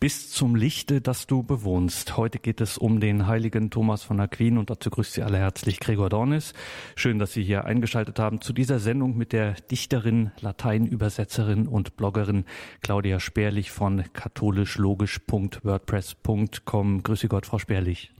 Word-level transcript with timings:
bis 0.00 0.30
zum 0.30 0.56
Lichte, 0.56 1.00
das 1.02 1.26
du 1.26 1.42
bewohnst. 1.42 2.16
Heute 2.16 2.38
geht 2.38 2.62
es 2.62 2.78
um 2.78 3.00
den 3.00 3.26
heiligen 3.26 3.68
Thomas 3.70 4.02
von 4.02 4.18
Aquin 4.18 4.56
und 4.56 4.70
dazu 4.70 4.88
grüßt 4.88 5.12
Sie 5.12 5.22
alle 5.22 5.36
herzlich 5.36 5.78
Gregor 5.78 6.08
Dornis. 6.08 6.54
Schön, 6.96 7.18
dass 7.18 7.34
Sie 7.34 7.44
hier 7.44 7.66
eingeschaltet 7.66 8.18
haben 8.18 8.40
zu 8.40 8.54
dieser 8.54 8.78
Sendung 8.78 9.18
mit 9.18 9.34
der 9.34 9.52
Dichterin, 9.52 10.30
Lateinübersetzerin 10.40 11.68
und 11.68 11.98
Bloggerin 11.98 12.46
Claudia 12.80 13.20
Sperlich 13.20 13.70
von 13.70 14.04
katholischlogisch.wordpress.com. 14.14 17.02
Grüße 17.02 17.28
Gott, 17.28 17.44
Frau 17.44 17.58
Sperlich. 17.58 18.10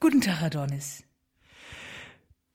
Guten 0.00 0.20
Tag, 0.20 0.40
Herr 0.40 0.50
Dornis. 0.50 1.04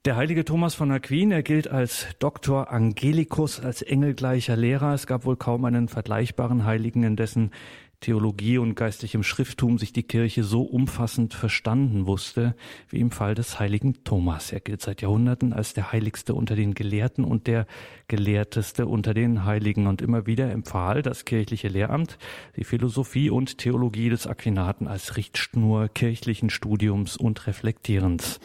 Der 0.05 0.15
heilige 0.15 0.45
Thomas 0.45 0.75
von 0.75 0.91
Aquin, 0.91 1.31
er 1.31 1.43
gilt 1.43 1.67
als 1.67 2.07
Doktor 2.19 2.71
Angelicus, 2.71 3.59
als 3.59 3.81
engelgleicher 3.81 4.55
Lehrer. 4.55 4.93
Es 4.93 5.07
gab 5.07 5.25
wohl 5.25 5.35
kaum 5.35 5.65
einen 5.65 5.89
vergleichbaren 5.89 6.63
Heiligen, 6.63 7.03
in 7.03 7.17
dessen 7.17 7.51
Theologie 8.01 8.57
und 8.57 8.75
geistlichem 8.75 9.23
Schrifttum 9.23 9.77
sich 9.77 9.91
die 9.91 10.03
Kirche 10.03 10.43
so 10.43 10.61
umfassend 10.61 11.33
verstanden 11.33 12.07
wusste, 12.07 12.55
wie 12.89 12.99
im 12.99 13.11
Fall 13.11 13.35
des 13.35 13.59
heiligen 13.59 14.03
Thomas. 14.05 14.53
Er 14.53 14.61
gilt 14.61 14.81
seit 14.81 15.01
Jahrhunderten 15.01 15.51
als 15.51 15.73
der 15.73 15.91
heiligste 15.91 16.33
unter 16.33 16.55
den 16.55 16.73
Gelehrten 16.73 17.25
und 17.25 17.47
der 17.47 17.67
gelehrteste 18.07 18.85
unter 18.85 19.13
den 19.13 19.43
Heiligen 19.43 19.87
und 19.87 20.01
immer 20.01 20.25
wieder 20.25 20.49
empfahl 20.51 21.01
das 21.01 21.25
kirchliche 21.25 21.67
Lehramt 21.67 22.17
die 22.55 22.63
Philosophie 22.63 23.29
und 23.29 23.57
Theologie 23.57 24.09
des 24.09 24.27
Aquinaten 24.27 24.87
als 24.87 25.17
Richtschnur 25.17 25.89
kirchlichen 25.89 26.49
Studiums 26.49 27.17
und 27.17 27.47
Reflektierens. 27.47 28.39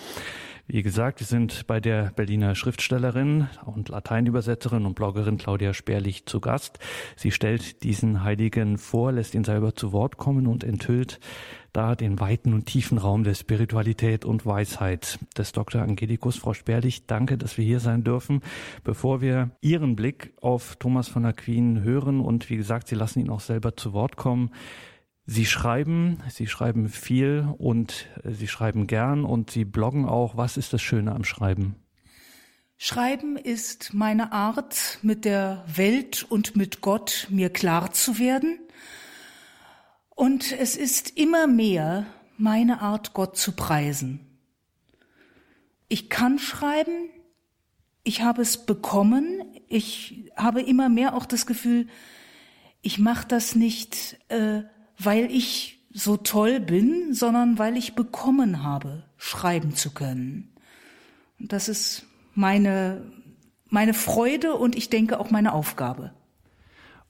Wie 0.67 0.83
gesagt, 0.83 1.21
wir 1.21 1.27
sind 1.27 1.67
bei 1.67 1.79
der 1.79 2.11
Berliner 2.17 2.55
Schriftstellerin 2.55 3.49
und 3.67 3.91
Lateinübersetzerin 3.91 4.87
und 4.87 4.95
Bloggerin 4.95 5.37
Claudia 5.37 5.75
Sperlich 5.75 6.25
zu 6.25 6.41
Gast. 6.41 6.79
Sie 7.17 7.33
stellt 7.33 7.83
diesen 7.83 8.25
Heiligen 8.25 8.79
vor, 8.79 9.13
lässt 9.13 9.35
ihn 9.35 9.45
selber 9.45 9.75
zu 9.75 9.93
Wort 9.93 10.17
kommen 10.17 10.47
und 10.47 10.65
enthüllt 10.65 11.21
da 11.75 11.95
den 11.95 12.19
weiten 12.19 12.55
und 12.55 12.65
tiefen 12.65 12.97
Raum 12.97 13.25
der 13.25 13.35
Spiritualität 13.35 14.25
und 14.25 14.47
Weisheit 14.47 15.19
des 15.37 15.53
Dr. 15.53 15.83
Angelikus. 15.83 16.39
Frau 16.39 16.55
Sperlich, 16.55 17.07
danke, 17.07 17.37
dass 17.37 17.59
wir 17.59 17.65
hier 17.65 17.81
sein 17.81 18.03
dürfen. 18.03 18.41
Bevor 18.85 19.21
wir 19.21 19.51
Ihren 19.61 19.97
Blick 19.97 20.33
auf 20.41 20.77
Thomas 20.77 21.09
von 21.09 21.27
Aquin 21.27 21.83
hören 21.83 22.21
und 22.21 22.49
wie 22.49 22.57
gesagt, 22.57 22.89
Sie 22.89 22.95
lassen 22.95 23.21
ihn 23.21 23.29
auch 23.29 23.41
selber 23.41 23.77
zu 23.77 23.93
Wort 23.93 24.17
kommen, 24.17 24.51
Sie 25.27 25.47
schreiben, 25.47 26.23
Sie 26.29 26.47
schreiben 26.47 26.89
viel 26.89 27.49
und 27.57 28.07
Sie 28.25 28.47
schreiben 28.47 28.87
gern 28.87 29.25
und 29.25 29.51
Sie 29.51 29.65
bloggen 29.65 30.07
auch. 30.07 30.37
Was 30.37 30.57
ist 30.59 30.73
das 30.73 30.83
Schöne 30.83 31.13
am 31.13 31.25
Schreiben? 31.25 31.77
Schreiben 32.77 33.37
ist 33.37 33.95
meine 33.95 34.33
Art, 34.33 34.99
mit 35.01 35.25
der 35.25 35.65
Welt 35.67 36.27
und 36.29 36.57
mit 36.57 36.83
Gott 36.83 37.29
mir 37.31 37.49
klar 37.49 37.93
zu 37.93 38.19
werden. 38.19 38.59
Und 40.11 40.53
es 40.53 40.77
ist 40.77 41.17
immer 41.17 41.47
mehr 41.47 42.07
meine 42.37 42.83
Art, 42.83 43.15
Gott 43.15 43.39
zu 43.39 43.53
preisen. 43.53 44.21
Ich 45.89 46.11
kann 46.11 46.39
schreiben, 46.39 47.09
ich 48.03 48.21
habe 48.21 48.43
es 48.43 48.67
bekommen, 48.67 49.43
ich 49.69 50.31
habe 50.37 50.61
immer 50.61 50.91
mehr 50.91 51.15
auch 51.15 51.25
das 51.25 51.47
Gefühl, 51.47 51.89
ich 52.83 52.99
mache 52.99 53.27
das 53.27 53.55
nicht 53.55 54.19
äh, 54.29 54.63
weil 54.99 55.31
ich 55.31 55.81
so 55.93 56.17
toll 56.17 56.61
bin, 56.61 57.15
sondern 57.15 57.59
weil 57.59 57.77
ich 57.77 57.95
bekommen 57.95 58.63
habe, 58.63 59.05
schreiben 59.17 59.75
zu 59.75 59.93
können. 59.93 60.53
Und 61.39 61.53
das 61.53 61.69
ist 61.69 62.07
meine, 62.35 63.13
meine 63.69 63.95
Freude 63.95 64.55
und 64.55 64.75
ich 64.77 64.91
denke 64.91 65.21
auch 65.21 65.31
meine 65.31 65.53
Aufgabe. 65.53 66.13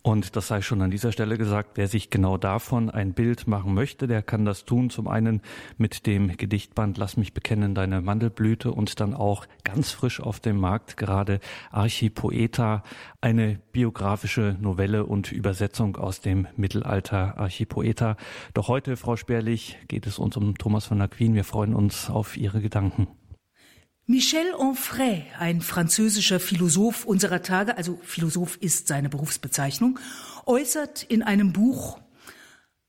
Und 0.06 0.36
das 0.36 0.48
sei 0.48 0.60
schon 0.60 0.82
an 0.82 0.90
dieser 0.90 1.12
Stelle 1.12 1.38
gesagt, 1.38 1.78
wer 1.78 1.88
sich 1.88 2.10
genau 2.10 2.36
davon 2.36 2.90
ein 2.90 3.14
Bild 3.14 3.46
machen 3.46 3.72
möchte, 3.72 4.06
der 4.06 4.20
kann 4.20 4.44
das 4.44 4.66
tun. 4.66 4.90
Zum 4.90 5.08
einen 5.08 5.40
mit 5.78 6.04
dem 6.06 6.36
Gedichtband 6.36 6.98
Lass 6.98 7.16
mich 7.16 7.32
bekennen 7.32 7.74
deine 7.74 8.02
Mandelblüte 8.02 8.70
und 8.70 9.00
dann 9.00 9.14
auch 9.14 9.46
ganz 9.64 9.92
frisch 9.92 10.20
auf 10.20 10.40
dem 10.40 10.60
Markt 10.60 10.98
gerade 10.98 11.40
Archipoeta, 11.70 12.82
eine 13.22 13.58
biografische 13.72 14.58
Novelle 14.60 15.06
und 15.06 15.32
Übersetzung 15.32 15.96
aus 15.96 16.20
dem 16.20 16.48
Mittelalter 16.54 17.38
Archipoeta. 17.38 18.18
Doch 18.52 18.68
heute, 18.68 18.98
Frau 18.98 19.16
Sperlich, 19.16 19.78
geht 19.88 20.06
es 20.06 20.18
uns 20.18 20.36
um 20.36 20.58
Thomas 20.58 20.84
von 20.84 21.00
Aquin. 21.00 21.32
Wir 21.32 21.44
freuen 21.44 21.74
uns 21.74 22.10
auf 22.10 22.36
Ihre 22.36 22.60
Gedanken. 22.60 23.08
Michel 24.06 24.54
Onfray, 24.54 25.24
ein 25.38 25.62
französischer 25.62 26.38
Philosoph 26.38 27.06
unserer 27.06 27.40
Tage, 27.40 27.78
also 27.78 27.98
Philosoph 28.02 28.58
ist 28.58 28.86
seine 28.86 29.08
Berufsbezeichnung, 29.08 29.98
äußert 30.44 31.04
in 31.04 31.22
einem 31.22 31.54
Buch 31.54 31.98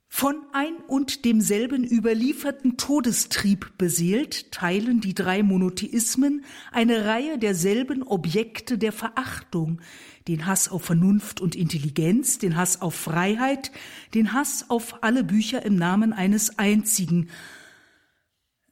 von 0.10 0.36
ein 0.52 0.76
und 0.88 1.24
demselben 1.24 1.86
überlieferten 1.86 2.76
Todestrieb 2.76 3.78
beseelt, 3.78 4.52
teilen 4.52 5.00
die 5.00 5.14
drei 5.14 5.42
Monotheismen 5.42 6.44
eine 6.74 7.06
Reihe 7.06 7.38
derselben 7.38 8.04
Objekte 8.04 8.78
der 8.78 8.92
Verachtung, 8.92 9.80
den 10.28 10.46
Hass 10.46 10.68
auf 10.68 10.84
Vernunft 10.84 11.40
und 11.40 11.56
Intelligenz, 11.56 12.40
den 12.40 12.58
Hass 12.58 12.82
auf 12.82 12.94
Freiheit, 12.94 13.72
den 14.14 14.34
Hass 14.34 14.70
auf 14.70 15.02
alle 15.02 15.24
Bücher 15.24 15.64
im 15.66 15.78
Namen 15.78 16.12
eines 16.12 16.60
einzigen. 16.60 17.30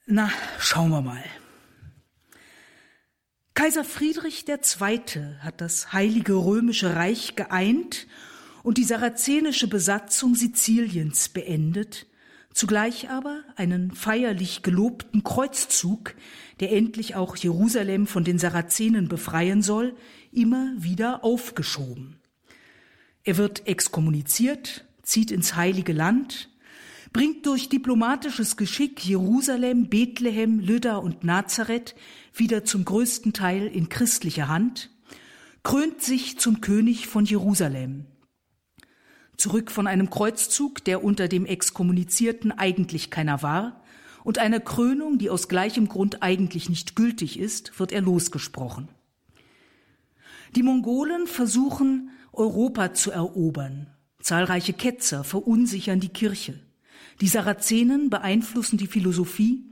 Na, 0.05 0.29
schauen 0.59 0.89
wir 0.89 1.01
mal. 1.01 1.23
Kaiser 3.55 3.83
Friedrich 3.83 4.45
II. 4.47 4.99
hat 5.39 5.61
das 5.61 5.93
Heilige 5.93 6.33
Römische 6.33 6.95
Reich 6.95 7.35
geeint 7.35 8.07
und 8.63 8.79
die 8.79 8.83
sarazenische 8.83 9.67
Besatzung 9.67 10.33
Siziliens 10.33 11.29
beendet, 11.29 12.07
zugleich 12.51 13.11
aber 13.11 13.43
einen 13.55 13.91
feierlich 13.91 14.63
gelobten 14.63 15.23
Kreuzzug, 15.23 16.15
der 16.61 16.71
endlich 16.71 17.13
auch 17.13 17.35
Jerusalem 17.35 18.07
von 18.07 18.23
den 18.23 18.39
Sarazenen 18.39 19.07
befreien 19.07 19.61
soll, 19.61 19.95
immer 20.31 20.73
wieder 20.77 21.23
aufgeschoben. 21.23 22.17
Er 23.23 23.37
wird 23.37 23.67
exkommuniziert, 23.67 24.85
zieht 25.03 25.29
ins 25.29 25.55
heilige 25.55 25.93
Land, 25.93 26.49
bringt 27.13 27.45
durch 27.45 27.69
diplomatisches 27.69 28.57
Geschick 28.57 29.05
Jerusalem, 29.05 29.87
Bethlehem, 29.87 30.59
Lydda 30.59 30.97
und 30.97 31.23
Nazareth 31.23 31.95
wieder 32.33 32.65
zum 32.65 32.83
größten 32.83 33.33
Teil 33.33 33.67
in 33.67 33.87
christlicher 33.87 34.47
Hand, 34.47 34.89
krönt 35.61 36.01
sich 36.01 36.39
zum 36.39 36.59
König 36.59 37.07
von 37.07 37.25
Jerusalem. 37.25 38.07
Zurück 39.37 39.71
von 39.71 39.87
einem 39.87 40.09
Kreuzzug, 40.09 40.83
der 40.83 41.03
unter 41.03 41.27
dem 41.27 41.45
Exkommunizierten 41.45 42.51
eigentlich 42.51 43.09
keiner 43.09 43.41
war, 43.43 43.79
und 44.23 44.39
einer 44.39 44.61
Krönung, 44.61 45.17
die 45.17 45.29
aus 45.29 45.49
gleichem 45.49 45.89
Grund 45.89 46.23
eigentlich 46.23 46.69
nicht 46.69 46.95
gültig 46.95 47.37
ist, 47.37 47.77
wird 47.77 47.91
er 47.91 48.01
losgesprochen. 48.01 48.87
Die 50.55 50.63
Mongolen 50.63 51.27
versuchen, 51.27 52.09
Europa 52.31 52.93
zu 52.93 53.11
erobern. 53.11 53.87
Zahlreiche 54.21 54.71
Ketzer 54.71 55.25
verunsichern 55.25 55.99
die 55.99 56.09
Kirche. 56.09 56.62
Die 57.21 57.27
Sarazenen 57.27 58.09
beeinflussen 58.09 58.77
die 58.77 58.87
Philosophie 58.87 59.63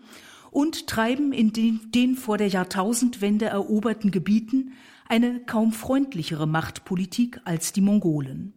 und 0.52 0.88
treiben 0.88 1.34
in 1.34 1.54
den, 1.54 1.92
den 1.92 2.16
vor 2.16 2.38
der 2.38 2.48
Jahrtausendwende 2.48 3.46
eroberten 3.46 4.12
Gebieten 4.12 4.74
eine 5.08 5.40
kaum 5.42 5.74
freundlichere 5.74 6.48
Machtpolitik 6.48 7.40
als 7.46 7.74
die 7.74 7.82
Mongolen. 7.82 8.54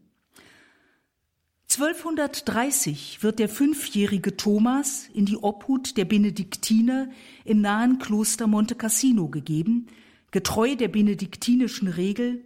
1230 1.71 3.23
wird 3.23 3.41
der 3.41 3.49
fünfjährige 3.49 4.37
Thomas 4.37 5.09
in 5.13 5.27
die 5.27 5.37
Obhut 5.37 5.97
der 5.97 6.05
Benediktiner 6.05 7.09
im 7.45 7.61
nahen 7.61 7.99
Kloster 7.99 8.47
Monte 8.47 8.77
Cassino 8.77 9.29
gegeben, 9.29 9.87
getreu 10.31 10.77
der 10.77 10.89
benediktinischen 10.89 11.89
Regel 11.89 12.45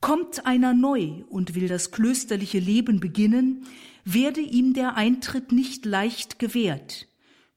Kommt 0.00 0.46
einer 0.46 0.74
neu 0.74 1.24
und 1.30 1.54
will 1.54 1.68
das 1.68 1.90
klösterliche 1.90 2.58
Leben 2.58 3.00
beginnen, 3.00 3.64
werde 4.06 4.40
ihm 4.40 4.72
der 4.72 4.94
Eintritt 4.96 5.50
nicht 5.50 5.84
leicht 5.84 6.38
gewährt. 6.38 7.08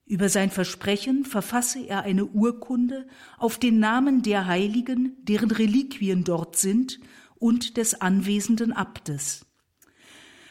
Über 0.08 0.30
sein 0.30 0.50
Versprechen 0.50 1.24
verfasse 1.24 1.80
er 1.86 2.02
eine 2.02 2.26
Urkunde 2.26 3.08
auf 3.38 3.60
den 3.60 3.78
Namen 3.78 4.24
der 4.24 4.48
Heiligen, 4.48 5.16
deren 5.22 5.52
Reliquien 5.52 6.24
dort 6.24 6.58
sind, 6.58 7.00
und 7.38 7.78
des 7.78 8.02
anwesenden 8.02 8.74
Abtes. 8.74 9.46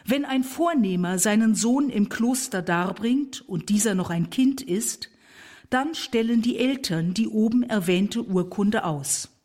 Wenn 0.06 0.24
ein 0.24 0.44
Vornehmer 0.44 1.18
seinen 1.18 1.54
Sohn 1.54 1.90
im 1.90 2.08
Kloster 2.08 2.62
darbringt 2.62 3.42
und 3.46 3.68
dieser 3.68 3.94
noch 3.94 4.08
ein 4.08 4.30
Kind 4.30 4.62
ist, 4.62 5.10
dann 5.68 5.94
stellen 5.94 6.40
die 6.40 6.56
Eltern 6.58 7.12
die 7.12 7.28
oben 7.28 7.64
erwähnte 7.64 8.24
Urkunde 8.24 8.84
aus. 8.84 9.37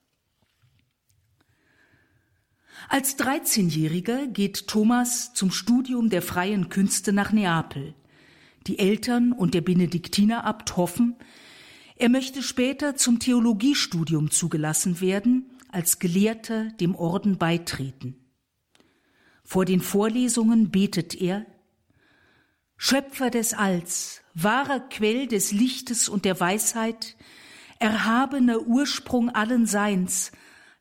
Als 2.89 3.17
13-Jähriger 3.17 4.27
geht 4.27 4.67
Thomas 4.67 5.33
zum 5.33 5.51
Studium 5.51 6.09
der 6.09 6.21
freien 6.21 6.69
Künste 6.69 7.13
nach 7.13 7.31
Neapel. 7.31 7.95
Die 8.67 8.79
Eltern 8.79 9.31
und 9.31 9.53
der 9.53 9.61
Benediktinerabt 9.61 10.77
hoffen, 10.77 11.15
er 11.95 12.09
möchte 12.09 12.41
später 12.41 12.95
zum 12.95 13.19
Theologiestudium 13.19 14.31
zugelassen 14.31 14.99
werden, 14.99 15.51
als 15.69 15.99
Gelehrter 15.99 16.69
dem 16.79 16.95
Orden 16.95 17.37
beitreten. 17.37 18.15
Vor 19.43 19.65
den 19.65 19.81
Vorlesungen 19.81 20.71
betet 20.71 21.15
er, 21.15 21.45
Schöpfer 22.77 23.29
des 23.29 23.53
Alls, 23.53 24.21
wahrer 24.33 24.79
Quell 24.79 25.27
des 25.27 25.51
Lichtes 25.51 26.09
und 26.09 26.25
der 26.25 26.39
Weisheit, 26.39 27.15
erhabener 27.79 28.61
Ursprung 28.61 29.29
allen 29.29 29.65
Seins, 29.65 30.31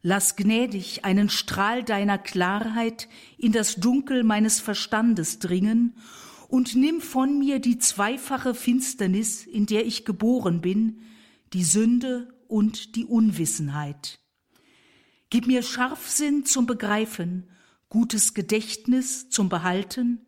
lass 0.02 0.36
gnädig 0.36 1.04
einen 1.04 1.28
Strahl 1.28 1.84
deiner 1.84 2.18
Klarheit 2.18 3.08
in 3.38 3.52
das 3.52 3.76
Dunkel 3.76 4.24
meines 4.24 4.60
Verstandes 4.60 5.38
dringen 5.38 5.96
und 6.48 6.74
nimm 6.74 7.00
von 7.00 7.38
mir 7.38 7.60
die 7.60 7.78
zweifache 7.78 8.54
Finsternis, 8.54 9.46
in 9.46 9.66
der 9.66 9.86
ich 9.86 10.04
geboren 10.04 10.60
bin, 10.60 11.00
die 11.52 11.64
Sünde 11.64 12.34
und 12.48 12.96
die 12.96 13.06
Unwissenheit. 13.06 14.18
Gib 15.30 15.46
mir 15.46 15.62
Scharfsinn 15.62 16.44
zum 16.44 16.66
Begreifen, 16.66 17.48
gutes 17.88 18.34
Gedächtnis 18.34 19.30
zum 19.30 19.48
Behalten, 19.48 20.26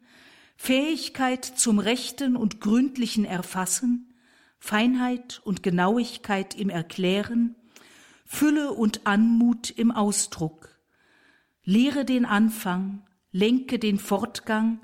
Fähigkeit 0.57 1.45
zum 1.45 1.79
rechten 1.79 2.37
und 2.37 2.61
gründlichen 2.61 3.25
Erfassen, 3.25 4.15
Feinheit 4.59 5.43
und 5.45 5.63
Genauigkeit 5.63 6.55
im 6.55 6.71
Erklären, 6.71 7.57
Fülle 8.25 8.73
und 8.73 9.07
Anmut 9.07 9.71
im 9.71 9.91
Ausdruck. 9.91 10.79
Lehre 11.65 12.05
den 12.05 12.25
Anfang, 12.25 13.03
lenke 13.33 13.79
den 13.79 13.99
Fortgang, 13.99 14.81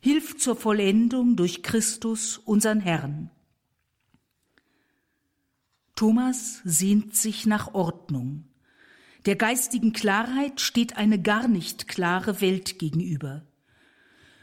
hilf 0.00 0.38
zur 0.38 0.56
Vollendung 0.56 1.36
durch 1.36 1.62
Christus, 1.62 2.38
unseren 2.38 2.80
Herrn. 2.80 3.30
Thomas 5.94 6.60
sehnt 6.64 7.14
sich 7.14 7.46
nach 7.46 7.74
Ordnung. 7.74 8.44
Der 9.26 9.36
geistigen 9.36 9.92
Klarheit 9.92 10.60
steht 10.60 10.96
eine 10.96 11.20
gar 11.20 11.46
nicht 11.46 11.88
klare 11.88 12.40
Welt 12.40 12.78
gegenüber. 12.78 13.42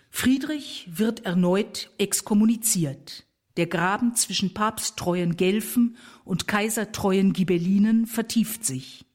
Friedrich 0.10 0.88
wird 0.92 1.26
erneut 1.26 1.92
exkommuniziert. 1.98 3.27
Der 3.58 3.66
Graben 3.66 4.16
zwischen 4.16 4.54
papsttreuen 4.54 5.36
Gelfen 5.36 5.98
und 6.24 6.48
kaisertreuen 6.48 7.34
Ghibellinen 7.34 8.06
vertieft 8.06 8.64
sich. 8.64 9.06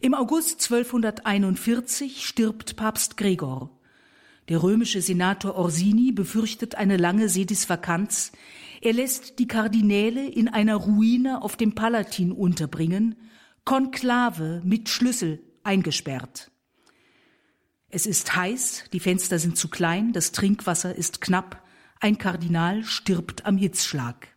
Im 0.00 0.14
August 0.14 0.62
1241 0.62 2.26
stirbt 2.26 2.76
Papst 2.76 3.16
Gregor. 3.16 3.70
Der 4.48 4.62
römische 4.62 5.00
Senator 5.00 5.54
Orsini 5.54 6.10
befürchtet 6.10 6.74
eine 6.74 6.96
lange 6.96 7.28
Sedisvakanz. 7.28 8.32
Er 8.80 8.92
lässt 8.92 9.38
die 9.38 9.46
Kardinäle 9.46 10.26
in 10.26 10.48
einer 10.48 10.74
Ruine 10.74 11.42
auf 11.42 11.56
dem 11.56 11.76
Palatin 11.76 12.32
unterbringen, 12.32 13.14
Konklave 13.64 14.62
mit 14.64 14.88
Schlüssel 14.88 15.40
eingesperrt. 15.62 16.50
Es 17.88 18.06
ist 18.06 18.34
heiß, 18.34 18.84
die 18.92 19.00
Fenster 19.00 19.38
sind 19.38 19.56
zu 19.56 19.68
klein, 19.68 20.12
das 20.12 20.32
Trinkwasser 20.32 20.94
ist 20.94 21.20
knapp, 21.20 21.62
ein 22.00 22.16
Kardinal 22.16 22.82
stirbt 22.82 23.44
am 23.44 23.58
Hitzschlag. 23.58 24.28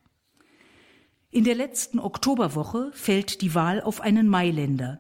In 1.31 1.45
der 1.45 1.55
letzten 1.55 1.97
Oktoberwoche 1.97 2.91
fällt 2.93 3.41
die 3.41 3.55
Wahl 3.55 3.81
auf 3.81 4.01
einen 4.01 4.27
Mailänder. 4.27 4.99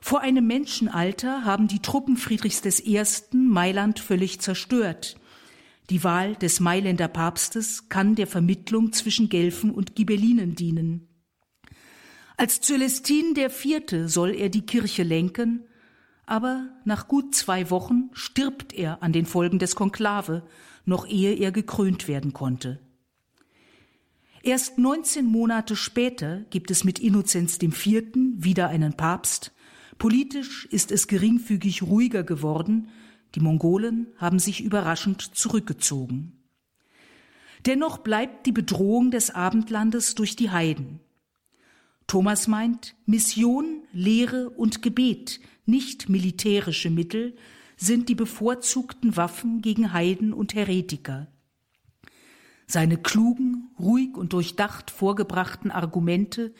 Vor 0.00 0.20
einem 0.20 0.46
Menschenalter 0.46 1.44
haben 1.44 1.68
die 1.68 1.80
Truppen 1.80 2.16
Friedrichs 2.16 2.62
I. 2.84 3.02
Mailand 3.32 4.00
völlig 4.00 4.40
zerstört. 4.40 5.16
Die 5.90 6.04
Wahl 6.04 6.36
des 6.36 6.60
Mailänder 6.60 7.08
Papstes 7.08 7.88
kann 7.88 8.14
der 8.16 8.26
Vermittlung 8.26 8.92
zwischen 8.92 9.28
Gelfen 9.28 9.70
und 9.70 9.94
Ghibellinen 9.94 10.56
dienen. 10.56 11.08
Als 12.36 12.60
Zölestin 12.60 13.34
IV. 13.36 14.08
soll 14.10 14.34
er 14.34 14.48
die 14.48 14.66
Kirche 14.66 15.04
lenken, 15.04 15.64
aber 16.26 16.68
nach 16.84 17.08
gut 17.08 17.34
zwei 17.34 17.70
Wochen 17.70 18.10
stirbt 18.12 18.74
er 18.74 19.02
an 19.02 19.12
den 19.12 19.24
Folgen 19.24 19.58
des 19.58 19.74
Konklave, 19.74 20.42
noch 20.88 21.06
ehe 21.06 21.34
er 21.34 21.52
gekrönt 21.52 22.08
werden 22.08 22.32
konnte. 22.32 22.80
Erst 24.42 24.78
19 24.78 25.26
Monate 25.26 25.76
später 25.76 26.40
gibt 26.50 26.70
es 26.70 26.84
mit 26.84 26.98
Innozenz 26.98 27.58
IV. 27.60 28.04
wieder 28.36 28.68
einen 28.68 28.94
Papst. 28.94 29.52
Politisch 29.98 30.66
ist 30.66 30.90
es 30.90 31.06
geringfügig 31.08 31.82
ruhiger 31.82 32.22
geworden. 32.22 32.88
Die 33.34 33.40
Mongolen 33.40 34.06
haben 34.16 34.38
sich 34.38 34.62
überraschend 34.62 35.20
zurückgezogen. 35.20 36.32
Dennoch 37.66 37.98
bleibt 37.98 38.46
die 38.46 38.52
Bedrohung 38.52 39.10
des 39.10 39.30
Abendlandes 39.30 40.14
durch 40.14 40.36
die 40.36 40.50
Heiden. 40.50 41.00
Thomas 42.06 42.48
meint, 42.48 42.94
Mission, 43.04 43.82
Lehre 43.92 44.48
und 44.48 44.80
Gebet, 44.80 45.40
nicht 45.66 46.08
militärische 46.08 46.88
Mittel, 46.88 47.36
sind 47.78 48.10
die 48.10 48.14
bevorzugten 48.14 49.16
Waffen 49.16 49.62
gegen 49.62 49.92
Heiden 49.92 50.34
und 50.34 50.54
Heretiker. 50.54 51.28
Seine 52.66 52.98
klugen, 52.98 53.70
ruhig 53.78 54.14
und 54.16 54.34
durchdacht 54.34 54.90
vorgebrachten 54.90 55.70
Argumente 55.70 56.52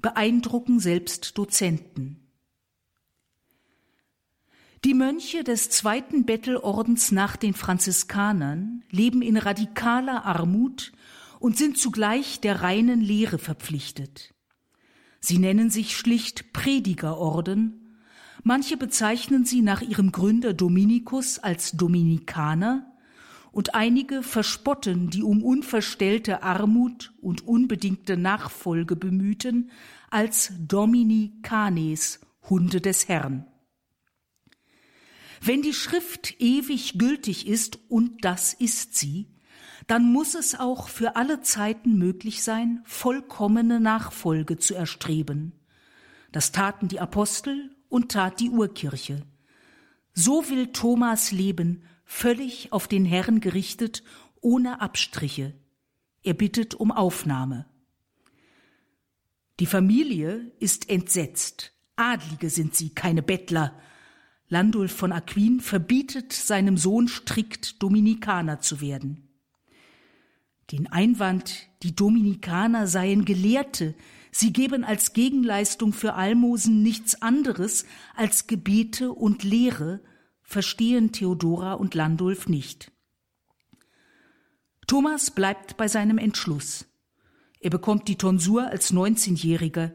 beeindrucken 0.00 0.80
selbst 0.80 1.36
Dozenten. 1.36 2.18
Die 4.84 4.94
Mönche 4.94 5.44
des 5.44 5.70
zweiten 5.70 6.24
Bettelordens 6.24 7.12
nach 7.12 7.36
den 7.36 7.54
Franziskanern 7.54 8.82
leben 8.90 9.22
in 9.22 9.36
radikaler 9.36 10.24
Armut 10.24 10.92
und 11.38 11.56
sind 11.56 11.76
zugleich 11.76 12.40
der 12.40 12.62
reinen 12.62 13.00
Lehre 13.00 13.38
verpflichtet. 13.38 14.34
Sie 15.20 15.38
nennen 15.38 15.70
sich 15.70 15.96
schlicht 15.96 16.52
Predigerorden. 16.52 17.81
Manche 18.44 18.76
bezeichnen 18.76 19.44
sie 19.44 19.62
nach 19.62 19.82
ihrem 19.82 20.10
Gründer 20.10 20.52
Dominikus 20.52 21.38
als 21.38 21.72
Dominikaner 21.72 22.92
und 23.52 23.74
einige 23.74 24.22
verspotten 24.22 25.10
die 25.10 25.22
um 25.22 25.44
unverstellte 25.44 26.42
Armut 26.42 27.12
und 27.20 27.46
unbedingte 27.46 28.16
Nachfolge 28.16 28.96
bemühten 28.96 29.70
als 30.10 30.52
Dominikanes, 30.58 32.20
Hunde 32.48 32.80
des 32.80 33.08
Herrn. 33.08 33.46
Wenn 35.40 35.62
die 35.62 35.74
Schrift 35.74 36.40
ewig 36.40 36.98
gültig 36.98 37.46
ist, 37.46 37.78
und 37.88 38.24
das 38.24 38.54
ist 38.54 38.96
sie, 38.96 39.28
dann 39.86 40.12
muss 40.12 40.34
es 40.34 40.58
auch 40.58 40.88
für 40.88 41.16
alle 41.16 41.42
Zeiten 41.42 41.98
möglich 41.98 42.42
sein, 42.42 42.80
vollkommene 42.84 43.80
Nachfolge 43.80 44.58
zu 44.58 44.74
erstreben. 44.74 45.52
Das 46.30 46.52
taten 46.52 46.88
die 46.88 47.00
Apostel 47.00 47.70
und 47.92 48.10
tat 48.10 48.40
die 48.40 48.48
Urkirche. 48.48 49.22
So 50.14 50.48
will 50.48 50.68
Thomas 50.68 51.30
leben, 51.30 51.82
völlig 52.06 52.72
auf 52.72 52.88
den 52.88 53.04
Herrn 53.04 53.40
gerichtet, 53.40 54.02
ohne 54.40 54.80
Abstriche. 54.80 55.52
Er 56.22 56.32
bittet 56.32 56.74
um 56.74 56.90
Aufnahme. 56.90 57.66
Die 59.60 59.66
Familie 59.66 60.50
ist 60.58 60.88
entsetzt. 60.88 61.74
Adlige 61.96 62.48
sind 62.48 62.74
sie, 62.74 62.94
keine 62.94 63.22
Bettler. 63.22 63.78
Landulf 64.48 64.92
von 64.92 65.12
Aquin 65.12 65.60
verbietet 65.60 66.32
seinem 66.32 66.78
Sohn 66.78 67.08
strikt 67.08 67.82
Dominikaner 67.82 68.60
zu 68.60 68.80
werden. 68.80 69.28
Den 70.70 70.90
Einwand, 70.90 71.68
die 71.82 71.94
Dominikaner 71.94 72.86
seien 72.86 73.26
Gelehrte, 73.26 73.94
sie 74.32 74.52
geben 74.52 74.82
als 74.82 75.12
Gegenleistung 75.12 75.92
für 75.92 76.14
Almosen 76.14 76.82
nichts 76.82 77.22
anderes 77.22 77.84
als 78.16 78.48
Gebete 78.48 79.12
und 79.12 79.44
Lehre, 79.44 80.00
verstehen 80.42 81.12
Theodora 81.12 81.74
und 81.74 81.94
Landulf 81.94 82.48
nicht. 82.48 82.90
Thomas 84.88 85.30
bleibt 85.30 85.76
bei 85.76 85.86
seinem 85.86 86.18
Entschluss. 86.18 86.86
Er 87.60 87.70
bekommt 87.70 88.08
die 88.08 88.16
Tonsur 88.16 88.66
als 88.66 88.92
19-Jähriger. 88.92 89.92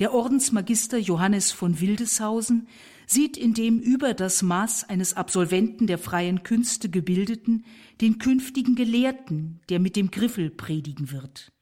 Der 0.00 0.12
Ordensmagister 0.12 0.98
Johannes 0.98 1.52
von 1.52 1.80
Wildeshausen 1.80 2.68
sieht 3.06 3.36
in 3.36 3.54
dem 3.54 3.78
über 3.78 4.12
das 4.12 4.42
Maß 4.42 4.88
eines 4.88 5.14
Absolventen 5.14 5.86
der 5.86 5.98
freien 5.98 6.42
Künste 6.42 6.90
gebildeten 6.90 7.64
den 8.00 8.18
künftigen 8.18 8.74
Gelehrten, 8.74 9.60
der 9.68 9.78
mit 9.78 9.96
dem 9.96 10.10
Griffel 10.10 10.50
predigen 10.50 11.12
wird. 11.12 11.52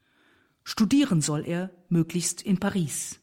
Studieren 0.65 1.21
soll 1.21 1.45
er, 1.45 1.69
möglichst 1.89 2.41
in 2.41 2.59
Paris. 2.59 3.19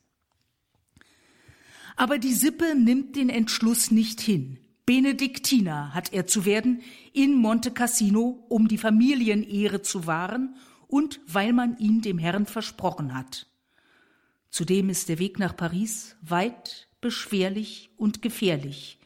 Aber 1.96 2.18
die 2.18 2.32
Sippe 2.32 2.74
nimmt 2.74 3.16
den 3.16 3.28
Entschluss 3.28 3.90
nicht 3.90 4.20
hin. 4.20 4.58
Benediktiner 4.86 5.92
hat 5.92 6.12
er 6.12 6.26
zu 6.26 6.44
werden 6.44 6.82
in 7.12 7.34
Monte 7.34 7.72
Cassino, 7.72 8.46
um 8.48 8.68
die 8.68 8.78
Familienehre 8.78 9.82
zu 9.82 10.06
wahren 10.06 10.56
und 10.86 11.20
weil 11.26 11.52
man 11.52 11.76
ihn 11.78 12.00
dem 12.00 12.18
Herrn 12.18 12.46
versprochen 12.46 13.14
hat. 13.14 13.46
Zudem 14.48 14.88
ist 14.88 15.08
der 15.08 15.18
Weg 15.18 15.38
nach 15.38 15.56
Paris 15.56 16.16
weit, 16.22 16.88
beschwerlich 17.00 17.90
und 17.96 18.22
gefährlich. 18.22 19.00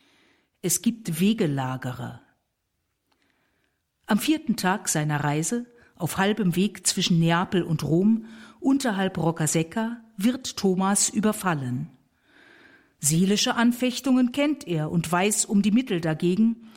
Es 0.60 0.82
gibt 0.82 1.20
Wegelagerer. 1.20 2.20
Am 4.06 4.18
vierten 4.18 4.56
Tag 4.56 4.88
seiner 4.88 5.22
Reise, 5.22 5.66
auf 5.96 6.18
halbem 6.18 6.56
Weg 6.56 6.86
zwischen 6.86 7.18
Neapel 7.18 7.62
und 7.62 7.82
Rom, 7.82 8.26
unterhalb 8.60 9.18
Roccasecca, 9.18 9.98
wird 10.16 10.56
Thomas 10.56 11.08
überfallen. 11.08 11.90
Seelische 12.98 13.54
Anfechtungen 13.54 14.32
kennt 14.32 14.66
er 14.66 14.90
und 14.90 15.10
weiß 15.10 15.44
um 15.44 15.62
die 15.62 15.70
Mittel 15.70 16.00
dagegen, 16.00 16.70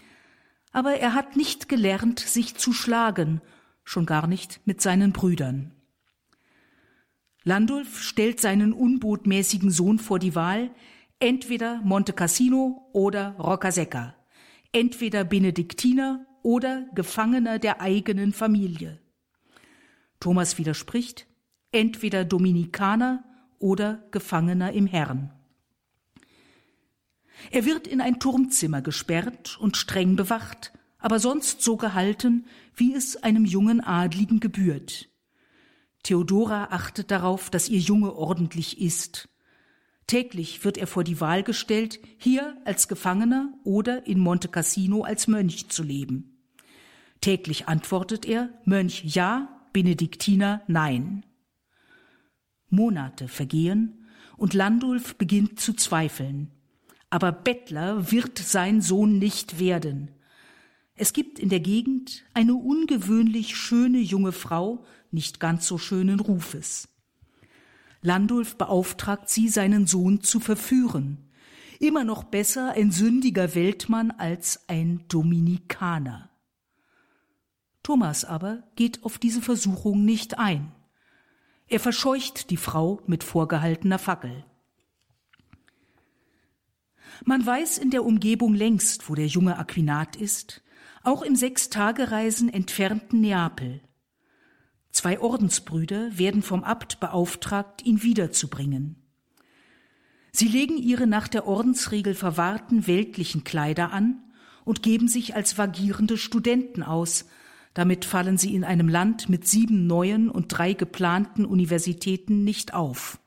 aber 0.72 0.96
er 0.96 1.14
hat 1.14 1.36
nicht 1.36 1.70
gelernt, 1.70 2.20
sich 2.20 2.56
zu 2.56 2.74
schlagen, 2.74 3.42
schon 3.84 4.06
gar 4.06 4.28
nicht 4.28 4.62
mit 4.66 4.82
seinen 4.82 5.14
Brüdern. 5.14 5.72
Landulf 7.44 8.02
stellt 8.02 8.40
seinen 8.40 8.74
unbotmäßigen 8.74 9.72
Sohn 9.72 9.98
vor 9.98 10.20
die 10.20 10.36
Wahl, 10.36 10.70
entweder 11.20 11.82
Monte 11.82 12.14
Cassino 12.14 12.90
oder 12.94 13.36
Roccasecca, 13.40 14.14
entweder 14.72 15.24
Benediktiner 15.24 16.26
oder 16.44 16.86
Gefangener 16.94 17.58
der 17.58 17.82
eigenen 17.82 18.34
Familie. 18.34 19.00
Thomas 20.20 20.58
widerspricht, 20.58 21.28
entweder 21.72 22.26
Dominikaner 22.26 23.24
oder 23.58 24.04
Gefangener 24.12 24.72
im 24.72 24.88
Herrn. 24.88 25.34
Er 27.52 27.66
wird 27.66 27.88
in 27.88 28.02
ein 28.02 28.20
Turmzimmer 28.20 28.82
gesperrt 28.82 29.58
und 29.60 29.78
streng 29.78 30.16
bewacht, 30.16 30.74
aber 30.98 31.20
sonst 31.20 31.62
so 31.62 31.78
gehalten, 31.78 32.46
wie 32.76 32.94
es 32.94 33.16
einem 33.24 33.46
jungen 33.46 33.82
Adligen 33.82 34.40
gebührt. 34.40 35.10
Theodora 36.04 36.66
achtet 36.72 37.12
darauf, 37.12 37.50
dass 37.50 37.70
ihr 37.70 37.80
Junge 37.80 38.14
ordentlich 38.14 38.82
ist. 38.82 39.30
Täglich 40.08 40.64
wird 40.66 40.78
er 40.78 40.88
vor 40.88 41.04
die 41.04 41.22
Wahl 41.22 41.44
gestellt, 41.44 42.00
hier 42.18 42.58
als 42.66 42.88
Gefangener 42.88 43.54
oder 43.64 44.08
in 44.08 44.20
Monte 44.20 44.48
Cassino 44.48 45.04
als 45.04 45.28
Mönch 45.28 45.70
zu 45.70 45.84
leben. 45.84 46.44
Täglich 47.22 47.68
antwortet 47.68 48.26
er 48.26 48.50
Mönch 48.66 49.04
ja, 49.04 49.59
Benediktiner 49.74 50.62
nein. 50.68 51.26
Monate 52.70 53.28
vergehen 53.28 54.08
und 54.38 54.54
Landulf 54.54 55.16
beginnt 55.16 55.60
zu 55.60 55.74
zweifeln. 55.74 56.52
Aber 57.10 57.32
Bettler 57.32 58.12
wird 58.12 58.38
sein 58.38 58.82
Sohn 58.82 59.18
nicht 59.18 59.60
werden. 59.60 60.12
Es 60.96 61.14
gibt 61.14 61.40
in 61.40 61.50
der 61.50 61.62
Gegend 61.62 62.26
eine 62.34 62.56
ungewöhnlich 62.56 63.56
schöne 63.56 64.00
junge 64.00 64.32
Frau, 64.32 64.86
nicht 65.12 65.40
ganz 65.40 65.66
so 65.66 65.78
schönen 65.78 66.20
Rufes. 66.20 66.90
Landulf 68.02 68.58
beauftragt 68.58 69.30
sie, 69.30 69.50
seinen 69.50 69.88
Sohn 69.88 70.22
zu 70.22 70.40
verführen. 70.40 71.30
Immer 71.80 72.04
noch 72.04 72.26
besser 72.26 72.74
ein 72.74 72.92
sündiger 72.92 73.56
Weltmann 73.56 74.12
als 74.12 74.68
ein 74.68 75.06
Dominikaner. 75.08 76.29
Thomas 77.90 78.24
aber 78.24 78.62
geht 78.76 79.04
auf 79.04 79.18
diese 79.18 79.42
Versuchung 79.42 80.06
nicht 80.06 80.38
ein. 80.38 80.72
Er 81.66 81.80
verscheucht 81.80 82.52
die 82.52 82.56
Frau 82.56 83.02
mit 83.08 83.24
vorgehaltener 83.24 83.98
Fackel. 83.98 84.46
Man 87.26 87.44
weiß 87.44 87.80
in 87.80 87.90
der 87.90 88.06
Umgebung 88.06 88.54
längst, 88.54 89.10
wo 89.10 89.16
der 89.16 89.26
junge 89.26 89.58
Aquinat 89.58 90.16
ist, 90.16 90.62
auch 91.02 91.24
im 91.24 91.36
Sechstagereisen 91.36 92.54
entfernten 92.54 93.22
Neapel. 93.22 93.82
Zwei 94.92 95.20
Ordensbrüder 95.20 96.16
werden 96.16 96.44
vom 96.44 96.64
Abt 96.64 97.00
beauftragt, 97.00 97.84
ihn 97.84 98.04
wiederzubringen. 98.04 98.98
Sie 100.32 100.48
legen 100.48 100.78
ihre 100.78 101.08
nach 101.08 101.28
der 101.28 101.48
Ordensregel 101.48 102.14
verwahrten 102.14 102.86
weltlichen 102.86 103.44
Kleider 103.44 103.92
an 103.92 104.22
und 104.64 104.84
geben 104.84 105.08
sich 105.08 105.34
als 105.34 105.58
vagierende 105.58 106.20
Studenten 106.20 106.84
aus, 106.84 107.26
damit 107.74 108.06
fallen 108.06 108.38
sie 108.38 108.56
in 108.56 108.64
einem 108.64 108.90
Land 108.90 109.30
mit 109.30 109.48
sieben 109.48 109.88
neuen 109.88 110.30
und 110.30 110.48
drei 110.48 110.74
geplanten 110.74 111.46
Universitäten 111.46 112.44
nicht 112.44 112.74
auf. 112.74 113.20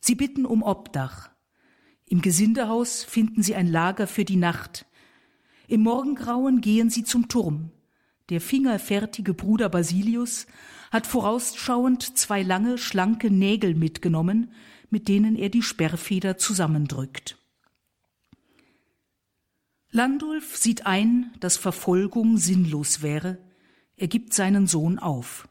Sie 0.00 0.14
bitten 0.14 0.46
um 0.46 0.62
Obdach. 0.62 1.30
Im 2.06 2.22
Gesindehaus 2.22 3.04
finden 3.04 3.42
sie 3.42 3.54
ein 3.54 3.68
Lager 3.68 4.06
für 4.06 4.24
die 4.24 4.36
Nacht. 4.36 4.86
Im 5.68 5.82
Morgengrauen 5.82 6.60
gehen 6.60 6.90
sie 6.90 7.04
zum 7.04 7.28
Turm. 7.28 7.70
Der 8.30 8.40
fingerfertige 8.40 9.34
Bruder 9.34 9.68
Basilius 9.68 10.46
hat 10.90 11.06
vorausschauend 11.06 12.18
zwei 12.18 12.42
lange, 12.42 12.78
schlanke 12.78 13.30
Nägel 13.30 13.74
mitgenommen, 13.74 14.52
mit 14.88 15.06
denen 15.08 15.36
er 15.36 15.48
die 15.48 15.62
Sperrfeder 15.62 16.36
zusammendrückt. 16.36 17.39
Landulf 19.92 20.56
sieht 20.56 20.86
ein, 20.86 21.32
dass 21.40 21.56
Verfolgung 21.56 22.36
sinnlos 22.36 23.02
wäre. 23.02 23.38
Er 23.96 24.06
gibt 24.06 24.34
seinen 24.34 24.68
Sohn 24.68 25.00
auf. 25.00 25.48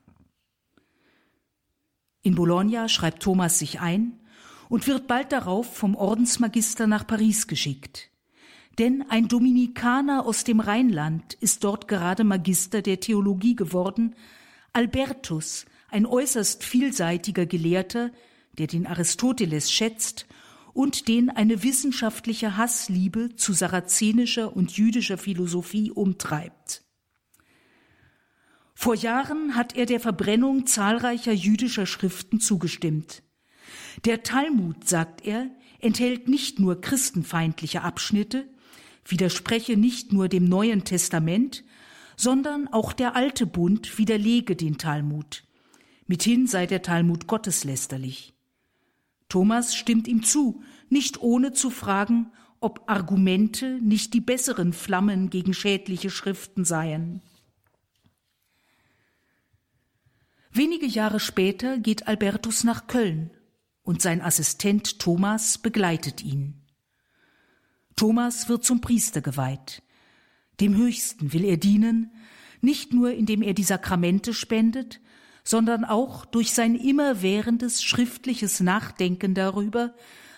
In 2.21 2.35
Bologna 2.35 2.87
schreibt 2.87 3.21
Thomas 3.21 3.59
sich 3.59 3.81
ein 3.81 4.17
und 4.69 4.87
wird 4.87 5.07
bald 5.07 5.33
darauf 5.33 5.75
vom 5.75 5.95
Ordensmagister 5.95 6.87
nach 6.87 7.05
Paris 7.05 7.47
geschickt. 7.47 8.11
Denn 8.77 9.03
ein 9.09 9.27
Dominikaner 9.27 10.25
aus 10.25 10.45
dem 10.45 10.61
Rheinland 10.61 11.33
ist 11.33 11.65
dort 11.65 11.89
gerade 11.89 12.23
Magister 12.23 12.81
der 12.81 13.01
Theologie 13.01 13.57
geworden, 13.57 14.15
Albertus, 14.71 15.65
ein 15.89 16.05
äußerst 16.05 16.63
vielseitiger 16.63 17.45
Gelehrter, 17.45 18.11
der 18.57 18.67
den 18.67 18.87
Aristoteles 18.87 19.69
schätzt 19.69 20.27
und 20.79 21.09
den 21.09 21.29
eine 21.29 21.61
wissenschaftliche 21.61 22.55
Hassliebe 22.55 23.35
zu 23.35 23.51
sarazenischer 23.51 24.55
und 24.55 24.71
jüdischer 24.77 25.17
Philosophie 25.17 25.91
umtreibt. 25.91 26.85
Vor 28.75 28.95
Jahren 28.95 29.55
hat 29.55 29.75
er 29.75 29.85
der 29.85 29.99
Verbrennung 29.99 30.67
zahlreicher 30.67 31.33
jüdischer 31.33 31.85
Schriften 31.85 32.39
zugestimmt. 32.39 33.23
Der 34.05 34.23
Talmud, 34.23 34.87
sagt 34.87 35.27
er, 35.27 35.49
enthält 35.79 36.29
nicht 36.29 36.59
nur 36.59 36.79
christenfeindliche 36.79 37.81
Abschnitte, 37.81 38.47
widerspreche 39.03 39.75
nicht 39.75 40.13
nur 40.13 40.29
dem 40.29 40.45
Neuen 40.45 40.85
Testament, 40.85 41.65
sondern 42.15 42.69
auch 42.69 42.93
der 42.93 43.17
alte 43.17 43.45
Bund 43.45 43.97
widerlege 43.97 44.55
den 44.55 44.77
Talmud. 44.77 45.43
Mithin 46.07 46.47
sei 46.47 46.67
der 46.67 46.81
Talmud 46.81 47.27
gotteslästerlich. 47.27 48.33
Thomas 49.29 49.75
stimmt 49.75 50.07
ihm 50.07 50.23
zu, 50.23 50.63
nicht 50.89 51.21
ohne 51.21 51.53
zu 51.53 51.69
fragen, 51.69 52.31
ob 52.59 52.89
Argumente 52.89 53.79
nicht 53.81 54.13
die 54.13 54.21
besseren 54.21 54.73
Flammen 54.73 55.29
gegen 55.29 55.53
schädliche 55.53 56.09
Schriften 56.09 56.65
seien. 56.65 57.21
Wenige 60.51 60.87
Jahre 60.87 61.19
später 61.19 61.77
geht 61.77 62.07
Albertus 62.07 62.63
nach 62.63 62.87
Köln 62.87 63.29
und 63.83 64.01
sein 64.01 64.21
Assistent 64.21 64.99
Thomas 64.99 65.59
begleitet 65.59 66.23
ihn. 66.23 66.55
Thomas 67.95 68.49
wird 68.49 68.63
zum 68.63 68.81
Priester 68.81 69.21
geweiht. 69.21 69.83
Dem 70.59 70.75
Höchsten 70.75 71.33
will 71.33 71.45
er 71.45 71.57
dienen, 71.57 72.11
nicht 72.61 72.93
nur 72.93 73.13
indem 73.13 73.41
er 73.41 73.53
die 73.53 73.63
Sakramente 73.63 74.33
spendet, 74.33 74.99
sondern 75.43 75.85
auch 75.85 76.25
durch 76.25 76.53
sein 76.53 76.75
immerwährendes 76.75 77.83
schriftliches 77.83 78.59
Nachdenken 78.59 79.33
darüber, 79.33 79.95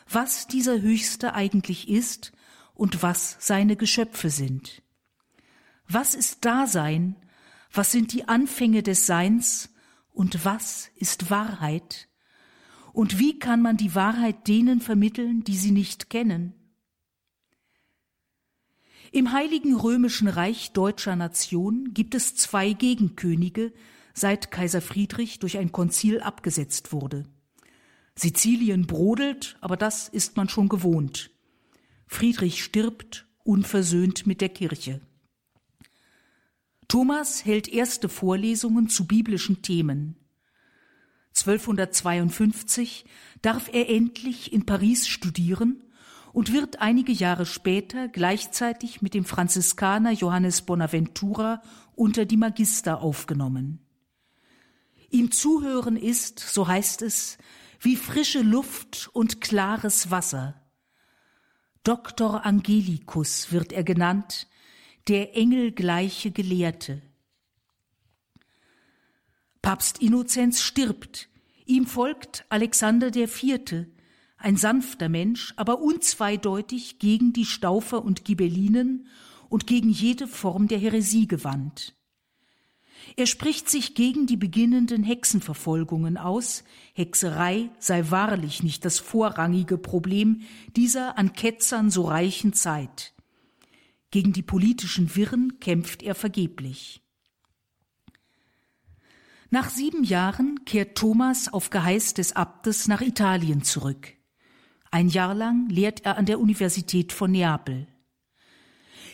was 0.09 0.47
dieser 0.47 0.81
Höchste 0.81 1.33
eigentlich 1.33 1.89
ist 1.89 2.31
und 2.73 3.03
was 3.03 3.37
seine 3.39 3.75
Geschöpfe 3.75 4.29
sind. 4.29 4.81
Was 5.87 6.15
ist 6.15 6.45
Dasein? 6.45 7.15
Was 7.71 7.91
sind 7.91 8.13
die 8.13 8.27
Anfänge 8.27 8.83
des 8.83 9.05
Seins? 9.05 9.69
Und 10.13 10.45
was 10.45 10.89
ist 10.95 11.29
Wahrheit? 11.29 12.09
Und 12.93 13.19
wie 13.19 13.39
kann 13.39 13.61
man 13.61 13.77
die 13.77 13.95
Wahrheit 13.95 14.47
denen 14.47 14.81
vermitteln, 14.81 15.43
die 15.43 15.55
sie 15.55 15.71
nicht 15.71 16.09
kennen? 16.09 16.53
Im 19.13 19.33
Heiligen 19.33 19.75
Römischen 19.75 20.27
Reich 20.27 20.71
deutscher 20.71 21.15
Nation 21.15 21.93
gibt 21.93 22.15
es 22.15 22.35
zwei 22.35 22.71
Gegenkönige, 22.71 23.73
seit 24.13 24.51
Kaiser 24.51 24.81
Friedrich 24.81 25.39
durch 25.39 25.57
ein 25.57 25.71
Konzil 25.71 26.21
abgesetzt 26.21 26.91
wurde. 26.91 27.25
Sizilien 28.15 28.87
brodelt, 28.87 29.57
aber 29.61 29.77
das 29.77 30.09
ist 30.09 30.37
man 30.37 30.49
schon 30.49 30.69
gewohnt. 30.69 31.31
Friedrich 32.07 32.63
stirbt 32.63 33.25
unversöhnt 33.43 34.27
mit 34.27 34.41
der 34.41 34.49
Kirche. 34.49 35.01
Thomas 36.87 37.45
hält 37.45 37.69
erste 37.69 38.09
Vorlesungen 38.09 38.89
zu 38.89 39.07
biblischen 39.07 39.61
Themen. 39.61 40.17
1252 41.29 43.05
darf 43.41 43.69
er 43.73 43.89
endlich 43.89 44.51
in 44.51 44.65
Paris 44.65 45.07
studieren 45.07 45.81
und 46.33 46.51
wird 46.51 46.81
einige 46.81 47.13
Jahre 47.13 47.45
später 47.45 48.09
gleichzeitig 48.09 49.01
mit 49.01 49.13
dem 49.13 49.23
Franziskaner 49.23 50.11
Johannes 50.11 50.63
Bonaventura 50.63 51.61
unter 51.95 52.25
die 52.25 52.37
Magister 52.37 53.01
aufgenommen. 53.01 53.79
Ihm 55.11 55.31
zuhören 55.31 55.97
ist, 55.97 56.39
so 56.39 56.67
heißt 56.67 57.01
es, 57.01 57.37
wie 57.81 57.97
frische 57.97 58.41
Luft 58.41 59.09
und 59.11 59.41
klares 59.41 60.09
Wasser. 60.09 60.61
Doktor 61.83 62.45
Angelicus 62.45 63.51
wird 63.51 63.73
er 63.73 63.83
genannt, 63.83 64.47
der 65.09 65.35
engelgleiche 65.35 66.31
Gelehrte. 66.31 67.01
Papst 69.61 70.01
Innozenz 70.01 70.61
stirbt, 70.61 71.27
ihm 71.65 71.85
folgt 71.85 72.45
Alexander 72.49 73.13
IV., 73.13 73.87
ein 74.37 74.57
sanfter 74.57 75.09
Mensch, 75.09 75.53
aber 75.57 75.81
unzweideutig 75.81 76.99
gegen 76.99 77.33
die 77.33 77.45
Staufer 77.45 78.03
und 78.03 78.25
Ghibellinen 78.25 79.07
und 79.49 79.67
gegen 79.67 79.89
jede 79.89 80.27
Form 80.27 80.67
der 80.67 80.79
Häresie 80.79 81.27
gewandt. 81.27 81.95
Er 83.15 83.25
spricht 83.25 83.69
sich 83.69 83.95
gegen 83.95 84.25
die 84.25 84.37
beginnenden 84.37 85.03
Hexenverfolgungen 85.03 86.17
aus. 86.17 86.63
Hexerei 86.93 87.69
sei 87.79 88.09
wahrlich 88.09 88.63
nicht 88.63 88.85
das 88.85 88.99
vorrangige 88.99 89.77
Problem 89.77 90.41
dieser 90.75 91.17
an 91.17 91.33
Ketzern 91.33 91.89
so 91.89 92.03
reichen 92.03 92.53
Zeit. 92.53 93.13
Gegen 94.11 94.33
die 94.33 94.43
politischen 94.43 95.15
Wirren 95.15 95.59
kämpft 95.59 96.03
er 96.03 96.15
vergeblich. 96.15 97.01
Nach 99.49 99.69
sieben 99.69 100.05
Jahren 100.05 100.63
kehrt 100.63 100.97
Thomas 100.97 101.51
auf 101.51 101.69
Geheiß 101.69 102.13
des 102.13 102.35
Abtes 102.35 102.87
nach 102.87 103.01
Italien 103.01 103.63
zurück. 103.63 104.13
Ein 104.91 105.09
Jahr 105.09 105.33
lang 105.33 105.69
lehrt 105.69 106.05
er 106.05 106.17
an 106.17 106.25
der 106.25 106.39
Universität 106.39 107.11
von 107.11 107.31
Neapel. 107.31 107.87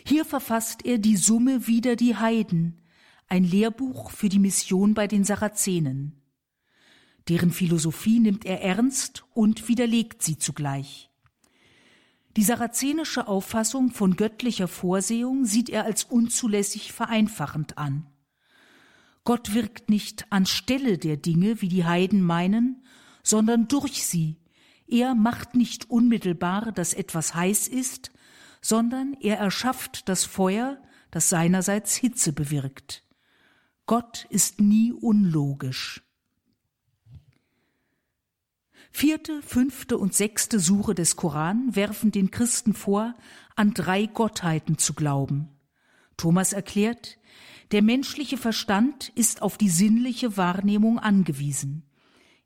Hier 0.06 0.26
verfasst 0.26 0.86
er 0.86 1.00
die 1.00 1.18
Summe 1.18 1.68
wider 1.68 1.96
die 1.96 2.16
Heiden, 2.16 2.82
ein 3.28 3.44
Lehrbuch 3.44 4.12
für 4.12 4.30
die 4.30 4.40
Mission 4.40 4.94
bei 4.94 5.08
den 5.08 5.24
Sarazenen. 5.24 6.22
Deren 7.28 7.52
Philosophie 7.52 8.20
nimmt 8.20 8.46
er 8.46 8.62
ernst 8.62 9.26
und 9.34 9.68
widerlegt 9.68 10.24
sie 10.24 10.38
zugleich. 10.38 11.10
Die 12.38 12.44
sarazenische 12.44 13.28
Auffassung 13.28 13.92
von 13.92 14.16
göttlicher 14.16 14.68
Vorsehung 14.68 15.46
sieht 15.46 15.70
er 15.70 15.86
als 15.86 16.04
unzulässig 16.04 16.94
vereinfachend 16.94 17.78
an. 17.78 18.08
Gott 19.24 19.54
wirkt 19.54 19.90
nicht 19.90 20.32
anstelle 20.32 20.98
der 20.98 21.18
Dinge, 21.18 21.62
wie 21.62 21.68
die 21.68 21.84
Heiden 21.84 22.22
meinen, 22.22 22.86
sondern 23.24 23.68
durch 23.68 24.06
sie. 24.06 24.38
Er 24.88 25.16
macht 25.16 25.54
nicht 25.54 25.90
unmittelbar, 25.90 26.72
dass 26.72 26.94
etwas 26.94 27.36
heiß 27.36 27.68
ist, 27.68 28.12
sondern 28.62 29.18
er 29.20 29.38
erschafft 29.38 30.08
das 30.08 30.24
Feuer, 30.24 30.82
das 31.12 31.28
seinerseits 31.28 31.96
Hitze 31.96 32.32
bewirkt. 32.32 33.04
Gott 33.88 34.28
ist 34.30 34.60
nie 34.60 34.92
unlogisch. 34.92 36.04
Vierte, 38.92 39.42
fünfte 39.42 39.98
und 39.98 40.14
sechste 40.14 40.60
Suche 40.60 40.94
des 40.94 41.16
Koran 41.16 41.76
werfen 41.76 42.12
den 42.12 42.30
Christen 42.30 42.74
vor, 42.74 43.16
an 43.56 43.74
drei 43.74 44.06
Gottheiten 44.06 44.78
zu 44.78 44.94
glauben. 44.94 45.50
Thomas 46.18 46.52
erklärt, 46.52 47.18
der 47.72 47.82
menschliche 47.82 48.38
Verstand 48.38 49.10
ist 49.16 49.42
auf 49.42 49.58
die 49.58 49.70
sinnliche 49.70 50.36
Wahrnehmung 50.36 51.00
angewiesen. 51.00 51.84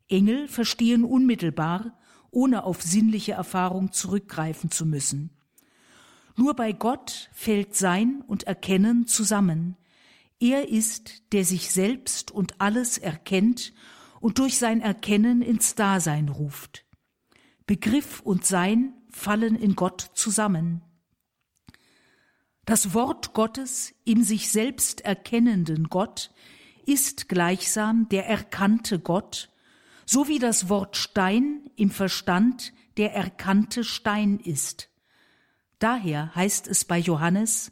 Engel 0.10 0.48
verstehen 0.48 1.03
unmittelbar, 1.03 1.98
ohne 2.29 2.65
auf 2.65 2.83
sinnliche 2.83 3.31
Erfahrung 3.31 3.91
zurückgreifen 3.91 4.69
zu 4.69 4.86
müssen. 4.86 5.31
Nur 6.36 6.53
bei 6.55 6.71
Gott 6.71 7.29
fällt 7.33 7.75
Sein 7.75 8.24
und 8.27 8.43
Erkennen 8.43 9.07
zusammen. 9.07 9.75
Er 10.41 10.69
ist, 10.69 11.31
der 11.33 11.45
sich 11.45 11.69
selbst 11.71 12.31
und 12.31 12.60
alles 12.60 12.98
erkennt 12.98 13.74
und 14.19 14.39
durch 14.39 14.57
sein 14.57 14.81
Erkennen 14.81 15.43
ins 15.43 15.75
Dasein 15.75 16.29
ruft. 16.29 16.83
Begriff 17.67 18.21
und 18.21 18.43
Sein 18.43 18.93
fallen 19.12 19.55
in 19.55 19.75
Gott 19.75 20.10
zusammen. 20.15 20.81
Das 22.65 22.95
Wort 22.95 23.33
Gottes 23.33 23.93
im 24.03 24.24
sich 24.24 24.50
selbst 24.50 25.01
erkennenden 25.01 25.89
Gott 25.89 26.31
ist 26.88 27.29
gleichsam 27.29 28.10
der 28.10 28.27
erkannte 28.27 28.98
Gott, 28.98 29.51
so 30.07 30.27
wie 30.27 30.39
das 30.39 30.69
Wort 30.69 30.98
Stein 30.98 31.69
im 31.75 31.91
Verstand 31.91 32.74
der 32.98 33.13
erkannte 33.13 33.83
Stein 33.83 34.39
ist. 34.39 34.89
Daher 35.77 36.33
heißt 36.33 36.67
es 36.67 36.83
bei 36.83 36.98
Johannes, 36.98 37.71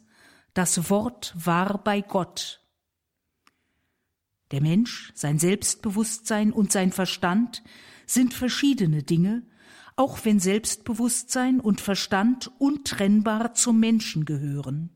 das 0.54 0.90
Wort 0.90 1.34
war 1.36 1.82
bei 1.82 2.00
Gott 2.00 2.60
der 4.50 4.60
Mensch, 4.60 5.12
sein 5.14 5.38
Selbstbewusstsein 5.38 6.52
und 6.52 6.72
sein 6.72 6.92
Verstand 6.92 7.62
sind 8.06 8.34
verschiedene 8.34 9.02
Dinge, 9.02 9.42
auch 9.96 10.24
wenn 10.24 10.40
Selbstbewusstsein 10.40 11.60
und 11.60 11.80
Verstand 11.80 12.50
untrennbar 12.58 13.54
zum 13.54 13.78
Menschen 13.78 14.24
gehören. 14.24 14.90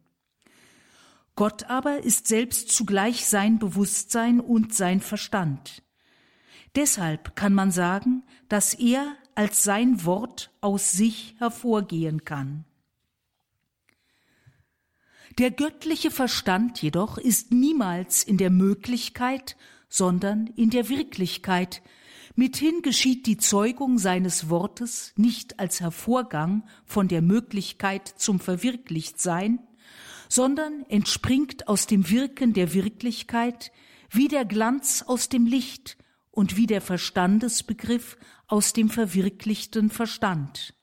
Gott 1.36 1.64
aber 1.64 2.04
ist 2.04 2.26
selbst 2.26 2.70
zugleich 2.70 3.26
sein 3.26 3.58
Bewusstsein 3.58 4.40
und 4.40 4.74
sein 4.74 5.00
Verstand. 5.00 5.82
Deshalb 6.74 7.36
kann 7.36 7.54
man 7.54 7.70
sagen, 7.70 8.24
dass 8.48 8.74
er 8.74 9.16
als 9.34 9.62
sein 9.62 10.04
Wort 10.04 10.50
aus 10.60 10.92
sich 10.92 11.34
hervorgehen 11.38 12.24
kann. 12.24 12.64
Der 15.38 15.50
göttliche 15.50 16.12
Verstand 16.12 16.80
jedoch 16.80 17.18
ist 17.18 17.50
niemals 17.50 18.22
in 18.22 18.38
der 18.38 18.50
Möglichkeit, 18.50 19.56
sondern 19.88 20.46
in 20.46 20.70
der 20.70 20.88
Wirklichkeit. 20.88 21.82
Mithin 22.36 22.82
geschieht 22.82 23.26
die 23.26 23.36
Zeugung 23.36 23.98
seines 23.98 24.48
Wortes 24.48 25.12
nicht 25.16 25.58
als 25.58 25.80
Hervorgang 25.80 26.64
von 26.84 27.08
der 27.08 27.20
Möglichkeit 27.20 28.06
zum 28.06 28.38
Verwirklichtsein, 28.38 29.58
sondern 30.28 30.84
entspringt 30.88 31.66
aus 31.66 31.88
dem 31.88 32.10
Wirken 32.10 32.52
der 32.52 32.72
Wirklichkeit 32.72 33.72
wie 34.10 34.28
der 34.28 34.44
Glanz 34.44 35.02
aus 35.02 35.28
dem 35.28 35.46
Licht 35.46 35.96
und 36.30 36.56
wie 36.56 36.66
der 36.66 36.80
Verstandesbegriff 36.80 38.16
aus 38.46 38.72
dem 38.72 38.88
verwirklichten 38.88 39.90
Verstand. 39.90 40.74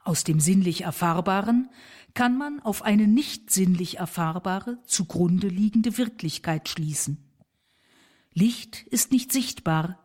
Aus 0.00 0.24
dem 0.24 0.40
sinnlich 0.40 0.82
Erfahrbaren 0.82 1.68
kann 2.16 2.38
man 2.38 2.60
auf 2.60 2.82
eine 2.82 3.06
nicht 3.06 3.50
sinnlich 3.50 3.98
erfahrbare, 3.98 4.78
zugrunde 4.86 5.48
liegende 5.48 5.98
Wirklichkeit 5.98 6.68
schließen. 6.68 7.30
Licht 8.32 8.84
ist 8.88 9.12
nicht 9.12 9.30
sichtbar, 9.30 10.02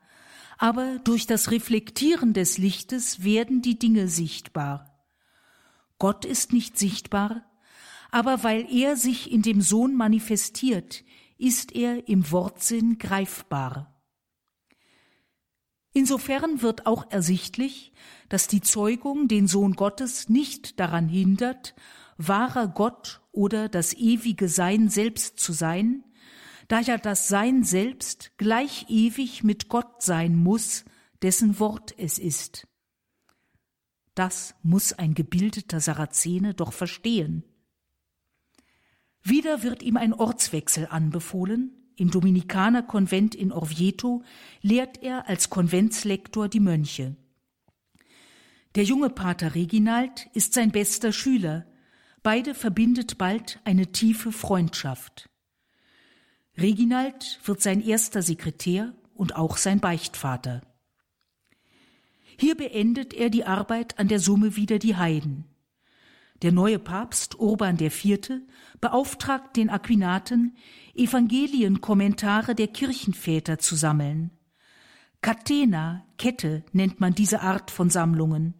aber 0.57 0.99
durch 0.99 1.25
das 1.25 1.51
Reflektieren 1.51 2.33
des 2.33 2.57
Lichtes 2.57 3.23
werden 3.23 3.61
die 3.61 3.79
Dinge 3.79 4.09
sichtbar. 4.09 5.05
Gott 5.99 6.25
ist 6.25 6.51
nicht 6.51 6.77
sichtbar, 6.77 7.49
aber 8.11 8.43
weil 8.43 8.67
er 8.69 8.97
sich 8.97 9.31
in 9.31 9.41
dem 9.41 9.61
Sohn 9.61 9.95
manifestiert, 9.95 11.05
ist 11.37 11.71
er 11.71 12.09
im 12.09 12.29
Wortsinn 12.29 12.97
greifbar. 12.97 14.03
Insofern 15.93 16.61
wird 16.61 16.85
auch 16.85 17.09
ersichtlich, 17.09 17.93
dass 18.27 18.47
die 18.47 18.61
Zeugung 18.61 19.29
den 19.29 19.47
Sohn 19.47 19.73
Gottes 19.73 20.27
nicht 20.27 20.79
daran 20.79 21.07
hindert, 21.07 21.73
wahrer 22.27 22.67
Gott 22.67 23.21
oder 23.31 23.69
das 23.69 23.93
ewige 23.93 24.47
Sein 24.47 24.89
selbst 24.89 25.39
zu 25.39 25.53
sein, 25.53 26.03
da 26.67 26.79
ja 26.79 26.97
das 26.97 27.27
Sein 27.27 27.63
selbst 27.63 28.31
gleich 28.37 28.85
ewig 28.89 29.43
mit 29.43 29.69
Gott 29.69 30.01
sein 30.01 30.35
muss, 30.35 30.85
dessen 31.21 31.59
Wort 31.59 31.93
es 31.97 32.17
ist. 32.17 32.67
Das 34.15 34.55
muss 34.63 34.93
ein 34.93 35.13
gebildeter 35.13 35.79
Sarazene 35.79 36.53
doch 36.53 36.73
verstehen. 36.73 37.43
Wieder 39.23 39.63
wird 39.63 39.83
ihm 39.83 39.97
ein 39.97 40.13
Ortswechsel 40.13 40.87
anbefohlen. 40.87 41.71
Im 41.95 42.09
Dominikanerkonvent 42.09 43.35
in 43.35 43.51
Orvieto 43.51 44.23
lehrt 44.61 45.03
er 45.03 45.27
als 45.27 45.49
Konventslektor 45.49 46.49
die 46.49 46.59
Mönche. 46.59 47.15
Der 48.75 48.83
junge 48.83 49.09
Pater 49.09 49.53
Reginald 49.53 50.29
ist 50.33 50.53
sein 50.53 50.71
bester 50.71 51.11
Schüler, 51.11 51.67
Beide 52.23 52.53
verbindet 52.53 53.17
bald 53.17 53.59
eine 53.63 53.91
tiefe 53.91 54.31
Freundschaft. 54.31 55.29
Reginald 56.57 57.39
wird 57.45 57.61
sein 57.61 57.81
erster 57.81 58.21
Sekretär 58.21 58.93
und 59.15 59.35
auch 59.35 59.57
sein 59.57 59.79
Beichtvater. 59.79 60.61
Hier 62.37 62.55
beendet 62.55 63.13
er 63.13 63.29
die 63.29 63.45
Arbeit 63.45 63.97
an 63.99 64.07
der 64.07 64.19
Summe 64.19 64.55
wieder 64.55 64.77
die 64.77 64.95
Heiden. 64.95 65.45
Der 66.41 66.51
neue 66.51 66.79
Papst 66.79 67.39
Urban 67.39 67.79
IV. 67.79 68.41
beauftragt 68.79 69.57
den 69.57 69.69
Aquinaten, 69.69 70.55
Evangelienkommentare 70.95 72.55
der 72.55 72.67
Kirchenväter 72.67 73.59
zu 73.59 73.75
sammeln. 73.75 74.31
Catena, 75.21 76.03
Kette 76.17 76.63
nennt 76.71 76.99
man 76.99 77.13
diese 77.13 77.41
Art 77.41 77.69
von 77.69 77.91
Sammlungen. 77.91 78.55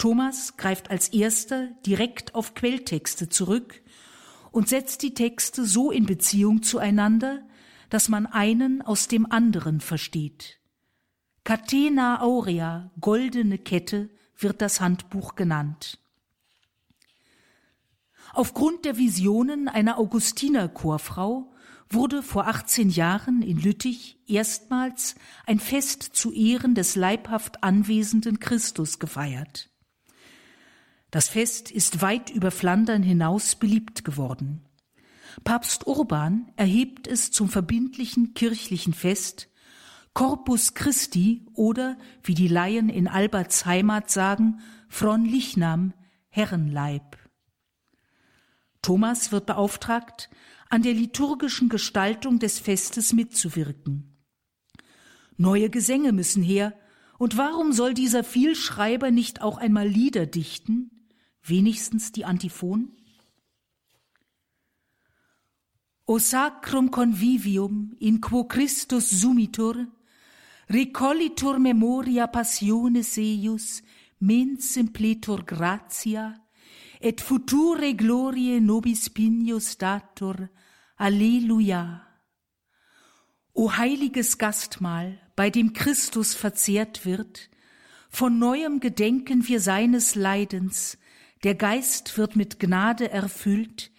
Thomas 0.00 0.56
greift 0.56 0.90
als 0.90 1.08
erster 1.08 1.66
direkt 1.84 2.34
auf 2.34 2.54
Quelltexte 2.54 3.28
zurück 3.28 3.82
und 4.50 4.66
setzt 4.66 5.02
die 5.02 5.12
Texte 5.12 5.66
so 5.66 5.90
in 5.90 6.06
Beziehung 6.06 6.62
zueinander, 6.62 7.46
dass 7.90 8.08
man 8.08 8.24
einen 8.24 8.80
aus 8.80 9.08
dem 9.08 9.30
anderen 9.30 9.80
versteht. 9.80 10.58
Catena 11.44 12.22
Aurea, 12.22 12.90
goldene 12.98 13.58
Kette, 13.58 14.08
wird 14.38 14.62
das 14.62 14.80
Handbuch 14.80 15.34
genannt. 15.34 15.98
Aufgrund 18.32 18.86
der 18.86 18.96
Visionen 18.96 19.68
einer 19.68 19.98
Augustinerchorfrau 19.98 21.52
wurde 21.90 22.22
vor 22.22 22.46
18 22.46 22.88
Jahren 22.88 23.42
in 23.42 23.58
Lüttich 23.58 24.18
erstmals 24.26 25.14
ein 25.44 25.60
Fest 25.60 26.02
zu 26.04 26.32
Ehren 26.32 26.74
des 26.74 26.96
leibhaft 26.96 27.62
anwesenden 27.62 28.40
Christus 28.40 28.98
gefeiert. 28.98 29.69
Das 31.10 31.28
Fest 31.28 31.70
ist 31.70 32.02
weit 32.02 32.30
über 32.30 32.50
Flandern 32.50 33.02
hinaus 33.02 33.56
beliebt 33.56 34.04
geworden. 34.04 34.64
Papst 35.44 35.86
Urban 35.86 36.52
erhebt 36.56 37.06
es 37.06 37.30
zum 37.30 37.48
verbindlichen 37.48 38.34
kirchlichen 38.34 38.94
Fest 38.94 39.48
Corpus 40.12 40.74
Christi 40.74 41.46
oder, 41.54 41.96
wie 42.22 42.34
die 42.34 42.48
Laien 42.48 42.88
in 42.88 43.06
Alberts 43.06 43.64
Heimat 43.64 44.10
sagen, 44.10 44.60
Fron 44.88 45.24
Lichnam, 45.24 45.94
Herrenleib. 46.28 47.16
Thomas 48.82 49.30
wird 49.30 49.46
beauftragt, 49.46 50.30
an 50.68 50.82
der 50.82 50.94
liturgischen 50.94 51.68
Gestaltung 51.68 52.38
des 52.38 52.58
Festes 52.58 53.12
mitzuwirken. 53.12 54.16
Neue 55.36 55.70
Gesänge 55.70 56.12
müssen 56.12 56.42
her, 56.42 56.74
und 57.18 57.36
warum 57.36 57.72
soll 57.72 57.94
dieser 57.94 58.24
Vielschreiber 58.24 59.10
nicht 59.10 59.42
auch 59.42 59.58
einmal 59.58 59.86
Lieder 59.86 60.26
dichten, 60.26 60.99
wenigstens 61.42 62.12
die 62.12 62.24
Antiphon? 62.24 62.92
O 66.06 66.18
sacrum 66.18 66.90
convivium 66.90 67.94
in 68.00 68.20
quo 68.20 68.44
Christus 68.44 69.10
sumitur, 69.10 69.86
recollitur 70.68 71.58
memoria 71.58 72.26
passionis 72.26 73.16
eius, 73.16 73.82
mens 74.18 74.74
simpletur 74.74 75.44
gratia, 75.44 76.34
et 77.00 77.20
future 77.20 77.94
glorie 77.94 78.60
nobis 78.60 79.08
pignus 79.08 79.78
datur. 79.78 80.48
Alleluia. 80.96 82.06
O 83.54 83.70
heiliges 83.76 84.36
Gastmahl, 84.36 85.18
bei 85.34 85.48
dem 85.48 85.72
Christus 85.72 86.34
verzehrt 86.34 87.06
wird, 87.06 87.48
von 88.10 88.38
neuem 88.38 88.80
gedenken 88.80 89.48
wir 89.48 89.60
seines 89.60 90.14
Leidens, 90.14 90.98
der 91.42 91.54
Geist 91.54 92.18
wird 92.18 92.36
mit 92.36 92.58
Gnade 92.58 93.10
erfüllt, 93.10 93.90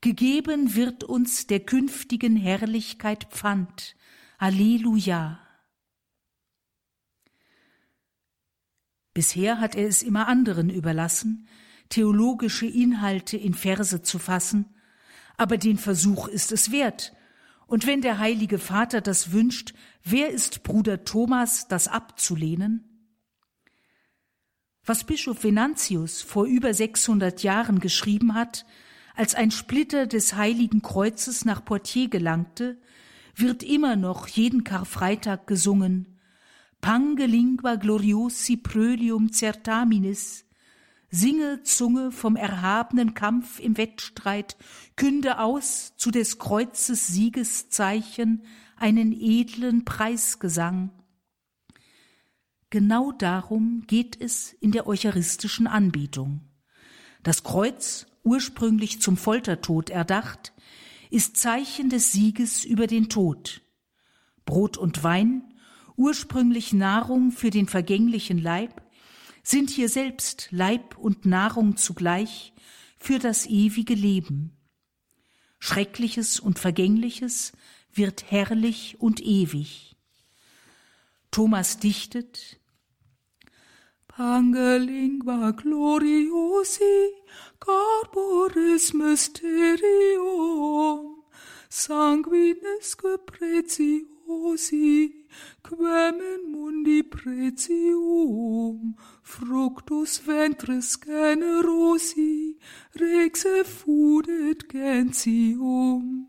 gegeben 0.00 0.74
wird 0.74 1.04
uns 1.04 1.46
der 1.46 1.60
künftigen 1.60 2.36
Herrlichkeit 2.36 3.24
Pfand. 3.30 3.96
Alleluia. 4.38 5.38
Bisher 9.14 9.60
hat 9.60 9.74
er 9.74 9.86
es 9.86 10.02
immer 10.02 10.26
anderen 10.26 10.68
überlassen, 10.68 11.46
theologische 11.88 12.66
Inhalte 12.66 13.36
in 13.36 13.54
Verse 13.54 14.02
zu 14.02 14.18
fassen, 14.18 14.74
aber 15.36 15.58
den 15.58 15.78
Versuch 15.78 16.28
ist 16.28 16.52
es 16.52 16.72
wert. 16.72 17.12
Und 17.66 17.86
wenn 17.86 18.02
der 18.02 18.18
Heilige 18.18 18.58
Vater 18.58 19.00
das 19.00 19.32
wünscht, 19.32 19.74
wer 20.02 20.30
ist 20.30 20.62
Bruder 20.62 21.04
Thomas, 21.04 21.68
das 21.68 21.88
abzulehnen? 21.88 22.91
Was 24.84 25.04
Bischof 25.04 25.44
Venantius 25.44 26.22
vor 26.22 26.44
über 26.44 26.74
600 26.74 27.44
Jahren 27.44 27.78
geschrieben 27.78 28.34
hat, 28.34 28.66
als 29.14 29.36
ein 29.36 29.52
Splitter 29.52 30.08
des 30.08 30.34
Heiligen 30.34 30.82
Kreuzes 30.82 31.44
nach 31.44 31.64
Poitiers 31.64 32.10
gelangte, 32.10 32.78
wird 33.36 33.62
immer 33.62 33.94
noch 33.94 34.26
jeden 34.26 34.64
Karfreitag 34.64 35.46
gesungen. 35.46 36.18
Pange 36.80 37.26
lingua 37.26 37.76
gloriosi 37.76 38.56
prölium 38.56 39.32
certaminis, 39.32 40.46
Singe, 41.10 41.62
Zunge, 41.62 42.10
vom 42.10 42.34
erhabenen 42.34 43.14
Kampf 43.14 43.60
im 43.60 43.76
Wettstreit, 43.76 44.56
künde 44.96 45.38
aus 45.38 45.92
zu 45.96 46.10
des 46.10 46.38
Kreuzes 46.38 47.06
Siegeszeichen 47.06 48.42
einen 48.76 49.12
edlen 49.12 49.84
Preisgesang. 49.84 50.90
Genau 52.72 53.12
darum 53.12 53.84
geht 53.86 54.18
es 54.18 54.54
in 54.54 54.72
der 54.72 54.86
eucharistischen 54.86 55.66
Anbetung. 55.66 56.40
Das 57.22 57.42
Kreuz, 57.42 58.06
ursprünglich 58.22 58.98
zum 59.02 59.18
Foltertod 59.18 59.90
erdacht, 59.90 60.54
ist 61.10 61.36
Zeichen 61.36 61.90
des 61.90 62.12
Sieges 62.12 62.64
über 62.64 62.86
den 62.86 63.10
Tod. 63.10 63.60
Brot 64.46 64.78
und 64.78 65.04
Wein, 65.04 65.52
ursprünglich 65.98 66.72
Nahrung 66.72 67.30
für 67.30 67.50
den 67.50 67.68
vergänglichen 67.68 68.38
Leib, 68.38 68.80
sind 69.42 69.68
hier 69.68 69.90
selbst 69.90 70.48
Leib 70.50 70.96
und 70.96 71.26
Nahrung 71.26 71.76
zugleich 71.76 72.54
für 72.96 73.18
das 73.18 73.44
ewige 73.44 73.92
Leben. 73.92 74.56
Schreckliches 75.58 76.40
und 76.40 76.58
Vergängliches 76.58 77.52
wird 77.92 78.30
herrlich 78.30 78.96
und 78.98 79.20
ewig. 79.20 79.94
Thomas 81.30 81.78
dichtet 81.78 82.61
Pange 84.22 84.78
lingua 84.78 85.50
gloriosi 85.50 87.10
corporis 87.58 88.94
mysterium 88.94 91.00
sanguinesque 91.68 93.18
preciosi 93.26 95.26
quem 95.66 96.16
in 96.34 96.42
mundi 96.52 97.02
pretium 97.02 98.94
fructus 99.24 100.20
ventris 100.26 101.00
generosi 101.00 102.56
rexe 102.94 103.64
fudet 103.64 104.68
gentium. 104.68 106.28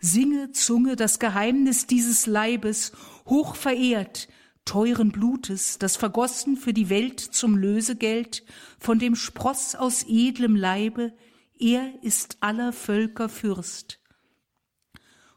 Singe, 0.00 0.52
Zunge, 0.52 0.96
das 0.96 1.18
Geheimnis 1.18 1.86
dieses 1.86 2.26
Leibes, 2.26 2.92
hoch 3.26 3.54
verehrt, 3.54 4.28
teuren 4.64 5.12
Blutes, 5.12 5.78
das 5.78 5.96
vergossen 5.96 6.56
für 6.56 6.72
die 6.72 6.88
Welt 6.88 7.20
zum 7.20 7.56
Lösegeld, 7.56 8.44
von 8.78 8.98
dem 8.98 9.14
Spross 9.14 9.74
aus 9.74 10.04
edlem 10.08 10.56
Leibe, 10.56 11.12
er 11.58 12.02
ist 12.02 12.38
aller 12.40 12.72
Völker 12.72 13.28
Fürst 13.28 14.00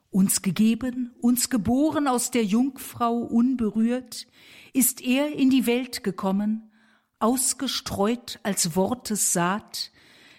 uns 0.10 0.42
gegeben, 0.42 1.13
uns 1.22 1.50
geboren 1.50 2.08
aus 2.08 2.32
der 2.32 2.44
Jungfrau 2.44 3.18
unberührt, 3.18 4.26
ist 4.74 5.02
er 5.02 5.32
in 5.34 5.50
die 5.50 5.66
Welt 5.66 6.04
gekommen, 6.04 6.72
ausgestreut 7.20 8.40
als 8.44 8.76
Wortes 8.76 9.34
Saat, 9.34 9.92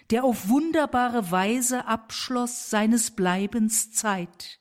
der 0.09 0.23
auf 0.23 0.49
wunderbare 0.49 1.31
Weise 1.31 1.85
abschloss 1.85 2.69
seines 2.69 3.11
Bleibens 3.11 3.91
Zeit. 3.91 4.58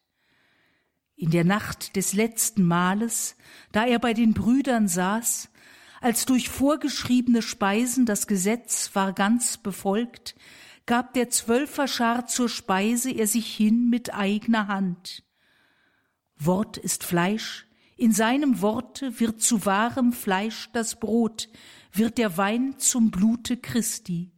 In 1.19 1.31
der 1.31 1.45
Nacht 1.45 1.97
des 1.97 2.13
letzten 2.13 2.63
Mahles, 2.63 3.35
da 3.73 3.85
er 3.85 3.99
bei 3.99 4.15
den 4.15 4.35
Brüdern 4.35 4.87
saß, 4.87 5.51
als 6.01 6.27
durch 6.27 6.49
vorgeschriebene 6.49 7.43
Speisen 7.43 8.07
das 8.07 8.29
Gesetz 8.29 8.91
war 8.95 9.13
ganz 9.13 9.57
befolgt, 9.57 10.37
gab 10.87 11.15
der 11.15 11.29
Zwölferschar 11.29 12.29
zur 12.29 12.49
Speise 12.49 13.11
er 13.11 13.27
sich 13.27 13.53
hin 13.53 13.91
mit 13.91 14.15
eigener 14.15 14.69
Hand. 14.69 15.25
Wort 16.37 16.77
ist 16.77 17.03
Fleisch, 17.03 17.67
in 17.97 18.13
seinem 18.13 18.61
Worte 18.61 19.19
wird 19.19 19.43
zu 19.43 19.67
wahrem 19.67 20.13
Fleisch 20.13 20.71
das 20.73 21.01
Brot, 21.01 21.49
wird 21.93 22.17
der 22.19 22.37
Wein 22.37 22.79
zum 22.79 23.11
Blute 23.11 23.57
Christi. 23.57 24.31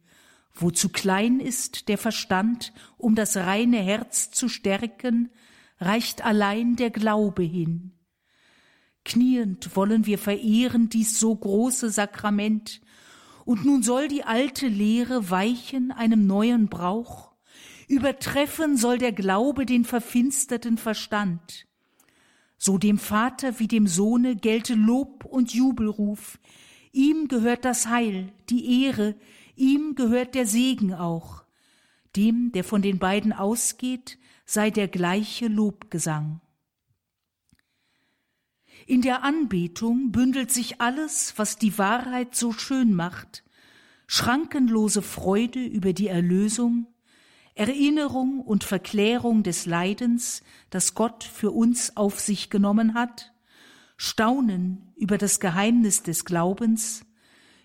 Wo 0.51 0.71
zu 0.71 0.89
klein 0.89 1.39
ist 1.39 1.89
der 1.89 1.99
Verstand, 1.99 2.73
um 2.97 3.13
das 3.13 3.37
reine 3.37 3.77
Herz 3.77 4.31
zu 4.31 4.49
stärken, 4.49 5.29
reicht 5.81 6.23
allein 6.23 6.75
der 6.77 6.91
Glaube 6.91 7.43
hin. 7.43 7.91
Kniend 9.03 9.75
wollen 9.75 10.05
wir 10.05 10.19
verehren 10.19 10.87
dies 10.89 11.19
so 11.19 11.35
große 11.35 11.89
Sakrament, 11.89 12.81
und 13.43 13.65
nun 13.65 13.81
soll 13.81 14.07
die 14.07 14.23
alte 14.23 14.67
Lehre 14.67 15.31
weichen 15.31 15.91
einem 15.91 16.27
neuen 16.27 16.67
Brauch, 16.67 17.31
übertreffen 17.87 18.77
soll 18.77 18.99
der 18.99 19.11
Glaube 19.11 19.65
den 19.65 19.83
verfinsterten 19.83 20.77
Verstand. 20.77 21.65
So 22.57 22.77
dem 22.77 22.99
Vater 22.99 23.59
wie 23.59 23.67
dem 23.67 23.87
Sohne 23.87 24.35
gelte 24.35 24.75
Lob 24.75 25.25
und 25.25 25.51
Jubelruf, 25.51 26.39
ihm 26.91 27.27
gehört 27.27 27.65
das 27.65 27.87
Heil, 27.87 28.31
die 28.51 28.83
Ehre, 28.83 29.15
ihm 29.55 29.95
gehört 29.95 30.35
der 30.35 30.45
Segen 30.45 30.93
auch. 30.93 31.43
Dem, 32.15 32.51
der 32.51 32.63
von 32.63 32.83
den 32.83 32.99
beiden 32.99 33.33
ausgeht, 33.33 34.19
sei 34.51 34.69
der 34.69 34.89
gleiche 34.89 35.47
Lobgesang. 35.47 36.41
In 38.85 39.01
der 39.01 39.23
Anbetung 39.23 40.11
bündelt 40.11 40.51
sich 40.51 40.81
alles, 40.81 41.35
was 41.37 41.55
die 41.55 41.77
Wahrheit 41.77 42.35
so 42.35 42.51
schön 42.51 42.93
macht, 42.93 43.45
schrankenlose 44.07 45.01
Freude 45.01 45.63
über 45.63 45.93
die 45.93 46.07
Erlösung, 46.07 46.87
Erinnerung 47.55 48.41
und 48.41 48.65
Verklärung 48.65 49.43
des 49.43 49.65
Leidens, 49.65 50.43
das 50.69 50.95
Gott 50.95 51.23
für 51.23 51.51
uns 51.51 51.95
auf 51.95 52.19
sich 52.19 52.49
genommen 52.49 52.93
hat, 52.93 53.31
Staunen 53.95 54.91
über 54.97 55.17
das 55.17 55.39
Geheimnis 55.39 56.03
des 56.03 56.25
Glaubens, 56.25 57.05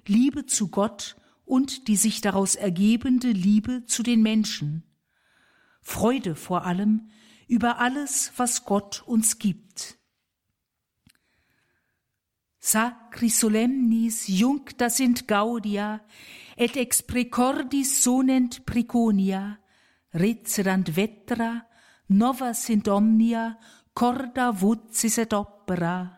Liebe 0.06 0.46
zu 0.46 0.68
Gott 0.68 1.16
und 1.44 1.88
die 1.88 1.96
sich 1.96 2.20
daraus 2.20 2.54
ergebende 2.54 3.32
Liebe 3.32 3.84
zu 3.86 4.04
den 4.04 4.22
Menschen, 4.22 4.84
Freude 5.86 6.34
vor 6.34 6.66
allem 6.66 7.08
über 7.46 7.78
alles, 7.78 8.32
was 8.36 8.64
Gott 8.64 9.04
uns 9.06 9.38
gibt. 9.38 9.96
Sacri 12.58 13.30
solemnis 13.30 14.26
juncta 14.26 14.90
sint 14.90 15.28
gaudia, 15.28 16.00
et 16.56 16.76
ex 16.76 17.04
precordis 17.04 18.02
sonent 18.02 18.66
preconia, 18.66 19.60
recerant 20.12 20.90
vetra, 20.96 21.64
nova 22.08 22.52
sint 22.52 22.88
omnia, 22.88 23.56
corda 23.94 24.50
vocis 24.60 25.18
et 25.18 25.32
opera. 25.32 26.10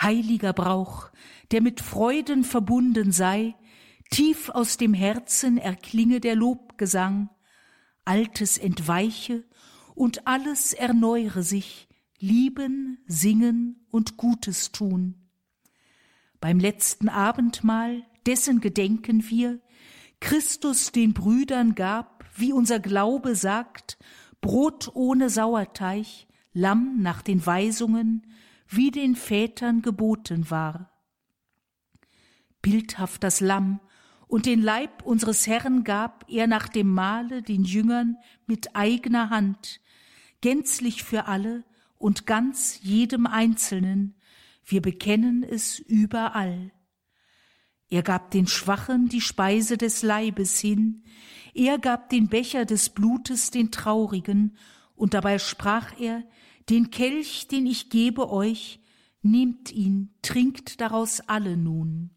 Heiliger 0.00 0.54
Brauch, 0.54 1.12
der 1.50 1.60
mit 1.60 1.82
Freuden 1.82 2.44
verbunden 2.44 3.12
sei, 3.12 3.54
tief 4.10 4.48
aus 4.48 4.78
dem 4.78 4.94
Herzen 4.94 5.58
erklinge 5.58 6.18
der 6.18 6.34
Lobgesang, 6.34 7.28
Altes 8.04 8.58
entweiche 8.58 9.44
und 9.94 10.26
alles 10.26 10.72
erneuere 10.72 11.42
sich, 11.42 11.88
lieben, 12.18 12.98
singen 13.06 13.86
und 13.90 14.16
Gutes 14.16 14.72
tun. 14.72 15.14
Beim 16.40 16.58
letzten 16.58 17.08
Abendmahl, 17.08 18.04
dessen 18.26 18.60
gedenken 18.60 19.28
wir, 19.28 19.60
Christus 20.20 20.92
den 20.92 21.14
Brüdern 21.14 21.74
gab, 21.74 22.24
wie 22.36 22.52
unser 22.52 22.80
Glaube 22.80 23.36
sagt, 23.36 23.98
Brot 24.40 24.90
ohne 24.94 25.30
Sauerteig, 25.30 26.06
Lamm 26.52 27.00
nach 27.00 27.22
den 27.22 27.44
Weisungen, 27.44 28.26
wie 28.68 28.90
den 28.90 29.16
Vätern 29.16 29.82
geboten 29.82 30.50
war. 30.50 30.90
Bildhaft 32.60 33.24
das 33.24 33.40
Lamm, 33.40 33.80
und 34.32 34.46
den 34.46 34.62
Leib 34.62 35.02
unseres 35.02 35.46
Herrn 35.46 35.84
gab 35.84 36.24
er 36.26 36.46
nach 36.46 36.66
dem 36.66 36.88
Mahle 36.88 37.42
den 37.42 37.64
Jüngern 37.64 38.16
mit 38.46 38.74
eigener 38.74 39.28
Hand, 39.28 39.82
gänzlich 40.40 41.02
für 41.02 41.26
alle 41.26 41.64
und 41.98 42.24
ganz 42.24 42.78
jedem 42.80 43.26
Einzelnen, 43.26 44.14
wir 44.64 44.80
bekennen 44.80 45.42
es 45.42 45.78
überall. 45.78 46.72
Er 47.90 48.02
gab 48.02 48.30
den 48.30 48.46
Schwachen 48.46 49.10
die 49.10 49.20
Speise 49.20 49.76
des 49.76 50.02
Leibes 50.02 50.58
hin, 50.58 51.04
er 51.52 51.78
gab 51.78 52.08
den 52.08 52.28
Becher 52.28 52.64
des 52.64 52.88
Blutes 52.88 53.50
den 53.50 53.70
Traurigen, 53.70 54.56
und 54.94 55.12
dabei 55.12 55.38
sprach 55.38 56.00
er, 56.00 56.24
den 56.70 56.88
Kelch, 56.88 57.48
den 57.48 57.66
ich 57.66 57.90
gebe 57.90 58.30
euch, 58.30 58.80
nehmt 59.20 59.70
ihn, 59.70 60.14
trinkt 60.22 60.80
daraus 60.80 61.20
alle 61.20 61.58
nun. 61.58 62.12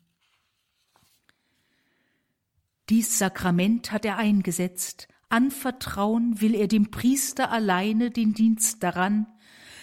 Dies 2.90 3.18
Sakrament 3.18 3.92
hat 3.92 4.06
er 4.06 4.18
eingesetzt, 4.18 5.08
anvertrauen 5.30 6.40
will 6.42 6.54
er 6.54 6.68
dem 6.68 6.92
Priester 6.92 7.52
alleine 7.52 8.12
den 8.12 8.34
Dienst 8.34 8.84
daran, 8.84 9.28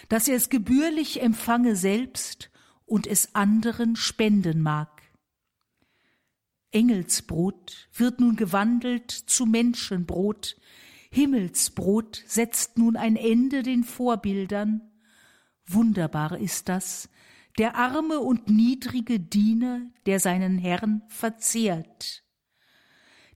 dass 0.08 0.28
er 0.28 0.36
es 0.36 0.50
gebührlich 0.50 1.20
empfange 1.20 1.74
selbst 1.74 2.50
und 2.86 3.06
es 3.06 3.34
anderen 3.34 3.96
spenden 3.96 4.60
mag. 4.60 5.02
Engelsbrot 6.70 7.88
wird 7.92 8.20
nun 8.20 8.36
gewandelt 8.36 9.10
zu 9.10 9.46
Menschenbrot, 9.46 10.56
Himmelsbrot 11.10 12.22
setzt 12.26 12.78
nun 12.78 12.96
ein 12.96 13.16
Ende 13.16 13.62
den 13.62 13.84
Vorbildern. 13.84 14.80
Wunderbar 15.66 16.38
ist 16.38 16.70
das, 16.70 17.10
der 17.58 17.76
arme 17.76 18.20
und 18.20 18.48
niedrige 18.48 19.20
Diener, 19.20 19.82
der 20.06 20.20
seinen 20.20 20.56
Herrn 20.56 21.02
verzehrt. 21.08 22.24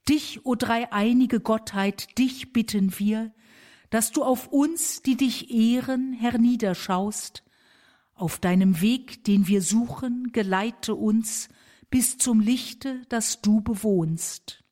Dich, 0.08 0.44
o 0.44 0.54
dreieinige 0.54 1.40
Gottheit, 1.40 2.16
dich 2.18 2.52
bitten 2.52 2.98
wir, 2.98 3.32
dass 3.90 4.12
du 4.12 4.22
auf 4.22 4.48
uns, 4.48 5.02
die 5.02 5.16
dich 5.16 5.50
ehren, 5.50 6.12
herniederschaust. 6.12 7.42
Auf 8.14 8.38
deinem 8.38 8.80
Weg, 8.80 9.24
den 9.24 9.46
wir 9.46 9.62
suchen, 9.62 10.32
geleite 10.32 10.94
uns 10.94 11.48
bis 11.90 12.18
zum 12.18 12.40
Lichte, 12.40 13.02
das 13.08 13.42
du 13.42 13.60
bewohnst. 13.60 14.64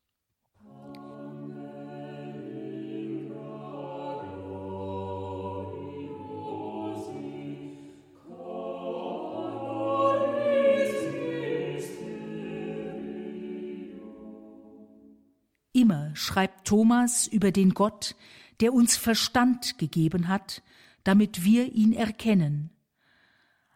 Schreibt 16.24 16.66
Thomas 16.66 17.26
über 17.26 17.52
den 17.52 17.74
Gott, 17.74 18.16
der 18.60 18.72
uns 18.72 18.96
Verstand 18.96 19.78
gegeben 19.78 20.28
hat, 20.28 20.62
damit 21.04 21.44
wir 21.44 21.72
ihn 21.72 21.92
erkennen. 21.92 22.70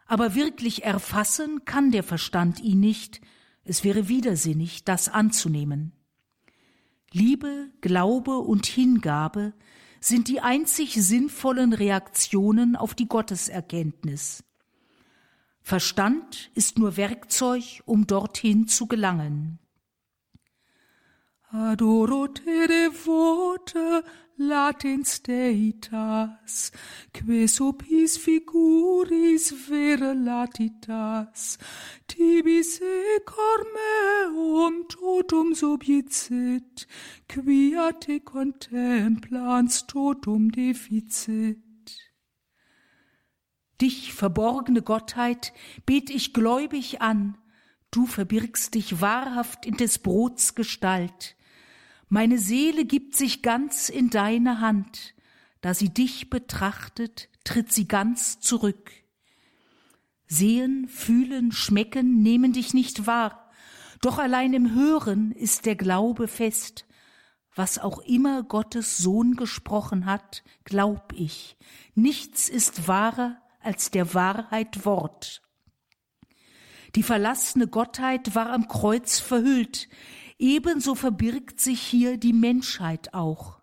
Aber 0.07 0.35
wirklich 0.35 0.83
erfassen 0.83 1.65
kann 1.65 1.91
der 1.91 2.03
Verstand 2.03 2.59
ihn 2.59 2.79
nicht, 2.79 3.21
es 3.63 3.83
wäre 3.83 4.07
widersinnig, 4.07 4.83
das 4.83 5.09
anzunehmen. 5.09 5.93
Liebe, 7.11 7.69
Glaube 7.81 8.37
und 8.39 8.65
Hingabe 8.65 9.53
sind 9.99 10.27
die 10.27 10.41
einzig 10.41 10.93
sinnvollen 10.93 11.73
Reaktionen 11.73 12.75
auf 12.75 12.95
die 12.95 13.07
Gotteserkenntnis. 13.07 14.43
Verstand 15.61 16.49
ist 16.55 16.79
nur 16.79 16.97
Werkzeug, 16.97 17.83
um 17.85 18.07
dorthin 18.07 18.67
zu 18.67 18.87
gelangen. 18.87 19.59
Adoro 21.51 22.27
te 22.27 22.67
devota 22.67 24.03
latens 24.37 25.19
deitas, 25.23 26.71
ques 27.11 27.59
opis 27.59 28.17
figuris 28.21 29.49
vera 29.67 30.13
latitas, 30.13 31.57
tibis 32.05 32.79
e 32.81 33.19
cor 33.25 33.65
meum 33.73 34.85
totum 34.93 35.55
subjicit, 35.55 36.85
quia 37.27 37.93
te 37.97 38.19
contemplans 38.19 39.87
totum 39.87 40.51
deficit. 40.51 41.97
Dich, 43.81 44.13
verborgene 44.13 44.83
Gottheit, 44.83 45.51
bet 45.87 46.11
ich 46.11 46.31
gläubig 46.31 47.01
an, 47.01 47.39
du 47.89 48.05
verbirgst 48.05 48.75
dich 48.75 49.01
wahrhaft 49.01 49.65
in 49.65 49.77
des 49.77 49.97
Brots 49.97 50.53
Gestalt, 50.53 51.35
meine 52.09 52.39
Seele 52.39 52.85
gibt 52.85 53.15
sich 53.15 53.43
ganz 53.43 53.87
in 53.87 54.09
deine 54.09 54.59
Hand, 54.59 55.13
da 55.61 55.73
sie 55.73 55.89
dich 55.89 56.29
betrachtet, 56.29 57.29
tritt 57.43 57.71
sie 57.71 57.87
ganz 57.87 58.39
zurück. 58.39 58.91
Sehen, 60.25 60.87
fühlen, 60.87 61.51
schmecken 61.51 62.21
nehmen 62.21 62.51
dich 62.51 62.73
nicht 62.73 63.05
wahr, 63.05 63.51
doch 64.01 64.17
allein 64.17 64.53
im 64.53 64.73
Hören 64.73 65.31
ist 65.31 65.65
der 65.65 65.75
Glaube 65.75 66.27
fest. 66.27 66.85
Was 67.55 67.77
auch 67.77 67.99
immer 67.99 68.43
Gottes 68.43 68.97
Sohn 68.97 69.35
gesprochen 69.35 70.05
hat, 70.05 70.43
glaub 70.63 71.13
ich, 71.15 71.57
nichts 71.93 72.49
ist 72.49 72.87
wahrer 72.87 73.37
als 73.59 73.91
der 73.91 74.13
Wahrheit 74.13 74.85
Wort. 74.85 75.41
Die 76.95 77.03
verlassene 77.03 77.67
Gottheit 77.67 78.33
war 78.33 78.51
am 78.51 78.67
Kreuz 78.67 79.19
verhüllt, 79.19 79.89
Ebenso 80.39 80.95
verbirgt 80.95 81.59
sich 81.59 81.81
hier 81.81 82.17
die 82.17 82.33
Menschheit 82.33 83.13
auch. 83.13 83.59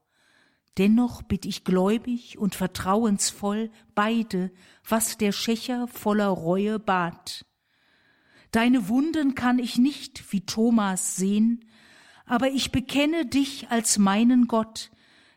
Dennoch 0.77 1.23
bitt 1.23 1.47
ich 1.47 1.65
gläubig 1.65 2.37
und 2.37 2.55
vertrauensvoll 2.55 3.71
beide, 3.95 4.53
was 4.87 5.17
der 5.17 5.33
Schächer 5.33 5.89
voller 5.89 6.29
Reue 6.29 6.79
bat. 6.79 7.47
Deine 8.51 8.89
Wunden 8.89 9.35
kann 9.35 9.59
ich 9.59 9.79
nicht 9.79 10.33
wie 10.33 10.45
Thomas 10.45 11.17
sehen, 11.17 11.65
aber 12.27 12.51
ich 12.51 12.73
bekenne 12.73 13.25
dich 13.25 13.71
als 13.71 13.97
meinen 13.97 14.47
Gott, 14.47 14.91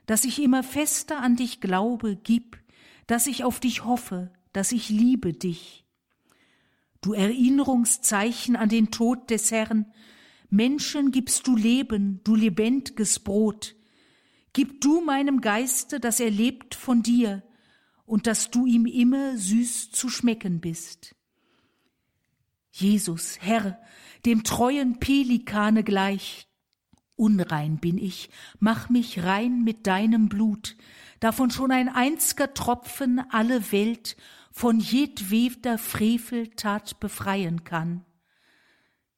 dass 0.08 0.26
ich 0.26 0.42
immer 0.42 0.62
fester 0.62 1.22
an 1.22 1.38
dich 1.38 1.62
glaube, 1.62 2.18
gib, 2.18 2.62
dass 3.08 3.28
ich 3.28 3.46
auf 3.46 3.62
dich 3.62 3.86
hoffe, 3.86 4.32
dass 4.52 4.74
ich 4.74 4.90
liebe 4.90 5.32
dich. 5.32 5.86
Du 7.00 7.14
Erinnerungszeichen 7.14 8.58
an 8.58 8.68
den 8.68 8.92
Tod 8.92 9.30
des 9.30 9.52
Herrn, 9.52 9.86
Menschen 10.50 11.12
gibst 11.12 11.46
du 11.48 11.56
Leben, 11.56 12.22
du 12.24 12.36
lebendiges 12.36 13.20
Brot. 13.20 13.76
Gib 14.54 14.82
du 14.82 15.02
meinem 15.02 15.42
Geiste, 15.42 16.00
dass 16.00 16.20
er 16.20 16.32
lebt 16.32 16.74
von 16.74 17.04
dir 17.04 17.44
und 18.06 18.26
dass 18.26 18.50
du 18.50 18.66
ihm 18.66 18.88
immer 18.88 19.38
süß 19.38 19.92
zu 19.92 20.10
schmecken 20.10 20.60
bist. 20.60 21.16
Jesus, 22.72 23.38
Herr, 23.40 23.80
dem 24.26 24.44
treuen 24.44 25.00
Pelikane 25.00 25.84
gleich, 25.84 26.48
unrein 27.16 27.78
bin 27.78 27.98
ich, 27.98 28.30
mach 28.60 28.90
mich 28.90 29.24
rein 29.24 29.64
mit 29.64 29.86
deinem 29.86 30.30
Blut, 30.30 30.76
davon 31.20 31.52
schon 31.52 31.72
ein 31.72 31.90
einziger 31.90 32.54
Tropfen 32.54 33.22
alle 33.30 33.72
Welt 33.72 34.18
von 34.52 34.80
jedweder 34.80 35.78
Freveltat 35.78 37.00
befreien 37.00 37.64
kann. 37.64 38.06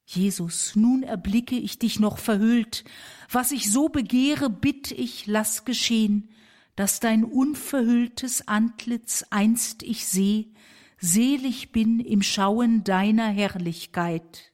Jesus, 0.05 0.75
nun 0.75 1.03
erblicke 1.03 1.55
ich 1.55 1.79
dich 1.79 1.99
noch 1.99 2.17
verhüllt. 2.17 2.83
Was 3.29 3.51
ich 3.51 3.71
so 3.71 3.89
begehre, 3.89 4.49
bitt 4.49 4.91
ich, 4.91 5.27
lass 5.27 5.65
geschehen, 5.65 6.29
dass 6.75 6.99
dein 6.99 7.23
unverhülltes 7.23 8.47
Antlitz 8.47 9.25
einst 9.29 9.83
ich 9.83 10.05
seh, 10.05 10.47
selig 10.97 11.71
bin 11.71 11.99
im 11.99 12.21
Schauen 12.21 12.83
deiner 12.83 13.27
Herrlichkeit. 13.27 14.51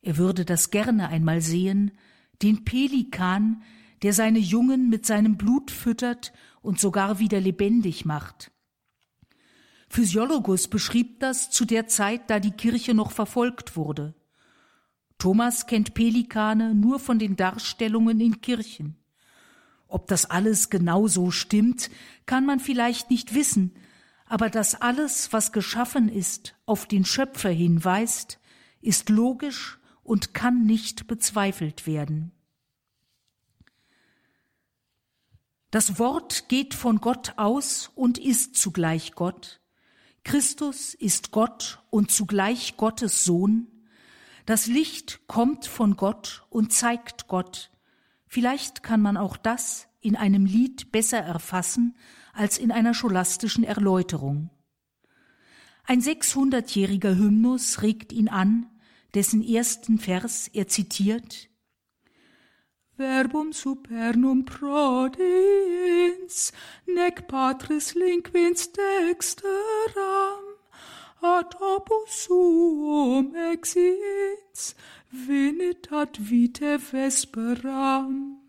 Er 0.00 0.16
würde 0.16 0.44
das 0.44 0.70
gerne 0.70 1.08
einmal 1.08 1.40
sehen, 1.40 1.92
den 2.42 2.64
Pelikan, 2.64 3.62
der 4.02 4.12
seine 4.12 4.38
Jungen 4.38 4.88
mit 4.88 5.06
seinem 5.06 5.36
Blut 5.36 5.70
füttert 5.70 6.32
und 6.62 6.78
sogar 6.78 7.18
wieder 7.18 7.40
lebendig 7.40 8.04
macht. 8.04 8.52
Physiologus 9.88 10.68
beschrieb 10.68 11.20
das 11.20 11.50
zu 11.50 11.64
der 11.64 11.86
Zeit, 11.88 12.28
da 12.28 12.40
die 12.40 12.50
Kirche 12.50 12.94
noch 12.94 13.10
verfolgt 13.10 13.76
wurde. 13.76 14.14
Thomas 15.18 15.66
kennt 15.66 15.94
Pelikane 15.94 16.74
nur 16.74 17.00
von 17.00 17.18
den 17.18 17.36
Darstellungen 17.36 18.20
in 18.20 18.40
Kirchen. 18.40 18.96
Ob 19.88 20.06
das 20.06 20.26
alles 20.26 20.70
genau 20.70 21.08
so 21.08 21.30
stimmt, 21.30 21.90
kann 22.26 22.44
man 22.44 22.60
vielleicht 22.60 23.10
nicht 23.10 23.34
wissen, 23.34 23.72
aber 24.26 24.50
dass 24.50 24.74
alles, 24.80 25.32
was 25.32 25.52
geschaffen 25.52 26.08
ist, 26.08 26.54
auf 26.66 26.86
den 26.86 27.04
Schöpfer 27.04 27.48
hinweist, 27.48 28.38
ist 28.82 29.08
logisch 29.08 29.78
und 30.02 30.34
kann 30.34 30.64
nicht 30.64 31.06
bezweifelt 31.06 31.86
werden. 31.86 32.32
Das 35.70 35.98
Wort 35.98 36.48
geht 36.48 36.74
von 36.74 37.00
Gott 37.00 37.34
aus 37.36 37.90
und 37.94 38.18
ist 38.18 38.56
zugleich 38.56 39.12
Gott. 39.12 39.60
Christus 40.28 40.92
ist 40.92 41.30
Gott 41.30 41.82
und 41.88 42.10
zugleich 42.10 42.76
Gottes 42.76 43.24
Sohn. 43.24 43.66
Das 44.44 44.66
Licht 44.66 45.26
kommt 45.26 45.64
von 45.64 45.96
Gott 45.96 46.44
und 46.50 46.70
zeigt 46.70 47.28
Gott. 47.28 47.70
Vielleicht 48.26 48.82
kann 48.82 49.00
man 49.00 49.16
auch 49.16 49.38
das 49.38 49.88
in 50.02 50.16
einem 50.16 50.44
Lied 50.44 50.92
besser 50.92 51.16
erfassen 51.16 51.96
als 52.34 52.58
in 52.58 52.70
einer 52.72 52.92
scholastischen 52.92 53.64
Erläuterung. 53.64 54.50
Ein 55.84 56.02
sechshundertjähriger 56.02 57.16
Hymnus 57.16 57.80
regt 57.80 58.12
ihn 58.12 58.28
an, 58.28 58.66
dessen 59.14 59.42
ersten 59.42 59.98
Vers 59.98 60.48
er 60.48 60.68
zitiert 60.68 61.47
Verbum 62.98 63.52
supernum 63.52 64.44
prodins, 64.44 65.22
nec 66.84 67.28
patris 67.28 67.94
linquins 67.94 68.72
dexteram, 68.72 70.42
ad 71.22 71.54
opus 71.60 72.24
suum 72.24 73.36
exins, 73.52 74.74
venit 75.12 75.92
ad 75.92 76.18
vitae 76.18 76.80
vesperam. 76.80 78.40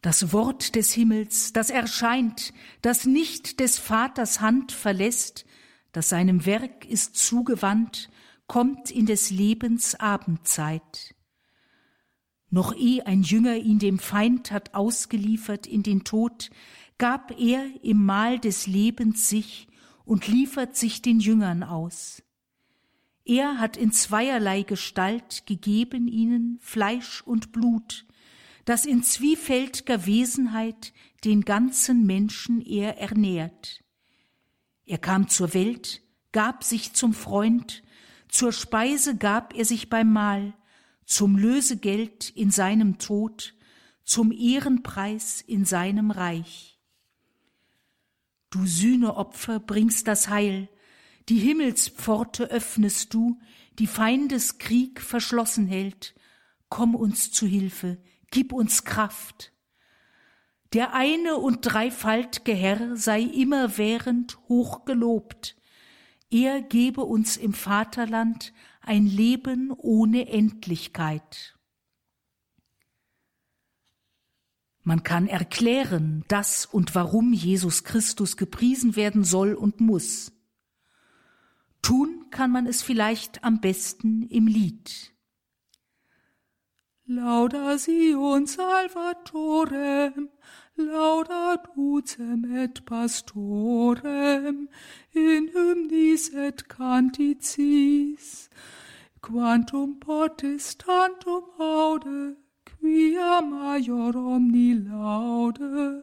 Das 0.00 0.32
Wort 0.32 0.74
des 0.74 0.94
Himmels, 0.94 1.52
das 1.52 1.68
erscheint, 1.68 2.54
das 2.80 3.04
nicht 3.04 3.60
des 3.60 3.78
Vaters 3.78 4.40
Hand 4.40 4.72
verlässt, 4.72 5.44
das 5.92 6.08
seinem 6.08 6.46
Werk 6.46 6.86
ist 6.86 7.16
zugewandt, 7.16 8.08
kommt 8.46 8.90
in 8.90 9.04
des 9.04 9.28
Lebens 9.28 9.96
Abendzeit. 9.96 11.14
Noch 12.50 12.74
eh 12.74 13.02
ein 13.02 13.22
Jünger 13.22 13.56
ihn 13.56 13.78
dem 13.78 13.98
Feind 13.98 14.50
hat 14.50 14.74
ausgeliefert 14.74 15.66
in 15.66 15.82
den 15.82 16.04
Tod, 16.04 16.50
gab 16.96 17.38
er 17.38 17.66
im 17.82 18.04
Mahl 18.04 18.38
des 18.38 18.66
Lebens 18.66 19.28
sich 19.28 19.68
und 20.04 20.26
liefert 20.26 20.76
sich 20.76 21.02
den 21.02 21.20
Jüngern 21.20 21.62
aus. 21.62 22.22
Er 23.24 23.58
hat 23.58 23.76
in 23.76 23.92
zweierlei 23.92 24.62
Gestalt 24.62 25.44
gegeben 25.46 26.08
ihnen 26.08 26.58
Fleisch 26.62 27.20
und 27.20 27.52
Blut, 27.52 28.06
das 28.64 28.86
in 28.86 29.02
zwiefältiger 29.02 30.06
Wesenheit 30.06 30.94
den 31.24 31.42
ganzen 31.42 32.06
Menschen 32.06 32.62
er 32.62 32.98
ernährt. 32.98 33.84
Er 34.86 34.96
kam 34.96 35.28
zur 35.28 35.52
Welt, 35.52 36.02
gab 36.32 36.64
sich 36.64 36.94
zum 36.94 37.12
Freund, 37.12 37.82
zur 38.28 38.52
Speise 38.52 39.16
gab 39.16 39.54
er 39.54 39.66
sich 39.66 39.90
beim 39.90 40.10
Mahl, 40.10 40.54
zum 41.08 41.38
Lösegeld 41.38 42.28
in 42.28 42.50
seinem 42.50 42.98
Tod, 42.98 43.54
zum 44.04 44.30
Ehrenpreis 44.30 45.40
in 45.40 45.64
seinem 45.64 46.10
Reich. 46.10 46.78
Du 48.50 48.66
Sühneopfer 48.66 49.58
bringst 49.58 50.06
das 50.06 50.28
Heil, 50.28 50.68
die 51.30 51.38
Himmelspforte 51.38 52.50
öffnest 52.50 53.14
du, 53.14 53.40
die 53.78 53.86
Feindeskrieg 53.86 55.00
verschlossen 55.00 55.66
hält. 55.66 56.14
Komm 56.68 56.94
uns 56.94 57.30
zu 57.30 57.46
Hilfe, 57.46 57.96
gib 58.30 58.52
uns 58.52 58.84
Kraft. 58.84 59.54
Der 60.74 60.92
eine 60.92 61.36
und 61.36 61.62
dreifaltge 61.62 62.52
Herr 62.52 62.96
sei 62.98 63.22
immerwährend 63.22 64.38
hoch 64.50 64.84
gelobt. 64.84 65.56
Er 66.30 66.60
gebe 66.60 67.00
uns 67.00 67.38
im 67.38 67.54
Vaterland 67.54 68.52
ein 68.88 69.06
Leben 69.06 69.70
ohne 69.70 70.28
Endlichkeit. 70.30 71.58
Man 74.82 75.02
kann 75.02 75.26
erklären, 75.26 76.24
dass 76.28 76.64
und 76.64 76.94
warum 76.94 77.34
Jesus 77.34 77.84
Christus 77.84 78.38
gepriesen 78.38 78.96
werden 78.96 79.24
soll 79.24 79.52
und 79.52 79.82
muss. 79.82 80.32
Tun 81.82 82.30
kann 82.30 82.50
man 82.50 82.66
es 82.66 82.80
vielleicht 82.80 83.44
am 83.44 83.60
besten 83.60 84.22
im 84.22 84.46
Lied. 84.46 85.12
Lauda 87.04 87.76
Sion 87.76 88.46
Salvatorem, 88.46 90.30
lauda 90.76 91.56
ducem 91.74 92.56
et 92.56 92.86
pastorem, 92.86 94.68
in 95.12 95.48
hymnis 95.52 96.30
et 96.30 96.68
canticis, 96.68 98.48
quantum 99.28 100.00
potestantem 100.00 101.42
aude, 101.58 102.36
quia 102.64 103.42
major 103.42 104.16
omni 104.16 104.72
laude, 104.72 106.02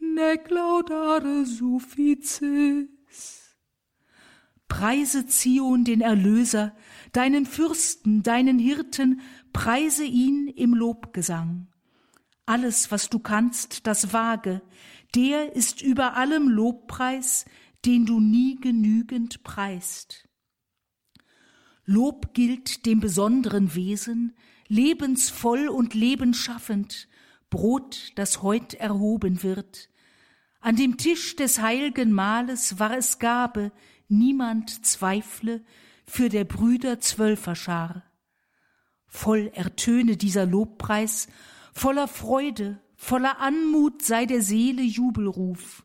nec 0.00 0.48
laudare 0.48 1.44
sufficis. 1.44 2.88
Preise 4.68 5.26
Zion 5.26 5.84
den 5.84 6.00
Erlöser, 6.00 6.74
deinen 7.12 7.44
Fürsten, 7.44 8.22
deinen 8.22 8.58
Hirten, 8.58 9.20
preise 9.52 10.04
ihn 10.04 10.48
im 10.48 10.72
Lobgesang. 10.72 11.68
Alles, 12.46 12.90
was 12.90 13.10
du 13.10 13.18
kannst, 13.18 13.86
das 13.86 14.14
wage, 14.14 14.62
der 15.14 15.54
ist 15.54 15.82
über 15.82 16.16
allem 16.16 16.48
Lobpreis, 16.48 17.44
den 17.84 18.06
du 18.06 18.18
nie 18.18 18.56
genügend 18.56 19.42
preist. 19.42 20.26
Lob 21.84 22.32
gilt 22.34 22.86
dem 22.86 23.00
besonderen 23.00 23.74
Wesen, 23.74 24.34
lebensvoll 24.68 25.68
und 25.68 25.94
lebensschaffend, 25.94 27.08
Brot, 27.50 28.12
das 28.14 28.42
heut 28.42 28.74
erhoben 28.74 29.42
wird. 29.42 29.90
An 30.60 30.76
dem 30.76 30.96
Tisch 30.96 31.36
des 31.36 31.60
heilgen 31.60 32.12
Mahles 32.12 32.78
war 32.78 32.96
es 32.96 33.18
Gabe, 33.18 33.72
niemand 34.08 34.86
zweifle, 34.86 35.62
für 36.06 36.28
der 36.28 36.44
Brüder 36.44 37.00
Zwölferschar. 37.00 38.04
Voll 39.06 39.50
ertöne 39.54 40.16
dieser 40.16 40.46
Lobpreis, 40.46 41.28
voller 41.72 42.08
Freude, 42.08 42.80
voller 42.96 43.40
Anmut 43.40 44.02
sei 44.02 44.24
der 44.24 44.40
Seele 44.40 44.82
Jubelruf. 44.82 45.84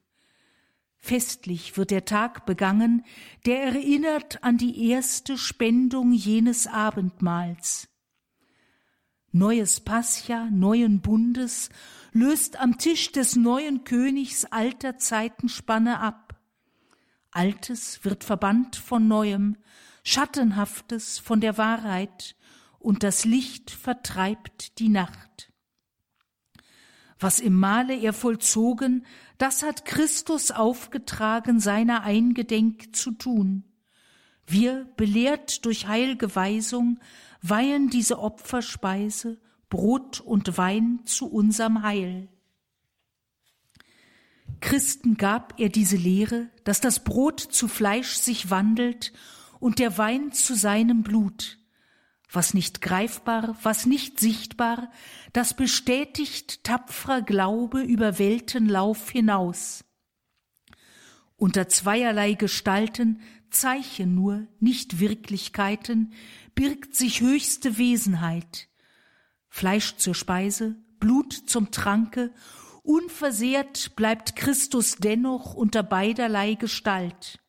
Festlich 1.08 1.78
wird 1.78 1.92
der 1.92 2.04
Tag 2.04 2.46
begangen, 2.46 3.06
der 3.46 3.64
erinnert 3.64 4.44
an 4.44 4.58
die 4.58 4.90
erste 4.90 5.38
Spendung 5.38 6.12
jenes 6.12 6.68
Abendmahls. 6.68 7.88
Neues 9.32 9.80
Pascha, 9.80 10.50
neuen 10.52 11.00
Bundes, 11.00 11.70
löst 12.12 12.60
am 12.60 12.78
Tisch 12.78 13.14
des 13.14 13.38
neuen 13.38 13.86
Königs 13.86 14.44
alter 14.44 14.98
Zeitenspanne 14.98 16.02
ab. 16.02 16.42
Altes 17.32 18.04
wird 18.04 18.26
verbannt 18.26 18.76
von 18.76 19.08
Neuem, 19.08 19.56
Schattenhaftes 20.04 21.20
von 21.20 21.40
der 21.40 21.58
Wahrheit, 21.58 22.36
und 22.80 23.04
das 23.04 23.24
Licht 23.24 23.72
vertreibt 23.72 24.78
die 24.80 24.90
Nacht. 24.90 25.54
Was 27.20 27.40
im 27.40 27.54
Male 27.54 27.96
er 27.98 28.14
vollzogen, 28.14 29.06
das 29.38 29.64
hat 29.64 29.86
Christus 29.86 30.52
aufgetragen, 30.52 31.60
seiner 31.60 32.04
Eingedenk 32.04 32.96
zu 32.96 33.12
tun. 33.12 33.64
Wir, 34.46 34.88
belehrt 34.96 35.66
durch 35.66 35.88
heilge 35.88 36.36
Weisung, 36.36 37.00
weihen 37.42 37.90
diese 37.90 38.20
Opferspeise, 38.20 39.40
Brot 39.70 40.22
und 40.22 40.58
Wein 40.58 41.02
zu 41.06 41.30
unserem 41.30 41.84
Heil. 41.84 42.30
Christen 44.60 45.18
gab 45.18 45.60
er 45.60 45.70
diese 45.70 45.98
Lehre, 45.98 46.50
dass 46.64 46.82
das 46.82 47.04
Brot 47.04 47.40
zu 47.40 47.68
Fleisch 47.68 48.14
sich 48.14 48.50
wandelt 48.50 49.14
und 49.60 49.80
der 49.80 49.98
Wein 49.98 50.32
zu 50.32 50.56
seinem 50.56 51.04
Blut. 51.04 51.60
Was 52.30 52.54
nicht 52.54 52.82
greifbar, 52.82 53.56
was 53.64 53.86
nicht 53.86 54.20
sichtbar, 54.20 54.92
das 55.32 55.56
bestätigt 55.56 56.64
tapferer 56.64 57.22
Glaube 57.22 57.82
über 57.82 58.20
Weltenlauf 58.20 59.10
hinaus. 59.10 59.86
Unter 61.38 61.70
zweierlei 61.70 62.34
Gestalten 62.34 63.22
Zeichen 63.50 64.14
nur, 64.14 64.48
nicht 64.60 65.00
Wirklichkeiten, 65.00 66.14
birgt 66.56 66.96
sich 66.96 67.22
höchste 67.22 67.78
Wesenheit. 67.78 68.68
Fleisch 69.48 69.96
zur 69.98 70.16
Speise, 70.16 70.76
Blut 71.00 71.34
zum 71.34 71.72
Tranke, 71.72 72.34
unversehrt 72.84 73.96
bleibt 73.96 74.36
Christus 74.36 74.96
dennoch 74.98 75.54
unter 75.54 75.84
beiderlei 75.84 76.56
Gestalt. 76.56 77.40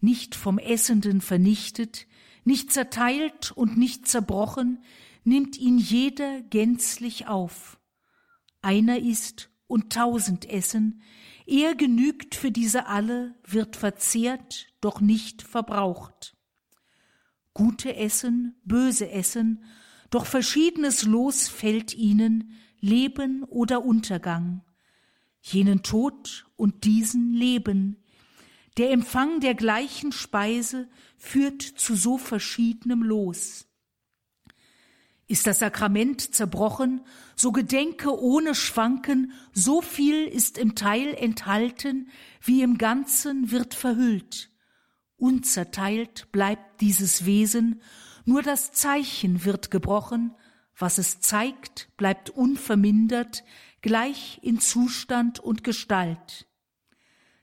Nicht 0.00 0.34
vom 0.34 0.58
Essenden 0.58 1.20
vernichtet, 1.20 2.06
nicht 2.50 2.72
zerteilt 2.72 3.52
und 3.52 3.78
nicht 3.78 4.08
zerbrochen, 4.08 4.82
nimmt 5.22 5.56
ihn 5.56 5.78
jeder 5.78 6.42
gänzlich 6.42 7.28
auf. 7.28 7.78
Einer 8.60 8.98
isst 8.98 9.50
und 9.68 9.92
tausend 9.92 10.50
essen, 10.50 11.00
er 11.46 11.76
genügt 11.76 12.34
für 12.34 12.50
diese 12.50 12.88
alle, 12.88 13.36
wird 13.46 13.76
verzehrt, 13.76 14.66
doch 14.80 15.00
nicht 15.00 15.42
verbraucht. 15.42 16.36
Gute 17.54 17.94
essen, 17.94 18.60
böse 18.64 19.08
essen, 19.08 19.62
doch 20.10 20.26
verschiedenes 20.26 21.04
Los 21.04 21.46
fällt 21.46 21.94
ihnen, 21.94 22.58
Leben 22.80 23.44
oder 23.44 23.84
Untergang. 23.84 24.64
Jenen 25.40 25.84
Tod 25.84 26.48
und 26.56 26.82
diesen 26.82 27.32
Leben. 27.32 27.99
Der 28.80 28.92
Empfang 28.92 29.40
der 29.40 29.54
gleichen 29.54 30.10
Speise 30.10 30.88
führt 31.18 31.60
zu 31.60 31.94
so 31.94 32.16
verschiedenem 32.16 33.02
Los. 33.02 33.66
Ist 35.26 35.46
das 35.46 35.58
Sakrament 35.58 36.34
zerbrochen, 36.34 37.02
so 37.36 37.52
gedenke 37.52 38.18
ohne 38.18 38.54
Schwanken, 38.54 39.32
so 39.52 39.82
viel 39.82 40.24
ist 40.24 40.56
im 40.56 40.76
Teil 40.76 41.12
enthalten, 41.12 42.08
wie 42.40 42.62
im 42.62 42.78
Ganzen 42.78 43.50
wird 43.50 43.74
verhüllt. 43.74 44.50
Unzerteilt 45.18 46.32
bleibt 46.32 46.80
dieses 46.80 47.26
Wesen, 47.26 47.82
nur 48.24 48.40
das 48.40 48.72
Zeichen 48.72 49.44
wird 49.44 49.70
gebrochen, 49.70 50.34
was 50.74 50.96
es 50.96 51.20
zeigt, 51.20 51.94
bleibt 51.98 52.30
unvermindert, 52.30 53.44
gleich 53.82 54.38
in 54.40 54.58
Zustand 54.58 55.38
und 55.38 55.64
Gestalt. 55.64 56.46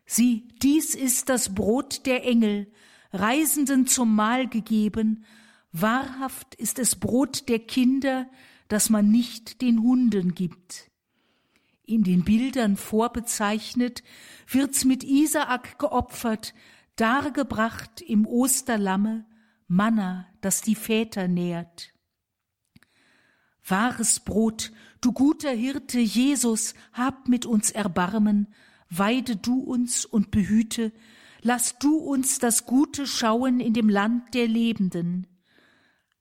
Sieh, 0.08 0.48
dies 0.64 0.96
ist 0.96 1.30
das 1.30 1.54
Brot 1.54 2.08
der 2.08 2.26
Engel, 2.26 2.72
Reisenden 3.12 3.86
zum 3.86 4.16
Mahl 4.16 4.48
gegeben, 4.48 5.24
Wahrhaft 5.72 6.56
ist 6.56 6.80
es 6.80 6.96
Brot 6.96 7.50
der 7.50 7.60
Kinder, 7.60 8.28
das 8.68 8.90
man 8.90 9.12
nicht 9.12 9.62
den 9.62 9.82
Hunden 9.82 10.34
gibt. 10.34 10.90
In 11.84 12.04
den 12.04 12.24
Bildern 12.24 12.78
vorbezeichnet 12.78 14.02
wird's 14.48 14.86
mit 14.86 15.04
Isaak 15.04 15.78
geopfert, 15.78 16.54
dargebracht 16.96 18.02
im 18.02 18.26
Osterlamme, 18.26 19.26
Manna, 19.68 20.28
das 20.42 20.62
die 20.62 20.76
Väter 20.76 21.28
nährt. 21.28 21.94
Wahres 23.66 24.22
Brot, 24.22 24.72
du 25.02 25.12
guter 25.12 25.52
Hirte 25.52 26.00
Jesus, 26.00 26.74
hab 26.94 27.28
mit 27.28 27.46
uns 27.46 27.72
Erbarmen, 27.72 28.48
weide 28.90 29.36
du 29.36 29.60
uns 29.60 30.06
und 30.06 30.32
behüte, 30.32 30.92
lass 31.42 31.78
du 31.80 31.98
uns 31.98 32.40
das 32.40 32.66
Gute 32.66 33.08
schauen 33.08 33.60
in 33.60 33.74
dem 33.74 33.90
Land 33.90 34.34
der 34.34 34.48
Lebenden. 34.48 35.28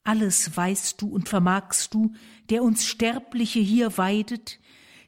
Alles 0.04 0.56
weißt 0.56 1.02
du 1.02 1.08
und 1.08 1.28
vermagst 1.28 1.92
du, 1.94 2.12
der 2.48 2.62
uns 2.62 2.86
Sterbliche 2.86 3.58
hier 3.58 3.98
weidet, 3.98 4.60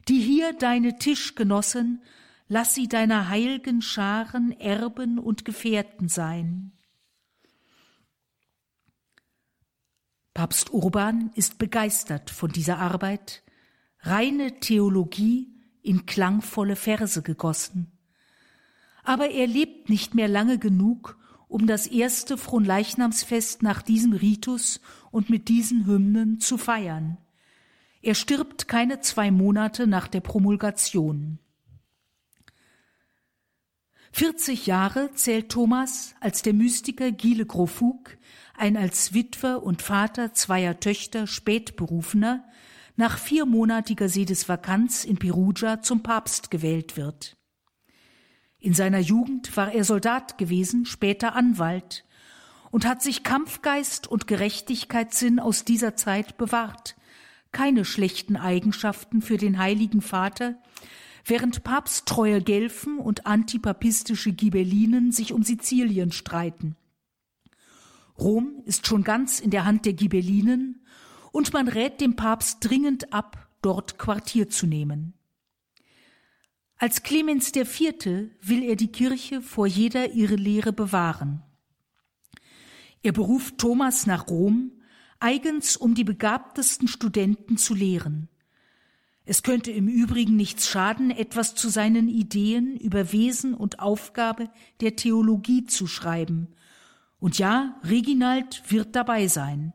die 0.07 0.19
hier 0.19 0.53
deine 0.53 0.97
Tischgenossen, 0.97 2.01
lass 2.47 2.75
sie 2.75 2.87
deiner 2.87 3.29
heilgen 3.29 3.81
Scharen 3.81 4.51
Erben 4.59 5.19
und 5.19 5.45
Gefährten 5.45 6.09
sein. 6.09 6.73
Papst 10.33 10.71
Urban 10.71 11.31
ist 11.35 11.59
begeistert 11.59 12.29
von 12.29 12.51
dieser 12.51 12.79
Arbeit, 12.79 13.43
reine 13.99 14.59
Theologie 14.59 15.58
in 15.81 16.05
klangvolle 16.05 16.75
Verse 16.75 17.21
gegossen. 17.21 17.91
Aber 19.03 19.29
er 19.29 19.47
lebt 19.47 19.89
nicht 19.89 20.13
mehr 20.13 20.27
lange 20.27 20.59
genug, 20.59 21.17
um 21.47 21.65
das 21.65 21.87
erste 21.87 22.37
Fronleichnamsfest 22.37 23.63
nach 23.63 23.81
diesem 23.81 24.13
Ritus 24.13 24.81
und 25.11 25.29
mit 25.29 25.47
diesen 25.47 25.85
Hymnen 25.85 26.39
zu 26.39 26.57
feiern. 26.57 27.17
Er 28.01 28.15
stirbt 28.15 28.67
keine 28.67 29.01
zwei 29.01 29.31
Monate 29.31 29.87
nach 29.87 30.07
der 30.07 30.21
Promulgation. 30.21 31.39
40 34.11 34.67
Jahre 34.67 35.11
zählt 35.13 35.49
Thomas 35.49 36.15
als 36.19 36.41
der 36.41 36.53
Mystiker 36.53 37.11
Gile 37.11 37.45
Grofug, 37.45 38.17
ein 38.57 38.77
als 38.77 39.13
Witwer 39.13 39.63
und 39.63 39.81
Vater 39.81 40.33
zweier 40.33 40.79
Töchter 40.79 41.27
spätberufener, 41.27 42.43
nach 42.99 43.17
viermonatiger 43.17 44.09
Sedesvakanz 44.09 45.05
in 45.05 45.17
Perugia 45.17 45.81
zum 45.81 46.03
Papst 46.03 46.51
gewählt 46.51 46.97
wird. 46.97 47.37
In 48.59 48.73
seiner 48.73 48.99
Jugend 48.99 49.55
war 49.55 49.71
er 49.71 49.85
Soldat 49.85 50.37
gewesen, 50.37 50.85
später 50.85 51.33
Anwalt 51.33 52.03
und 52.71 52.85
hat 52.85 53.01
sich 53.01 53.23
Kampfgeist 53.23 54.07
und 54.07 54.27
Gerechtigkeitssinn 54.27 55.39
aus 55.39 55.63
dieser 55.63 55.95
Zeit 55.95 56.37
bewahrt. 56.37 56.97
Keine 57.53 57.85
schlechten 57.85 58.35
Eigenschaften 58.35 59.21
für 59.21 59.37
den 59.37 59.59
Heiligen 59.59 60.01
Vater, 60.01 60.61
während 61.23 61.63
papsttreue 61.63 62.41
Gelfen 62.41 62.97
und 62.97 63.25
antipapistische 63.25 64.33
Ghibellinen 64.33 65.13
sich 65.13 65.31
um 65.31 65.43
Sizilien 65.43 66.11
streiten. 66.11 66.75
Rom 68.19 68.61
ist 68.65 68.87
schon 68.87 69.05
ganz 69.05 69.39
in 69.39 69.51
der 69.51 69.63
Hand 69.63 69.85
der 69.85 69.93
Ghibellinen 69.93 70.83
und 71.31 71.53
man 71.53 71.67
rät 71.67 72.01
dem 72.01 72.15
Papst 72.15 72.57
dringend 72.61 73.13
ab, 73.13 73.47
dort 73.61 73.97
Quartier 73.97 74.49
zu 74.49 74.67
nehmen. 74.67 75.13
Als 76.77 77.03
Clemens 77.03 77.53
IV. 77.53 78.29
will 78.41 78.63
er 78.63 78.75
die 78.75 78.91
Kirche 78.91 79.41
vor 79.41 79.67
jeder 79.67 80.13
Irrlehre 80.13 80.71
bewahren. 80.71 81.43
Er 83.03 83.11
beruft 83.11 83.57
Thomas 83.57 84.05
nach 84.05 84.29
Rom, 84.29 84.71
eigens 85.19 85.75
um 85.75 85.93
die 85.93 86.03
begabtesten 86.03 86.87
Studenten 86.87 87.57
zu 87.57 87.73
lehren. 87.73 88.29
Es 89.25 89.43
könnte 89.43 89.71
im 89.71 89.87
Übrigen 89.87 90.35
nichts 90.35 90.67
schaden, 90.67 91.11
etwas 91.11 91.53
zu 91.53 91.69
seinen 91.69 92.07
Ideen 92.07 92.77
über 92.77 93.11
Wesen 93.11 93.53
und 93.53 93.79
Aufgabe 93.79 94.49
der 94.81 94.95
Theologie 94.95 95.65
zu 95.65 95.85
schreiben. 95.85 96.47
Und 97.19 97.37
ja, 97.37 97.79
Reginald 97.83 98.63
wird 98.69 98.95
dabei 98.95 99.27
sein. 99.27 99.73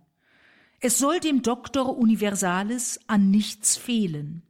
Es 0.87 0.99
soll 0.99 1.19
dem 1.19 1.41
Doktor 1.41 1.97
Universalis 1.97 3.01
an 3.07 3.31
nichts 3.31 3.75
fehlen. 3.75 4.43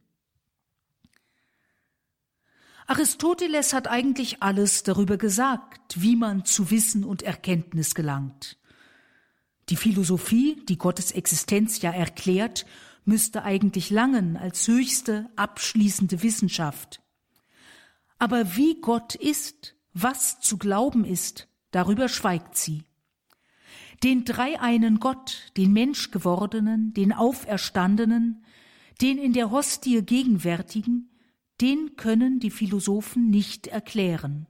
Aristoteles 2.87 3.71
hat 3.71 3.87
eigentlich 3.87 4.43
alles 4.43 4.83
darüber 4.83 5.15
gesagt, 5.15 6.01
wie 6.01 6.17
man 6.17 6.43
zu 6.43 6.71
Wissen 6.71 7.05
und 7.05 7.21
Erkenntnis 7.21 7.95
gelangt. 7.95 8.57
Die 9.69 9.77
Philosophie, 9.77 10.61
die 10.67 10.77
Gottes 10.77 11.13
Existenz 11.13 11.81
ja 11.81 11.91
erklärt, 11.91 12.65
müsste 13.05 13.43
eigentlich 13.43 13.89
langen 13.89 14.35
als 14.35 14.67
höchste 14.67 15.29
abschließende 15.37 16.21
Wissenschaft. 16.21 17.01
Aber 18.19 18.57
wie 18.57 18.81
Gott 18.81 19.15
ist, 19.15 19.77
was 19.93 20.41
zu 20.41 20.57
glauben 20.57 21.05
ist, 21.05 21.47
darüber 21.71 22.09
schweigt 22.09 22.57
sie. 22.57 22.83
Den 24.03 24.25
dreieinen 24.25 24.99
Gott, 24.99 25.51
den 25.57 25.73
Menschgewordenen, 25.73 26.93
den 26.93 27.13
Auferstandenen, 27.13 28.43
den 29.01 29.17
in 29.17 29.33
der 29.33 29.51
Hostie 29.51 30.01
gegenwärtigen, 30.01 31.09
den 31.61 31.95
können 31.95 32.39
die 32.39 32.51
Philosophen 32.51 33.29
nicht 33.29 33.67
erklären. 33.67 34.47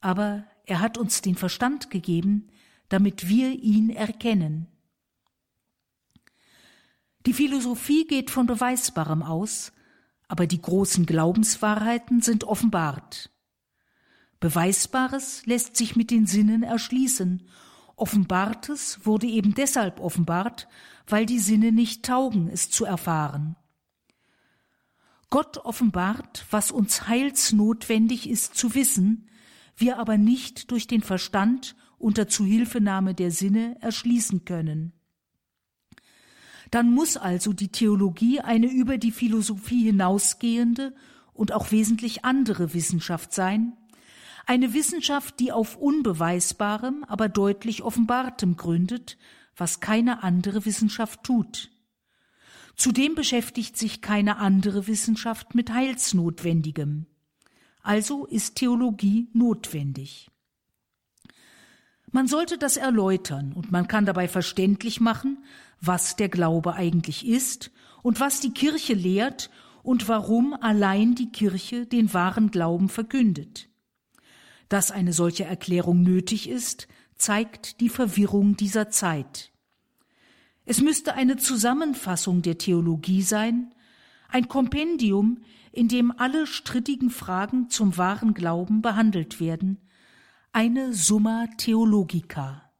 Aber 0.00 0.46
er 0.66 0.80
hat 0.80 0.98
uns 0.98 1.22
den 1.22 1.34
Verstand 1.34 1.90
gegeben, 1.90 2.48
damit 2.88 3.28
wir 3.28 3.50
ihn 3.50 3.90
erkennen. 3.90 4.66
Die 7.26 7.32
Philosophie 7.32 8.06
geht 8.06 8.30
von 8.30 8.46
Beweisbarem 8.46 9.22
aus, 9.22 9.72
aber 10.28 10.46
die 10.46 10.60
großen 10.60 11.06
Glaubenswahrheiten 11.06 12.20
sind 12.20 12.44
offenbart. 12.44 13.30
Beweisbares 14.40 15.46
lässt 15.46 15.76
sich 15.76 15.96
mit 15.96 16.10
den 16.10 16.26
Sinnen 16.26 16.62
erschließen, 16.62 17.48
Offenbartes 17.96 19.00
wurde 19.04 19.26
eben 19.26 19.54
deshalb 19.54 20.00
offenbart, 20.00 20.68
weil 21.06 21.26
die 21.26 21.38
Sinne 21.38 21.72
nicht 21.72 22.04
taugen, 22.04 22.48
es 22.48 22.70
zu 22.70 22.84
erfahren. 22.84 23.56
Gott 25.30 25.58
offenbart, 25.58 26.46
was 26.50 26.70
uns 26.70 27.08
heilsnotwendig 27.08 28.28
ist 28.28 28.56
zu 28.56 28.74
wissen, 28.74 29.28
wir 29.76 29.98
aber 29.98 30.16
nicht 30.16 30.70
durch 30.70 30.86
den 30.86 31.02
Verstand 31.02 31.74
unter 31.98 32.28
Zuhilfenahme 32.28 33.14
der 33.14 33.30
Sinne 33.30 33.76
erschließen 33.80 34.44
können. 34.44 34.92
Dann 36.70 36.90
muss 36.90 37.16
also 37.16 37.52
die 37.52 37.68
Theologie 37.68 38.40
eine 38.40 38.66
über 38.66 38.98
die 38.98 39.12
Philosophie 39.12 39.84
hinausgehende 39.84 40.94
und 41.32 41.52
auch 41.52 41.70
wesentlich 41.72 42.24
andere 42.24 42.74
Wissenschaft 42.74 43.32
sein, 43.32 43.76
Eine 44.46 44.74
Wissenschaft, 44.74 45.40
die 45.40 45.52
auf 45.52 45.76
Unbeweisbarem, 45.76 47.04
aber 47.08 47.28
deutlich 47.28 47.82
Offenbartem 47.82 48.56
gründet, 48.56 49.16
was 49.56 49.80
keine 49.80 50.22
andere 50.22 50.64
Wissenschaft 50.64 51.22
tut. 51.22 51.70
Zudem 52.76 53.14
beschäftigt 53.14 53.78
sich 53.78 54.00
keine 54.02 54.36
andere 54.36 54.86
Wissenschaft 54.86 55.54
mit 55.54 55.72
Heilsnotwendigem. 55.72 57.06
Also 57.82 58.26
ist 58.26 58.56
Theologie 58.56 59.28
notwendig. 59.32 60.30
Man 62.10 62.26
sollte 62.26 62.58
das 62.58 62.76
erläutern 62.76 63.52
und 63.52 63.72
man 63.72 63.88
kann 63.88 64.06
dabei 64.06 64.28
verständlich 64.28 65.00
machen, 65.00 65.44
was 65.80 66.16
der 66.16 66.28
Glaube 66.28 66.74
eigentlich 66.74 67.26
ist 67.26 67.70
und 68.02 68.20
was 68.20 68.40
die 68.40 68.52
Kirche 68.52 68.94
lehrt 68.94 69.50
und 69.82 70.08
warum 70.08 70.54
allein 70.54 71.14
die 71.14 71.30
Kirche 71.30 71.86
den 71.86 72.12
wahren 72.14 72.50
Glauben 72.50 72.88
verkündet. 72.88 73.68
Dass 74.68 74.90
eine 74.90 75.12
solche 75.12 75.44
Erklärung 75.44 76.02
nötig 76.02 76.48
ist, 76.48 76.88
zeigt 77.16 77.80
die 77.80 77.88
Verwirrung 77.88 78.56
dieser 78.56 78.90
Zeit. 78.90 79.52
Es 80.64 80.80
müsste 80.80 81.14
eine 81.14 81.36
Zusammenfassung 81.36 82.42
der 82.42 82.58
Theologie 82.58 83.22
sein, 83.22 83.74
ein 84.28 84.48
Kompendium, 84.48 85.42
in 85.72 85.88
dem 85.88 86.12
alle 86.16 86.46
strittigen 86.46 87.10
Fragen 87.10 87.68
zum 87.68 87.96
wahren 87.96 88.32
Glauben 88.34 88.80
behandelt 88.80 89.40
werden, 89.40 89.78
eine 90.52 90.92
Summa 90.94 91.46
Theologica. 91.58 92.70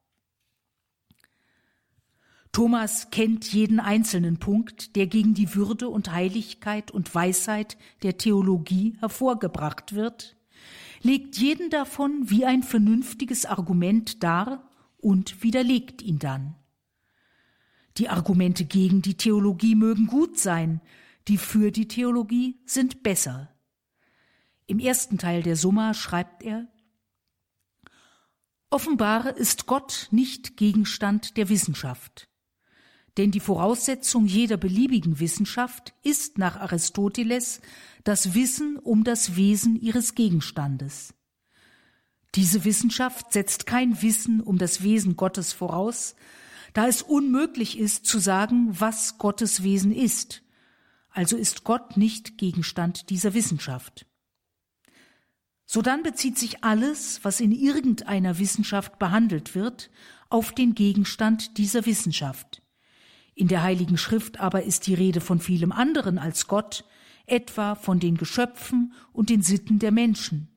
Thomas 2.52 3.10
kennt 3.10 3.52
jeden 3.52 3.80
einzelnen 3.80 4.38
Punkt, 4.38 4.94
der 4.94 5.08
gegen 5.08 5.34
die 5.34 5.56
Würde 5.56 5.88
und 5.88 6.12
Heiligkeit 6.12 6.92
und 6.92 7.12
Weisheit 7.12 7.76
der 8.04 8.16
Theologie 8.16 8.96
hervorgebracht 9.00 9.94
wird, 9.94 10.36
legt 11.04 11.36
jeden 11.36 11.70
davon 11.70 12.30
wie 12.30 12.44
ein 12.46 12.62
vernünftiges 12.62 13.44
Argument 13.44 14.22
dar 14.22 14.68
und 14.96 15.42
widerlegt 15.42 16.02
ihn 16.02 16.18
dann. 16.18 16.56
Die 17.98 18.08
Argumente 18.08 18.64
gegen 18.64 19.02
die 19.02 19.16
Theologie 19.16 19.74
mögen 19.76 20.06
gut 20.06 20.38
sein, 20.38 20.80
die 21.28 21.38
für 21.38 21.70
die 21.70 21.86
Theologie 21.86 22.58
sind 22.64 23.02
besser. 23.02 23.54
Im 24.66 24.78
ersten 24.78 25.18
Teil 25.18 25.42
der 25.42 25.56
Summa 25.56 25.94
schreibt 25.94 26.42
er 26.42 26.66
Offenbare 28.70 29.28
ist 29.28 29.66
Gott 29.66 30.08
nicht 30.10 30.56
Gegenstand 30.56 31.36
der 31.36 31.48
Wissenschaft. 31.48 32.28
Denn 33.16 33.30
die 33.30 33.40
Voraussetzung 33.40 34.26
jeder 34.26 34.56
beliebigen 34.56 35.20
Wissenschaft 35.20 35.94
ist 36.02 36.38
nach 36.38 36.56
Aristoteles 36.56 37.60
das 38.02 38.34
Wissen 38.34 38.76
um 38.76 39.04
das 39.04 39.36
Wesen 39.36 39.80
ihres 39.80 40.14
Gegenstandes. 40.14 41.14
Diese 42.34 42.64
Wissenschaft 42.64 43.32
setzt 43.32 43.66
kein 43.66 44.02
Wissen 44.02 44.40
um 44.40 44.58
das 44.58 44.82
Wesen 44.82 45.16
Gottes 45.16 45.52
voraus, 45.52 46.16
da 46.72 46.88
es 46.88 47.02
unmöglich 47.02 47.78
ist 47.78 48.04
zu 48.06 48.18
sagen, 48.18 48.68
was 48.80 49.18
Gottes 49.18 49.62
Wesen 49.62 49.92
ist. 49.92 50.42
Also 51.10 51.36
ist 51.36 51.62
Gott 51.62 51.96
nicht 51.96 52.36
Gegenstand 52.36 53.10
dieser 53.10 53.34
Wissenschaft. 53.34 54.06
Sodann 55.64 56.02
bezieht 56.02 56.36
sich 56.36 56.64
alles, 56.64 57.20
was 57.22 57.38
in 57.38 57.52
irgendeiner 57.52 58.40
Wissenschaft 58.40 58.98
behandelt 58.98 59.54
wird, 59.54 59.90
auf 60.28 60.50
den 60.50 60.74
Gegenstand 60.74 61.56
dieser 61.56 61.86
Wissenschaft. 61.86 62.63
In 63.34 63.48
der 63.48 63.62
Heiligen 63.62 63.96
Schrift 63.96 64.38
aber 64.38 64.62
ist 64.62 64.86
die 64.86 64.94
Rede 64.94 65.20
von 65.20 65.40
vielem 65.40 65.72
anderen 65.72 66.18
als 66.18 66.46
Gott, 66.46 66.84
etwa 67.26 67.74
von 67.74 67.98
den 67.98 68.16
Geschöpfen 68.16 68.92
und 69.12 69.30
den 69.30 69.42
Sitten 69.42 69.78
der 69.78 69.90
Menschen. 69.90 70.48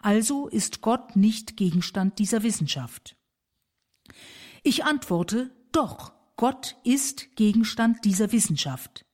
Also 0.00 0.48
ist 0.48 0.80
Gott 0.80 1.16
nicht 1.16 1.56
Gegenstand 1.56 2.18
dieser 2.18 2.42
Wissenschaft. 2.42 3.16
Ich 4.62 4.84
antworte, 4.84 5.50
doch, 5.72 6.12
Gott 6.36 6.76
ist 6.84 7.36
Gegenstand 7.36 8.04
dieser 8.04 8.32
Wissenschaft. 8.32 9.06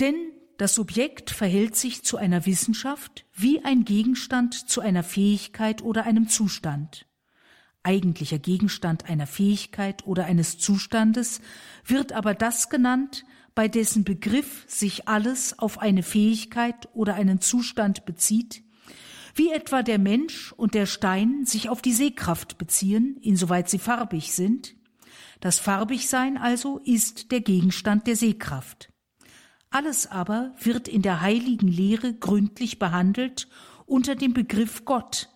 Denn 0.00 0.16
das 0.58 0.74
Subjekt 0.74 1.30
verhält 1.30 1.76
sich 1.76 2.02
zu 2.02 2.16
einer 2.16 2.46
Wissenschaft 2.46 3.26
wie 3.34 3.64
ein 3.64 3.84
Gegenstand 3.84 4.54
zu 4.54 4.80
einer 4.80 5.02
Fähigkeit 5.02 5.82
oder 5.82 6.04
einem 6.04 6.28
Zustand 6.28 7.06
eigentlicher 7.82 8.38
Gegenstand 8.38 9.08
einer 9.08 9.26
Fähigkeit 9.26 10.06
oder 10.06 10.24
eines 10.24 10.58
Zustandes, 10.58 11.40
wird 11.84 12.12
aber 12.12 12.34
das 12.34 12.68
genannt, 12.70 13.24
bei 13.54 13.68
dessen 13.68 14.04
Begriff 14.04 14.64
sich 14.66 15.08
alles 15.08 15.58
auf 15.58 15.78
eine 15.78 16.02
Fähigkeit 16.02 16.88
oder 16.94 17.14
einen 17.14 17.40
Zustand 17.40 18.06
bezieht, 18.06 18.62
wie 19.34 19.50
etwa 19.50 19.82
der 19.82 19.98
Mensch 19.98 20.52
und 20.52 20.74
der 20.74 20.86
Stein 20.86 21.44
sich 21.44 21.68
auf 21.68 21.82
die 21.82 21.92
Sehkraft 21.92 22.58
beziehen, 22.58 23.18
insoweit 23.22 23.68
sie 23.68 23.78
farbig 23.78 24.32
sind. 24.32 24.74
Das 25.40 25.58
Farbigsein 25.58 26.36
also 26.36 26.78
ist 26.84 27.32
der 27.32 27.40
Gegenstand 27.40 28.06
der 28.06 28.16
Sehkraft. 28.16 28.90
Alles 29.70 30.06
aber 30.06 30.54
wird 30.60 30.86
in 30.86 31.02
der 31.02 31.22
heiligen 31.22 31.68
Lehre 31.68 32.14
gründlich 32.14 32.78
behandelt 32.78 33.48
unter 33.86 34.14
dem 34.14 34.34
Begriff 34.34 34.84
Gott, 34.84 35.30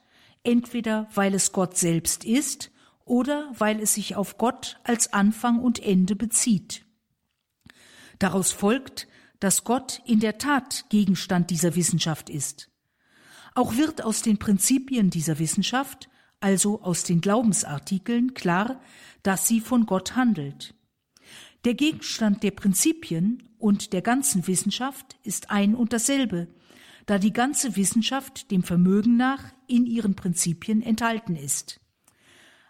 entweder 0.47 1.09
weil 1.15 1.35
es 1.35 1.53
Gott 1.53 1.77
selbst 1.77 2.25
ist 2.25 2.71
oder 3.05 3.53
weil 3.59 3.81
es 3.81 3.95
sich 3.95 4.17
auf 4.17 4.39
Gott 4.39 4.79
als 4.85 5.13
Anfang 5.13 5.61
und 5.61 5.79
Ende 5.79 6.17
bezieht. 6.17 6.85
Daraus 8.19 8.53
folgt, 8.53 9.09
dass 9.41 9.65
Gott 9.65 10.01
in 10.07 10.21
der 10.21 10.39
Tat 10.39 10.87
Gegenstand 10.89 11.51
dieser 11.51 11.77
Wissenschaft 11.77 12.31
ist. 12.31 12.71
Auch 13.55 13.77
wird 13.77 14.03
aus 14.03 14.23
den 14.23 14.39
Prinzipien 14.39 15.11
dieser 15.11 15.39
Wissenschaft, 15.39 16.09
also 16.41 16.83
aus 16.83 17.05
den 17.05 17.21
Glaubensartikeln, 17.21 18.35
klar, 18.35 18.81
dass 19.23 19.47
sie 19.47 19.61
von 19.61 19.87
Gott 19.87 20.17
handelt. 20.17 20.75
Der 21.65 21.75
Gegenstand 21.75 22.43
der 22.43 22.53
Prinzipien 22.53 23.43
und 23.59 23.93
der 23.93 24.03
ganzen 24.03 24.47
Wissenschaft 24.47 25.17
ist 25.23 25.51
ein 25.51 25.75
und 25.75 25.93
dasselbe, 25.93 26.49
da 27.07 27.19
die 27.19 27.33
ganze 27.33 27.77
Wissenschaft 27.77 28.51
dem 28.51 28.63
Vermögen 28.63 29.17
nach 29.17 29.45
in 29.67 29.87
ihren 29.87 30.15
Prinzipien 30.15 30.83
enthalten 30.83 31.37
ist. 31.37 31.81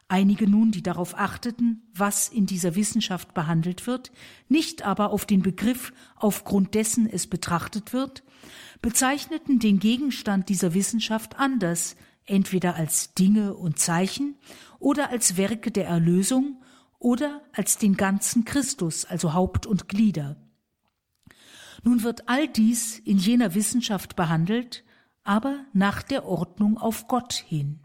Einige 0.09 0.49
nun, 0.49 0.71
die 0.71 0.85
darauf 0.85 1.19
achteten, 1.19 1.83
was 1.93 2.29
in 2.29 2.47
dieser 2.47 2.77
Wissenschaft 2.77 3.35
behandelt 3.35 3.89
wird, 3.89 4.13
nicht 4.49 4.83
aber 4.83 5.11
auf 5.11 5.25
den 5.25 5.43
Begriff, 5.43 5.93
aufgrund 6.15 6.75
dessen 6.75 7.09
es 7.11 7.27
betrachtet 7.27 7.93
wird, 7.93 8.23
bezeichneten 8.81 9.59
den 9.59 9.81
Gegenstand 9.81 10.49
dieser 10.49 10.75
Wissenschaft 10.75 11.41
anders, 11.41 11.97
entweder 12.25 12.77
als 12.77 13.15
Dinge 13.15 13.55
und 13.55 13.81
Zeichen 13.81 14.37
oder 14.79 15.11
als 15.11 15.37
Werke 15.37 15.73
der 15.73 15.87
Erlösung 15.87 16.63
oder 17.01 17.43
als 17.53 17.79
den 17.79 17.97
ganzen 17.97 18.45
Christus, 18.45 19.07
also 19.07 19.35
Haupt 19.35 19.67
und 19.67 19.89
Glieder. 19.89 20.37
Nun 21.87 22.03
wird 22.03 22.29
all 22.29 22.49
dies 22.49 22.99
in 22.99 23.17
jener 23.17 23.55
Wissenschaft 23.55 24.17
behandelt, 24.17 24.83
aber 25.23 25.65
nach 25.73 26.03
der 26.03 26.25
Ordnung 26.25 26.79
auf 26.79 27.07
Gott 27.07 27.33
hin. 27.33 27.79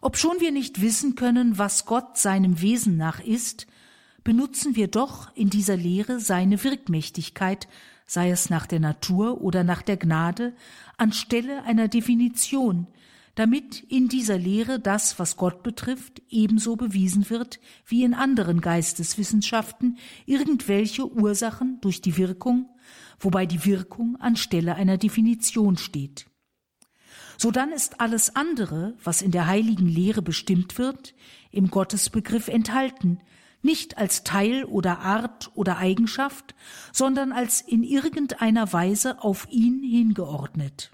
Obschon 0.00 0.40
wir 0.40 0.50
nicht 0.50 0.80
wissen 0.80 1.14
können, 1.14 1.58
was 1.58 1.84
Gott 1.84 2.16
seinem 2.16 2.62
Wesen 2.62 2.96
nach 2.96 3.20
ist, 3.20 3.66
benutzen 4.24 4.76
wir 4.76 4.88
doch 4.88 5.30
in 5.36 5.50
dieser 5.50 5.76
Lehre 5.76 6.20
seine 6.20 6.64
Wirkmächtigkeit, 6.64 7.68
sei 8.06 8.30
es 8.30 8.48
nach 8.48 8.66
der 8.66 8.80
Natur 8.80 9.42
oder 9.42 9.62
nach 9.62 9.82
der 9.82 9.98
Gnade, 9.98 10.54
anstelle 10.96 11.64
einer 11.64 11.88
Definition, 11.88 12.86
damit 13.38 13.84
in 13.84 14.08
dieser 14.08 14.36
Lehre 14.36 14.80
das, 14.80 15.20
was 15.20 15.36
Gott 15.36 15.62
betrifft, 15.62 16.22
ebenso 16.28 16.74
bewiesen 16.74 17.30
wird 17.30 17.60
wie 17.86 18.02
in 18.02 18.12
anderen 18.12 18.60
Geisteswissenschaften 18.60 19.98
irgendwelche 20.26 21.08
Ursachen 21.08 21.78
durch 21.80 22.00
die 22.00 22.16
Wirkung, 22.16 22.68
wobei 23.20 23.46
die 23.46 23.64
Wirkung 23.64 24.16
anstelle 24.16 24.74
einer 24.74 24.98
Definition 24.98 25.76
steht. 25.76 26.26
Sodann 27.36 27.70
ist 27.70 28.00
alles 28.00 28.34
andere, 28.34 28.96
was 29.04 29.22
in 29.22 29.30
der 29.30 29.46
heiligen 29.46 29.86
Lehre 29.86 30.22
bestimmt 30.22 30.76
wird, 30.76 31.14
im 31.52 31.70
Gottesbegriff 31.70 32.48
enthalten, 32.48 33.20
nicht 33.62 33.98
als 33.98 34.24
Teil 34.24 34.64
oder 34.64 34.98
Art 34.98 35.52
oder 35.54 35.78
Eigenschaft, 35.78 36.56
sondern 36.92 37.30
als 37.30 37.60
in 37.60 37.84
irgendeiner 37.84 38.72
Weise 38.72 39.22
auf 39.22 39.46
ihn 39.48 39.84
hingeordnet. 39.84 40.90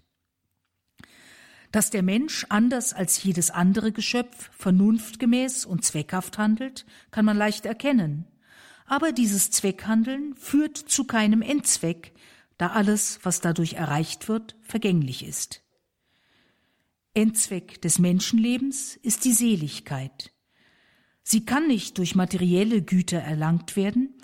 Dass 1.75 1.91
der 1.91 2.05
Mensch 2.05 2.47
anders 2.51 2.93
als 2.93 3.21
jedes 3.25 3.51
andere 3.51 3.91
Geschöpf 3.91 4.49
vernunftgemäß 4.57 5.67
und 5.67 5.85
zweckhaft 5.85 6.39
handelt, 6.39 6.87
kann 7.11 7.25
man 7.25 7.37
leicht 7.37 7.67
erkennen. 7.67 8.27
Aber 8.87 9.11
dieses 9.11 9.51
Zweckhandeln 9.51 10.37
führt 10.37 10.77
zu 10.77 11.03
keinem 11.03 11.43
Endzweck, 11.43 12.15
da 12.59 12.69
alles, 12.69 13.19
was 13.25 13.41
dadurch 13.41 13.73
erreicht 13.73 14.29
wird, 14.29 14.55
vergänglich 14.63 15.27
ist. 15.27 15.65
Endzweck 17.13 17.83
des 17.83 17.99
Menschenlebens 17.99 18.95
ist 18.95 19.25
die 19.25 19.33
Seligkeit. 19.33 20.33
Sie 21.25 21.45
kann 21.45 21.67
nicht 21.67 21.99
durch 21.99 22.15
materielle 22.15 22.83
Güter 22.83 23.19
erlangt 23.19 23.75
werden, 23.75 24.15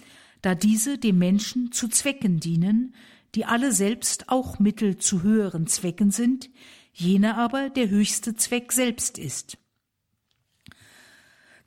da 0.41 0.55
diese 0.55 0.99
dem 0.99 1.19
Menschen 1.19 1.73
zu 1.73 1.89
Zwecken 1.89 2.39
dienen, 2.39 2.95
die 3.35 3.45
alle 3.45 3.73
selbst 3.73 4.29
auch 4.29 4.61
Mittel 4.61 4.99
zu 4.99 5.25
höheren 5.25 5.67
Zwecken 5.67 6.13
sind, 6.13 6.49
jener 6.93 7.37
aber 7.37 7.71
der 7.71 7.89
höchste 7.89 8.35
Zweck 8.35 8.73
selbst 8.73 9.19
ist. 9.19 9.59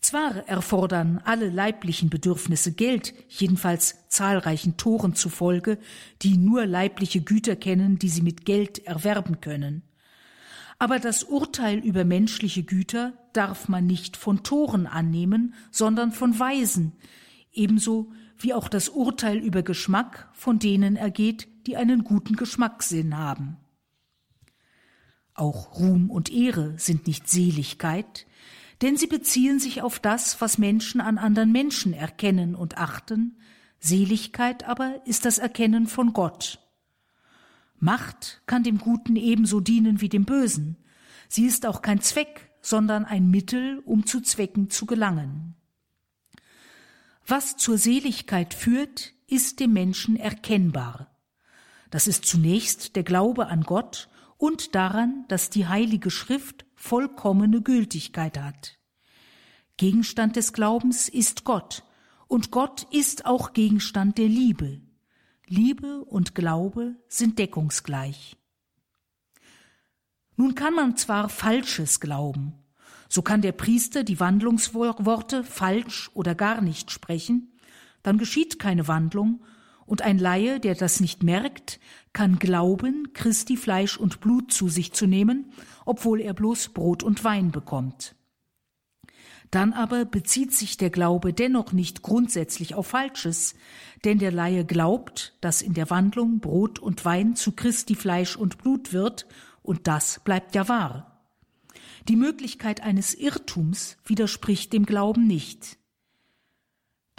Zwar 0.03 0.49
erfordern 0.49 1.21
alle 1.23 1.49
leiblichen 1.49 2.09
Bedürfnisse 2.09 2.73
Geld, 2.73 3.13
jedenfalls 3.29 4.09
zahlreichen 4.09 4.75
Toren 4.75 5.15
zufolge, 5.15 5.77
die 6.21 6.37
nur 6.37 6.65
leibliche 6.65 7.21
Güter 7.21 7.55
kennen, 7.55 7.99
die 7.99 8.09
sie 8.09 8.21
mit 8.21 8.45
Geld 8.45 8.85
erwerben 8.85 9.39
können. 9.39 9.83
Aber 10.77 10.99
das 10.99 11.23
Urteil 11.23 11.79
über 11.79 12.03
menschliche 12.03 12.63
Güter 12.63 13.13
darf 13.31 13.69
man 13.69 13.87
nicht 13.87 14.17
von 14.17 14.43
Toren 14.43 14.87
annehmen, 14.87 15.53
sondern 15.71 16.11
von 16.11 16.37
Weisen, 16.37 16.91
ebenso 17.53 18.11
wie 18.37 18.53
auch 18.53 18.67
das 18.67 18.89
Urteil 18.89 19.37
über 19.37 19.63
Geschmack 19.63 20.29
von 20.33 20.59
denen 20.59 20.97
ergeht, 20.97 21.47
die 21.65 21.77
einen 21.77 22.03
guten 22.03 22.35
Geschmackssinn 22.35 23.17
haben. 23.17 23.55
Auch 25.35 25.79
Ruhm 25.79 26.11
und 26.11 26.31
Ehre 26.31 26.73
sind 26.77 27.07
nicht 27.07 27.29
Seligkeit, 27.29 28.27
denn 28.81 28.97
sie 28.97 29.07
beziehen 29.07 29.59
sich 29.59 29.81
auf 29.81 29.99
das, 29.99 30.41
was 30.41 30.57
Menschen 30.57 31.01
an 31.01 31.17
anderen 31.17 31.51
Menschen 31.51 31.93
erkennen 31.93 32.55
und 32.55 32.77
achten, 32.77 33.37
Seligkeit 33.79 34.63
aber 34.63 35.01
ist 35.05 35.25
das 35.25 35.39
Erkennen 35.39 35.87
von 35.87 36.13
Gott. 36.13 36.59
Macht 37.79 38.41
kann 38.45 38.63
dem 38.63 38.77
Guten 38.77 39.15
ebenso 39.15 39.59
dienen 39.59 39.99
wie 39.99 40.09
dem 40.09 40.25
Bösen. 40.25 40.77
Sie 41.27 41.45
ist 41.45 41.65
auch 41.65 41.81
kein 41.81 41.99
Zweck, 41.99 42.49
sondern 42.61 43.03
ein 43.03 43.29
Mittel, 43.29 43.79
um 43.85 44.05
zu 44.05 44.21
Zwecken 44.21 44.69
zu 44.69 44.85
gelangen. 44.85 45.55
Was 47.27 47.57
zur 47.57 47.77
Seligkeit 47.77 48.53
führt, 48.53 49.13
ist 49.27 49.59
dem 49.59 49.73
Menschen 49.73 50.15
erkennbar. 50.15 51.07
Das 51.89 52.07
ist 52.07 52.25
zunächst 52.25 52.95
der 52.95 53.03
Glaube 53.03 53.47
an 53.47 53.63
Gott 53.63 54.09
und 54.37 54.75
daran, 54.75 55.25
dass 55.27 55.49
die 55.49 55.67
Heilige 55.67 56.11
Schrift 56.11 56.65
vollkommene 56.75 57.61
Gültigkeit 57.61 58.37
hat. 58.37 58.77
Gegenstand 59.77 60.35
des 60.35 60.53
Glaubens 60.53 61.09
ist 61.09 61.43
Gott, 61.43 61.83
und 62.27 62.51
Gott 62.51 62.87
ist 62.91 63.25
auch 63.25 63.53
Gegenstand 63.53 64.17
der 64.17 64.27
Liebe. 64.27 64.81
Liebe 65.47 66.03
und 66.05 66.35
Glaube 66.35 66.95
sind 67.07 67.37
deckungsgleich. 67.37 68.37
Nun 70.35 70.55
kann 70.55 70.73
man 70.73 70.97
zwar 70.97 71.29
Falsches 71.29 71.99
glauben, 71.99 72.53
so 73.07 73.21
kann 73.21 73.41
der 73.41 73.51
Priester 73.51 74.03
die 74.03 74.19
Wandlungsworte 74.19 75.43
falsch 75.43 76.09
oder 76.15 76.33
gar 76.33 76.61
nicht 76.61 76.89
sprechen, 76.89 77.53
dann 78.01 78.17
geschieht 78.17 78.57
keine 78.57 78.87
Wandlung, 78.87 79.43
und 79.85 80.01
ein 80.01 80.17
Laie, 80.17 80.59
der 80.59 80.75
das 80.75 80.99
nicht 80.99 81.23
merkt, 81.23 81.79
kann 82.13 82.39
glauben, 82.39 83.13
Christi 83.13 83.57
Fleisch 83.57 83.97
und 83.97 84.19
Blut 84.21 84.53
zu 84.53 84.69
sich 84.69 84.93
zu 84.93 85.07
nehmen, 85.07 85.51
obwohl 85.85 86.21
er 86.21 86.33
bloß 86.33 86.69
Brot 86.69 87.03
und 87.03 87.23
Wein 87.23 87.51
bekommt. 87.51 88.15
Dann 89.53 89.73
aber 89.73 90.05
bezieht 90.05 90.51
sich 90.51 90.77
der 90.77 90.89
Glaube 90.89 91.31
dennoch 91.31 91.73
nicht 91.73 92.01
grundsätzlich 92.01 92.73
auf 92.73 92.87
Falsches, 92.87 93.53
denn 94.03 94.17
der 94.17 94.31
Laie 94.31 94.65
glaubt, 94.65 95.37
dass 95.41 95.61
in 95.61 95.75
der 95.75 95.91
Wandlung 95.91 96.39
Brot 96.39 96.79
und 96.79 97.05
Wein 97.05 97.35
zu 97.35 97.51
Christi 97.51 97.93
Fleisch 97.93 98.35
und 98.35 98.57
Blut 98.57 98.93
wird, 98.93 99.27
und 99.61 99.87
das 99.87 100.21
bleibt 100.23 100.55
ja 100.55 100.67
wahr. 100.67 101.21
Die 102.07 102.15
Möglichkeit 102.15 102.81
eines 102.81 103.13
Irrtums 103.13 103.97
widerspricht 104.05 104.73
dem 104.73 104.85
Glauben 104.85 105.27
nicht. 105.27 105.77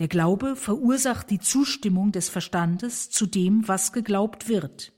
Der 0.01 0.09
Glaube 0.09 0.57
verursacht 0.57 1.31
die 1.31 1.39
Zustimmung 1.39 2.11
des 2.11 2.29
Verstandes 2.29 3.11
zu 3.11 3.27
dem, 3.27 3.69
was 3.69 3.93
geglaubt 3.93 4.49
wird. 4.49 4.93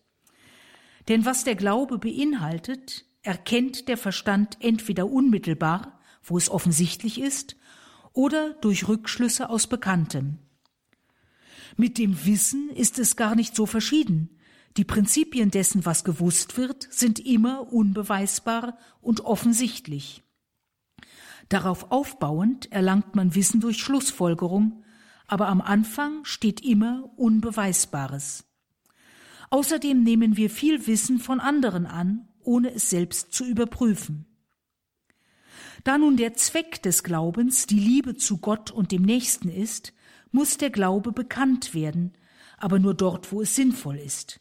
Denn 1.09 1.25
was 1.25 1.45
der 1.45 1.55
Glaube 1.55 1.99
beinhaltet, 1.99 3.05
erkennt 3.23 3.89
der 3.89 3.99
Verstand 3.99 4.57
entweder 4.61 5.11
unmittelbar, 5.11 6.01
wo 6.23 6.39
es 6.39 6.49
offensichtlich 6.49 7.21
ist, 7.21 7.57
oder 8.13 8.55
durch 8.55 8.89
Rückschlüsse 8.89 9.51
aus 9.51 9.67
Bekanntem. 9.67 10.39
Mit 11.77 11.99
dem 11.99 12.25
Wissen 12.25 12.71
ist 12.71 12.99
es 12.99 13.17
gar 13.17 13.35
nicht 13.35 13.55
so 13.55 13.67
verschieden. 13.67 14.39
Die 14.79 14.85
Prinzipien 14.85 15.51
dessen, 15.51 15.85
was 15.85 16.05
gewusst 16.05 16.57
wird, 16.57 16.89
sind 16.91 17.19
immer 17.19 17.71
unbeweisbar 17.73 18.79
und 19.03 19.21
offensichtlich. 19.21 20.23
Darauf 21.51 21.93
aufbauend 21.93 22.73
erlangt 22.73 23.15
man 23.15 23.35
Wissen 23.35 23.61
durch 23.61 23.79
Schlussfolgerung, 23.79 24.83
aber 25.27 25.49
am 25.49 25.61
Anfang 25.61 26.25
steht 26.25 26.63
immer 26.63 27.11
Unbeweisbares. 27.17 28.45
Außerdem 29.51 30.03
nehmen 30.03 30.37
wir 30.37 30.51
viel 30.51 30.87
Wissen 30.87 31.19
von 31.19 31.41
anderen 31.41 31.87
an, 31.87 32.29
ohne 32.41 32.73
es 32.73 32.91
selbst 32.91 33.33
zu 33.33 33.45
überprüfen. 33.45 34.27
Da 35.85 35.99
nun 35.99 36.17
der 36.17 36.35
Zweck 36.35 36.83
des 36.83 37.05
Glaubens 37.05 37.67
die 37.67 37.79
Liebe 37.79 38.17
zu 38.17 38.39
Gott 38.39 38.71
und 38.71 38.93
dem 38.93 39.03
Nächsten 39.03 39.49
ist, 39.49 39.93
muss 40.33 40.59
der 40.59 40.71
Glaube 40.71 41.13
bekannt 41.13 41.75
werden, 41.75 42.13
aber 42.59 42.79
nur 42.79 42.95
dort, 42.95 43.31
wo 43.31 43.43
es 43.43 43.55
sinnvoll 43.55 43.97
ist. 43.97 44.41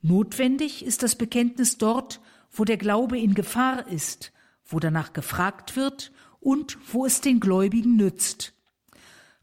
Notwendig 0.00 0.84
ist 0.84 1.02
das 1.02 1.16
Bekenntnis 1.16 1.78
dort, 1.78 2.20
wo 2.52 2.64
der 2.64 2.76
Glaube 2.76 3.18
in 3.18 3.34
Gefahr 3.34 3.88
ist, 3.88 4.32
wo 4.64 4.78
danach 4.78 5.12
gefragt 5.12 5.76
wird 5.76 6.12
und 6.40 6.78
wo 6.92 7.06
es 7.06 7.20
den 7.20 7.40
Gläubigen 7.40 7.96
nützt. 7.96 8.54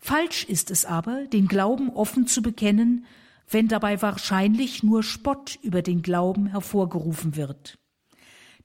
Falsch 0.03 0.45
ist 0.45 0.71
es 0.71 0.83
aber, 0.83 1.27
den 1.27 1.47
Glauben 1.47 1.91
offen 1.91 2.25
zu 2.25 2.41
bekennen, 2.41 3.05
wenn 3.47 3.67
dabei 3.67 4.01
wahrscheinlich 4.01 4.81
nur 4.81 5.03
Spott 5.03 5.59
über 5.61 5.83
den 5.83 6.01
Glauben 6.01 6.47
hervorgerufen 6.47 7.35
wird. 7.35 7.77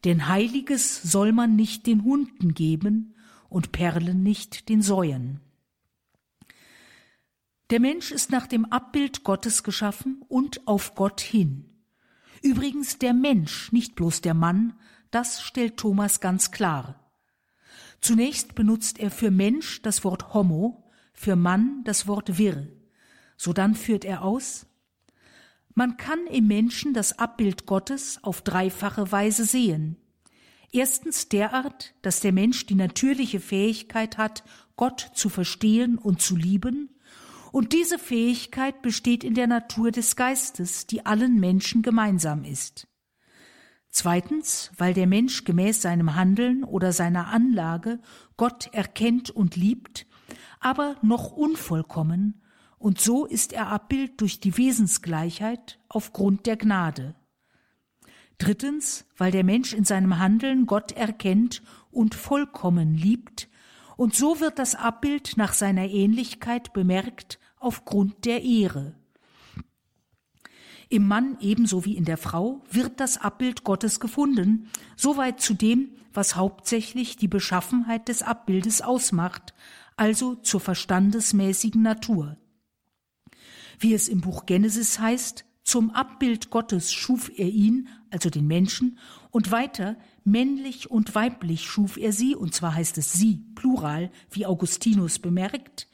Denn 0.05 0.28
Heiliges 0.28 1.03
soll 1.03 1.32
man 1.32 1.55
nicht 1.55 1.87
den 1.87 2.05
Hunden 2.05 2.55
geben 2.55 3.14
und 3.51 3.70
Perlen 3.70 4.22
nicht 4.22 4.70
den 4.70 4.80
Säuen. 4.80 5.41
Der 7.70 7.80
Mensch 7.80 8.12
ist 8.12 8.30
nach 8.30 8.47
dem 8.47 8.64
Abbild 8.64 9.22
Gottes 9.22 9.62
geschaffen 9.62 10.24
und 10.28 10.66
auf 10.66 10.95
Gott 10.95 11.20
hin. 11.20 11.66
Übrigens 12.43 12.99
der 12.99 13.12
Mensch, 13.12 13.72
nicht 13.72 13.95
bloß 13.95 14.22
der 14.22 14.34
Mann, 14.34 14.74
das 15.11 15.43
stellt 15.43 15.76
Thomas 15.76 16.20
ganz 16.20 16.51
klar. 16.51 17.12
Zunächst 18.01 18.55
benutzt 18.55 18.99
er 19.01 19.11
für 19.11 19.30
Mensch 19.30 19.82
das 19.82 20.05
Wort 20.05 20.32
Homo, 20.32 20.86
für 21.17 21.35
Mann 21.35 21.83
das 21.85 22.07
Wort 22.07 22.39
Wirr. 22.39 22.69
Sodann 23.37 23.75
führt 23.75 24.05
er 24.05 24.23
aus, 24.23 24.67
man 25.75 25.97
kann 25.99 26.27
im 26.29 26.47
Menschen 26.47 26.95
das 26.95 27.19
Abbild 27.19 27.67
Gottes 27.67 28.19
auf 28.23 28.41
dreifache 28.41 29.12
Weise 29.12 29.45
sehen. 29.45 29.97
Erstens 30.73 31.29
derart, 31.29 31.95
dass 32.01 32.21
der 32.21 32.33
Mensch 32.33 32.64
die 32.64 32.75
natürliche 32.75 33.41
Fähigkeit 33.41 34.17
hat, 34.17 34.43
Gott 34.77 35.11
zu 35.14 35.29
verstehen 35.29 35.99
und 35.99 36.23
zu 36.23 36.37
lieben, 36.37 36.91
und 37.53 37.73
diese 37.73 37.99
Fähigkeit 37.99 38.83
besteht 38.83 39.25
in 39.25 39.35
der 39.35 39.47
Natur 39.47 39.91
des 39.91 40.17
Geistes, 40.17 40.87
die 40.87 41.07
allen 41.07 41.41
Menschen 41.41 41.83
gemeinsam 41.83 42.45
ist. 42.45 42.87
Zweitens, 43.89 44.73
weil 44.77 44.93
der 44.93 45.07
Mensch 45.07 45.45
gemäß 45.45 45.81
seinem 45.81 46.14
Handeln 46.14 46.64
oder 46.64 46.93
seiner 46.93 47.29
Anlage 47.29 48.01
Gott 48.37 48.69
erkennt 48.73 49.31
und 49.31 49.57
liebt, 49.57 50.07
aber 50.67 50.97
noch 51.01 51.31
unvollkommen, 51.31 52.43
und 52.77 53.01
so 53.01 53.25
ist 53.25 53.53
er 53.53 53.69
Abbild 53.69 54.21
durch 54.21 54.41
die 54.41 54.57
Wesensgleichheit 54.57 55.79
aufgrund 55.89 56.47
der 56.47 56.57
Gnade. 56.57 57.14
Drittens, 58.39 59.07
weil 59.17 59.31
der 59.31 59.45
Mensch 59.45 59.73
in 59.73 59.85
seinem 59.85 60.19
Handeln 60.19 60.67
Gott 60.67 60.91
erkennt 60.91 61.62
und 61.93 62.17
vollkommen 62.17 62.97
liebt, 62.97 63.49
und 63.97 64.17
so 64.17 64.41
wird 64.41 64.59
das 64.59 64.75
Abbild 64.75 65.37
nach 65.37 65.53
seiner 65.53 65.87
Ähnlichkeit 65.87 66.73
bemerkt 66.73 67.39
aufgrund 67.61 68.25
der 68.25 68.43
Ehre. 68.43 68.97
Im 70.89 71.07
Mann 71.07 71.37
ebenso 71.41 71.85
wie 71.85 71.97
in 71.97 72.05
der 72.05 72.19
Frau 72.19 72.64
wird 72.73 72.99
das 72.99 73.19
Abbild 73.19 73.62
Gottes 73.62 74.01
gefunden, 74.01 74.69
soweit 74.97 75.41
zu 75.41 75.55
dem, 75.55 75.91
was 76.12 76.35
hauptsächlich 76.35 77.17
die 77.17 77.29
Beschaffenheit 77.29 78.09
des 78.09 78.23
Abbildes 78.23 78.83
ausmacht, 78.83 79.55
also 79.97 80.34
zur 80.36 80.61
verstandesmäßigen 80.61 81.82
Natur. 81.82 82.36
Wie 83.78 83.94
es 83.94 84.09
im 84.09 84.20
Buch 84.20 84.47
Genesis 84.47 84.99
heißt, 84.99 85.44
zum 85.64 85.90
Abbild 85.90 86.51
Gottes 86.51 86.92
schuf 86.92 87.30
er 87.36 87.49
ihn, 87.49 87.88
also 88.11 88.30
den 88.30 88.47
Menschen, 88.47 88.99
und 89.30 89.51
weiter 89.51 89.97
männlich 90.24 90.90
und 90.90 91.14
weiblich 91.14 91.66
schuf 91.66 91.97
er 91.97 92.12
sie, 92.12 92.36
und 92.36 92.55
zwar 92.55 92.74
heißt 92.74 92.99
es 92.99 93.12
sie, 93.12 93.44
plural, 93.55 94.11
wie 94.30 94.47
Augustinus 94.47 95.18
bemerkt. 95.18 95.88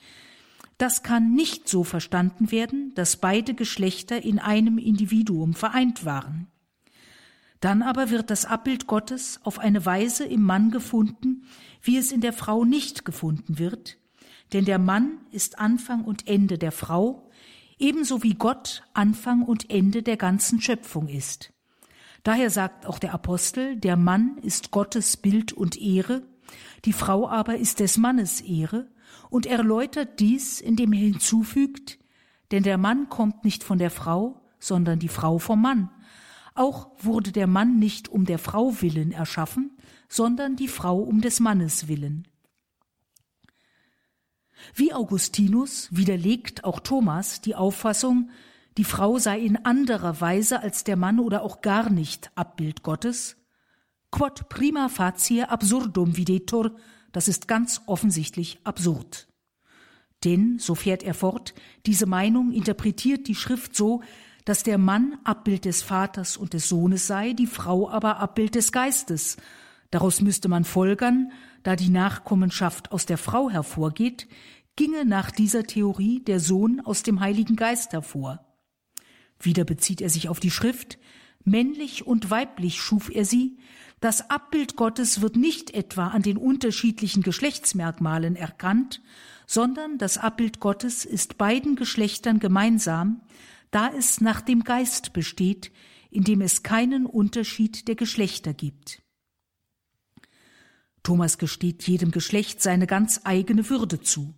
Das 0.79 1.03
kann 1.03 1.35
nicht 1.35 1.69
so 1.69 1.85
verstanden 1.85 2.51
werden, 2.51 2.93
dass 2.95 3.17
beide 3.17 3.55
Geschlechter 3.55 4.23
in 4.23 4.39
einem 4.39 4.79
Individuum 4.79 5.55
vereint 5.55 6.05
waren. 6.05 6.49
Dann 7.63 7.83
aber 7.83 8.11
wird 8.11 8.29
das 8.31 8.45
Abbild 8.45 8.89
Gottes 8.89 9.39
auf 9.45 9.61
eine 9.61 9.87
Weise 9.87 10.25
im 10.25 10.43
Mann 10.43 10.73
gefunden, 10.73 11.45
wie 11.81 11.97
es 11.97 12.11
in 12.11 12.21
der 12.21 12.33
Frau 12.33 12.65
nicht 12.65 13.05
gefunden 13.05 13.61
wird, 13.61 13.99
denn 14.53 14.65
der 14.65 14.81
Mann 14.81 15.21
ist 15.31 15.61
Anfang 15.61 16.03
und 16.03 16.27
Ende 16.27 16.59
der 16.59 16.73
Frau, 16.73 17.31
ebenso 17.79 18.25
wie 18.25 18.35
Gott 18.35 18.83
Anfang 18.95 19.43
und 19.43 19.71
Ende 19.71 20.03
der 20.03 20.17
ganzen 20.17 20.61
Schöpfung 20.61 21.07
ist. 21.07 21.53
Daher 22.25 22.51
sagt 22.51 22.85
auch 22.85 22.99
der 22.99 23.15
Apostel, 23.15 23.77
der 23.77 23.97
Mann 23.97 24.39
ist 24.39 24.73
Gottes 24.73 25.17
Bild 25.17 25.53
und 25.53 25.81
Ehre, 25.81 26.23
die 26.85 26.93
Frau 26.93 27.29
aber 27.29 27.59
ist 27.59 27.79
des 27.79 27.97
Mannes 27.97 28.41
Ehre, 28.41 28.89
und 29.31 29.47
erläutert 29.47 30.19
dies, 30.19 30.61
indem 30.61 30.93
er 30.93 30.99
hinzufügt, 30.99 32.01
denn 32.51 32.65
der 32.65 32.77
Mann 32.77 33.09
kommt 33.09 33.45
nicht 33.45 33.63
von 33.63 33.79
der 33.79 33.93
Frau, 33.93 34.41
sondern 34.59 34.99
die 34.99 35.09
Frau 35.09 35.39
vom 35.39 35.63
Mann. 35.63 35.91
Auch 36.55 36.91
wurde 36.99 37.33
der 37.33 37.47
Mann 37.47 37.79
nicht 37.79 38.09
um 38.09 38.25
der 38.25 38.39
Frau 38.39 38.81
willen 38.83 39.13
erschaffen, 39.13 39.77
sondern 40.09 40.57
die 40.57 40.69
Frau 40.69 40.99
um 40.99 41.21
des 41.21 41.41
Mannes 41.41 41.89
willen. 41.89 42.29
Wie 44.75 44.93
Augustinus 44.93 45.89
widerlegt 45.91 46.65
auch 46.65 46.81
Thomas 46.81 47.41
die 47.41 47.55
Auffassung, 47.55 48.31
die 48.79 48.85
Frau 48.85 49.19
sei 49.19 49.41
in 49.41 49.65
anderer 49.65 50.21
Weise 50.21 50.61
als 50.61 50.85
der 50.85 50.97
Mann 50.97 51.19
oder 51.19 51.43
auch 51.43 51.61
gar 51.61 51.91
nicht 51.91 52.31
Abbild 52.35 52.83
Gottes. 52.83 53.37
Quod 54.11 54.49
prima 54.49 54.89
facie 54.89 55.43
absurdum 55.43 56.17
videtur, 56.17 56.77
das 57.13 57.29
ist 57.29 57.49
ganz 57.49 57.83
offensichtlich 57.87 58.61
absurd. 58.65 59.29
Denn, 60.25 60.59
so 60.59 60.75
fährt 60.75 61.03
er 61.03 61.15
fort, 61.15 61.55
diese 61.85 62.07
Meinung 62.07 62.53
interpretiert 62.53 63.27
die 63.27 63.35
Schrift 63.35 63.75
so, 63.75 64.03
dass 64.45 64.63
der 64.63 64.79
Mann 64.79 65.19
Abbild 65.25 65.65
des 65.65 65.83
Vaters 65.83 66.37
und 66.37 66.53
des 66.53 66.69
Sohnes 66.69 67.07
sei, 67.07 67.33
die 67.33 67.47
Frau 67.47 67.89
aber 67.89 68.19
Abbild 68.19 68.55
des 68.55 68.73
Geistes. 68.73 69.37
Daraus 69.91 70.21
müsste 70.21 70.49
man 70.49 70.65
folgern, 70.65 71.31
da 71.63 71.77
die 71.77 71.91
Nachkommenschaft 71.91 72.93
aus 72.93 73.07
der 73.07 73.19
Frau 73.19 73.51
hervorgeht, 73.51 74.27
ginge 74.77 75.05
nach 75.05 75.31
dieser 75.31 75.65
Theorie 75.65 76.21
der 76.21 76.41
Sohn 76.41 76.81
aus 76.81 77.03
dem 77.03 77.21
Heiligen 77.21 77.57
Geist 77.57 77.93
hervor. 77.93 78.45
Wieder 79.39 79.65
bezieht 79.65 80.01
er 80.01 80.09
sich 80.09 80.29
auf 80.29 80.41
die 80.41 80.51
Schrift, 80.51 80.99
männlich 81.45 82.07
und 82.07 82.31
weiblich 82.31 82.81
schuf 82.81 83.11
er 83.15 83.25
sie, 83.25 83.59
das 84.01 84.31
Abbild 84.31 84.75
Gottes 84.75 85.21
wird 85.21 85.37
nicht 85.37 85.73
etwa 85.75 86.09
an 86.09 86.23
den 86.23 86.37
unterschiedlichen 86.37 87.23
Geschlechtsmerkmalen 87.23 88.35
erkannt, 88.35 89.01
sondern 89.47 89.97
das 89.99 90.19
Abbild 90.19 90.59
Gottes 90.59 91.05
ist 91.05 91.39
beiden 91.39 91.77
Geschlechtern 91.77 92.41
gemeinsam, 92.41 93.21
da 93.73 93.89
es 93.89 94.21
nach 94.21 94.41
dem 94.41 94.63
Geist 94.63 95.13
besteht, 95.13 95.73
in 96.11 96.23
dem 96.23 96.41
es 96.41 96.63
keinen 96.63 97.07
Unterschied 97.07 97.89
der 97.89 97.97
Geschlechter 97.97 98.55
gibt. 98.55 99.03
Thomas 101.03 101.39
gesteht 101.39 101.83
jedem 101.89 102.13
Geschlecht 102.13 102.63
seine 102.63 102.87
ganz 102.87 103.23
eigene 103.25 103.69
Würde 103.69 104.01
zu. 104.01 104.35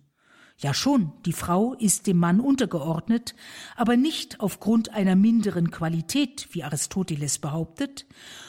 Ja 0.57 0.73
schon, 0.73 1.11
die 1.25 1.33
Frau 1.33 1.73
ist 1.73 2.07
dem 2.07 2.17
Mann 2.17 2.39
untergeordnet, 2.39 3.35
aber 3.75 3.97
nicht 3.97 4.39
aufgrund 4.39 4.89
einer 4.93 5.17
minderen 5.17 5.69
Qualität, 5.69 6.47
wie 6.51 6.63
Aristoteles 6.63 7.39
behauptet, 7.39 8.05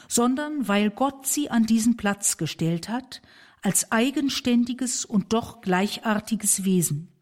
sondern 0.09 0.69
weil 0.69 0.91
Gott 0.91 1.27
sie 1.27 1.51
an 1.51 1.67
diesen 1.67 1.97
Platz 1.97 2.37
gestellt 2.37 2.89
hat, 2.89 3.23
als 3.61 3.91
eigenständiges 3.91 5.05
und 5.05 5.33
doch 5.33 5.61
gleichartiges 5.61 6.65
Wesen. 6.65 7.16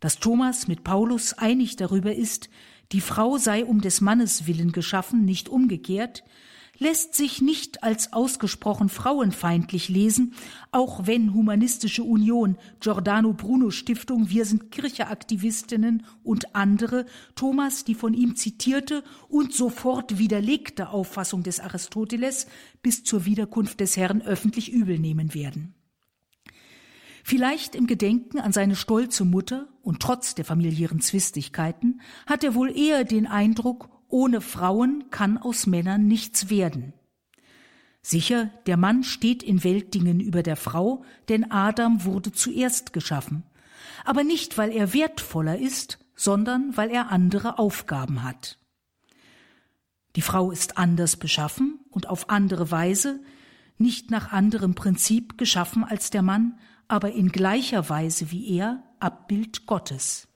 Dass 0.00 0.18
Thomas 0.18 0.68
mit 0.68 0.84
Paulus 0.84 1.32
einig 1.32 1.76
darüber 1.76 2.14
ist, 2.14 2.48
die 2.92 3.00
Frau 3.00 3.36
sei 3.36 3.64
um 3.64 3.80
des 3.80 4.00
Mannes 4.00 4.46
willen 4.46 4.72
geschaffen, 4.72 5.24
nicht 5.24 5.48
umgekehrt, 5.48 6.24
lässt 6.78 7.14
sich 7.14 7.42
nicht 7.42 7.82
als 7.82 8.12
ausgesprochen 8.12 8.88
frauenfeindlich 8.88 9.88
lesen, 9.88 10.34
auch 10.70 11.06
wenn 11.06 11.34
Humanistische 11.34 12.04
Union, 12.04 12.56
Giordano 12.80 13.32
Bruno 13.32 13.70
Stiftung, 13.70 14.30
Wir 14.30 14.44
sind 14.44 14.70
Kircheaktivistinnen 14.70 16.04
und 16.22 16.54
andere 16.54 17.06
Thomas 17.34 17.84
die 17.84 17.94
von 17.94 18.14
ihm 18.14 18.36
zitierte 18.36 19.02
und 19.28 19.52
sofort 19.52 20.18
widerlegte 20.18 20.90
Auffassung 20.90 21.42
des 21.42 21.60
Aristoteles 21.60 22.46
bis 22.82 23.02
zur 23.04 23.24
Wiederkunft 23.24 23.80
des 23.80 23.96
Herrn 23.96 24.22
öffentlich 24.22 24.72
übel 24.72 24.98
nehmen 24.98 25.34
werden. 25.34 25.74
Vielleicht 27.28 27.74
im 27.74 27.86
Gedenken 27.86 28.40
an 28.40 28.52
seine 28.52 28.74
stolze 28.74 29.26
Mutter 29.26 29.68
und 29.82 30.00
trotz 30.00 30.34
der 30.34 30.46
familiären 30.46 31.02
Zwistigkeiten 31.02 32.00
hat 32.24 32.42
er 32.42 32.54
wohl 32.54 32.74
eher 32.74 33.04
den 33.04 33.26
Eindruck, 33.26 33.90
ohne 34.08 34.40
Frauen 34.40 35.10
kann 35.10 35.36
aus 35.36 35.66
Männern 35.66 36.06
nichts 36.06 36.48
werden. 36.48 36.94
Sicher, 38.00 38.46
der 38.64 38.78
Mann 38.78 39.04
steht 39.04 39.42
in 39.42 39.62
Weltdingen 39.62 40.20
über 40.20 40.42
der 40.42 40.56
Frau, 40.56 41.04
denn 41.28 41.50
Adam 41.50 42.06
wurde 42.06 42.32
zuerst 42.32 42.94
geschaffen, 42.94 43.42
aber 44.06 44.24
nicht, 44.24 44.56
weil 44.56 44.72
er 44.72 44.94
wertvoller 44.94 45.58
ist, 45.58 45.98
sondern 46.14 46.78
weil 46.78 46.88
er 46.88 47.12
andere 47.12 47.58
Aufgaben 47.58 48.22
hat. 48.22 48.58
Die 50.16 50.22
Frau 50.22 50.50
ist 50.50 50.78
anders 50.78 51.18
beschaffen 51.18 51.78
und 51.90 52.08
auf 52.08 52.30
andere 52.30 52.70
Weise, 52.70 53.20
nicht 53.76 54.10
nach 54.10 54.32
anderem 54.32 54.74
Prinzip 54.74 55.36
geschaffen 55.36 55.84
als 55.84 56.08
der 56.08 56.22
Mann, 56.22 56.58
aber 56.88 57.12
in 57.12 57.30
gleicher 57.30 57.88
Weise 57.88 58.30
wie 58.30 58.56
er 58.56 58.82
Abbild 58.98 59.66
Gottes. 59.66 60.28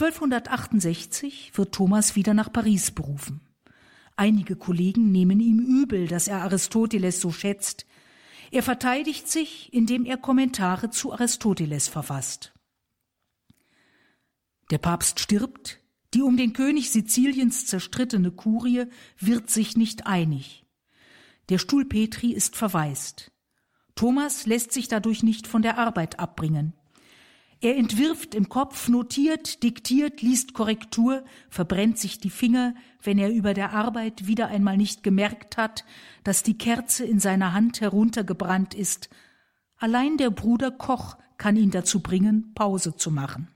1268 0.00 1.52
wird 1.54 1.74
Thomas 1.74 2.14
wieder 2.14 2.32
nach 2.32 2.52
Paris 2.52 2.92
berufen. 2.92 3.40
Einige 4.14 4.54
Kollegen 4.54 5.10
nehmen 5.10 5.40
ihm 5.40 5.58
übel, 5.58 6.06
dass 6.06 6.28
er 6.28 6.42
Aristoteles 6.42 7.20
so 7.20 7.32
schätzt. 7.32 7.84
Er 8.50 8.62
verteidigt 8.62 9.28
sich, 9.28 9.72
indem 9.72 10.04
er 10.04 10.16
Kommentare 10.16 10.90
zu 10.90 11.12
Aristoteles 11.12 11.88
verfasst. 11.88 12.54
Der 14.70 14.78
Papst 14.78 15.20
stirbt, 15.20 15.80
die 16.14 16.22
um 16.22 16.36
den 16.36 16.52
König 16.52 16.90
Siziliens 16.90 17.66
zerstrittene 17.66 18.30
Kurie 18.30 18.86
wird 19.18 19.50
sich 19.50 19.76
nicht 19.76 20.06
einig. 20.06 20.64
Der 21.48 21.58
Stuhl 21.58 21.84
Petri 21.84 22.32
ist 22.32 22.56
verwaist. 22.56 23.32
Thomas 23.94 24.46
lässt 24.46 24.72
sich 24.72 24.88
dadurch 24.88 25.22
nicht 25.22 25.46
von 25.46 25.62
der 25.62 25.78
Arbeit 25.78 26.18
abbringen. 26.18 26.77
Er 27.60 27.76
entwirft 27.76 28.36
im 28.36 28.48
Kopf, 28.48 28.88
notiert, 28.88 29.64
diktiert, 29.64 30.22
liest 30.22 30.54
Korrektur, 30.54 31.24
verbrennt 31.50 31.98
sich 31.98 32.18
die 32.18 32.30
Finger, 32.30 32.74
wenn 33.02 33.18
er 33.18 33.32
über 33.32 33.52
der 33.52 33.72
Arbeit 33.72 34.28
wieder 34.28 34.46
einmal 34.46 34.76
nicht 34.76 35.02
gemerkt 35.02 35.56
hat, 35.56 35.84
dass 36.22 36.44
die 36.44 36.56
Kerze 36.56 37.04
in 37.04 37.18
seiner 37.18 37.52
Hand 37.52 37.80
heruntergebrannt 37.80 38.74
ist. 38.74 39.08
Allein 39.76 40.18
der 40.18 40.30
Bruder 40.30 40.70
Koch 40.70 41.16
kann 41.36 41.56
ihn 41.56 41.72
dazu 41.72 42.00
bringen, 42.00 42.52
Pause 42.54 42.94
zu 42.94 43.10
machen. 43.10 43.48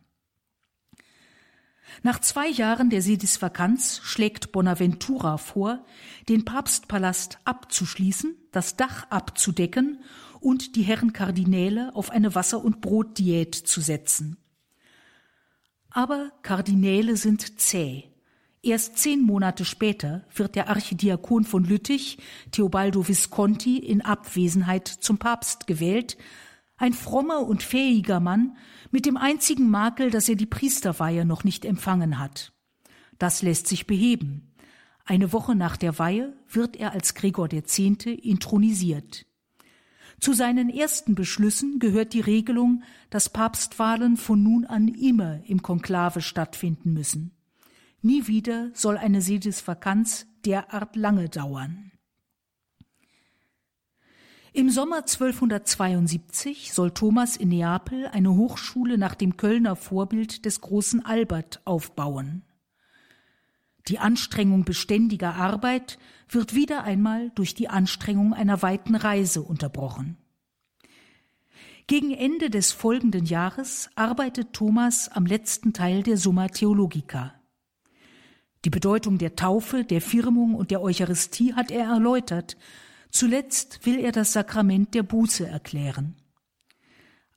Nach 2.03 2.21
zwei 2.21 2.49
Jahren 2.49 2.91
der 2.91 3.03
Sedisvakanz 3.03 4.01
schlägt 4.03 4.51
Bonaventura 4.51 5.37
vor, 5.37 5.85
den 6.29 6.45
Papstpalast 6.45 7.39
abzuschließen, 7.45 8.35
das 8.51 8.77
Dach 8.77 9.09
abzudecken 9.11 10.03
und 10.43 10.77
die 10.77 10.83
Herren 10.83 11.13
Kardinäle 11.13 11.95
auf 11.95 12.11
eine 12.11 12.35
Wasser- 12.35 12.65
und 12.65 12.81
Brotdiät 12.81 13.55
zu 13.55 13.81
setzen. 13.81 14.37
Aber 15.91 16.33
Kardinäle 16.43 17.17
sind 17.17 17.61
zäh. 17.61 18.05
Erst 18.63 18.99
zehn 18.99 19.23
Monate 19.23 19.65
später 19.65 20.25
wird 20.35 20.55
der 20.55 20.69
Archidiakon 20.69 21.45
von 21.45 21.65
Lüttich, 21.65 22.19
Theobaldo 22.53 23.07
Visconti, 23.07 23.79
in 23.79 24.03
Abwesenheit 24.03 24.87
zum 24.89 25.19
Papst 25.19 25.67
gewählt, 25.67 26.17
ein 26.77 26.93
frommer 26.93 27.41
und 27.41 27.63
fähiger 27.63 28.21
Mann, 28.21 28.57
mit 28.91 29.05
dem 29.05 29.17
einzigen 29.17 29.69
Makel, 29.69 30.11
dass 30.11 30.29
er 30.29 30.37
die 30.37 30.47
Priesterweihe 30.47 31.25
noch 31.25 31.45
nicht 31.45 31.65
empfangen 31.65 32.19
hat. 32.19 32.53
Das 33.19 33.43
lässt 33.43 33.67
sich 33.67 33.87
beheben. 33.87 34.55
Eine 35.05 35.33
Woche 35.33 35.55
nach 35.55 35.77
der 35.77 35.99
Weihe 35.99 36.33
wird 36.49 36.77
er 36.77 36.93
als 36.93 37.15
Gregor 37.15 37.53
X. 37.53 37.79
intronisiert. 37.79 39.27
Zu 40.23 40.35
seinen 40.35 40.71
ersten 40.71 41.17
Beschlüssen 41.17 41.81
gehört 41.81 42.13
die 42.13 42.21
Regelung, 42.21 42.85
dass 43.11 43.29
Papstwahlen 43.29 44.17
von 44.17 44.41
nun 44.41 44.65
an 44.65 44.87
immer 44.87 45.41
im 45.49 45.63
Konklave 45.63 46.21
stattfinden 46.21 46.93
müssen. 46.93 47.33
Nie 48.03 48.29
wieder 48.29 48.71
soll 48.73 48.97
eine 48.99 49.21
Sedisvakanz 49.21 50.29
derart 50.45 50.95
lange 50.95 51.29
dauern. 51.29 51.91
Im 54.53 54.71
Sommer 54.71 54.99
1272 54.99 56.73
soll 56.73 56.93
Thomas 56.93 57.37
in 57.37 57.49
Neapel 57.49 58.07
eine 58.07 58.37
Hochschule 58.37 58.99
nach 58.99 59.17
dem 59.17 59.37
Kölner 59.37 59.75
Vorbild 59.75 60.45
des 60.45 60.61
großen 60.61 61.05
Albert 61.05 61.61
aufbauen. 61.65 62.45
Die 63.89 63.99
Anstrengung 63.99 64.65
beständiger 64.65 65.35
Arbeit 65.35 65.99
wird 66.29 66.55
wieder 66.55 66.85
einmal 66.85 67.31
durch 67.35 67.55
die 67.55 67.69
Anstrengung 67.69 68.33
einer 68.33 68.63
weiten 68.63 68.95
Reise 68.95 69.43
unterbrochen. 69.43 70.17
Gegen 71.89 72.13
Ende 72.15 72.49
des 72.49 72.73
folgenden 72.73 73.27
Jahres 73.27 73.91
arbeitet 73.97 74.53
Thomas 74.53 75.09
am 75.09 75.27
letzten 75.27 75.73
Teil 75.73 76.03
der 76.03 76.17
Summa 76.17 76.49
Theologica. 76.49 77.35
Die 78.65 78.71
Bedeutung 78.71 79.19
der 79.19 79.35
Taufe, 79.35 79.85
der 79.85 80.01
Firmung 80.01 80.55
und 80.55 80.71
der 80.71 80.81
Eucharistie 80.81 81.55
hat 81.55 81.73
er 81.73 81.87
erläutert. 81.87 82.57
Zuletzt 83.11 83.85
will 83.85 83.99
er 83.99 84.13
das 84.13 84.33
Sakrament 84.33 84.95
der 84.95 85.03
Buße 85.03 85.47
erklären. 85.47 86.15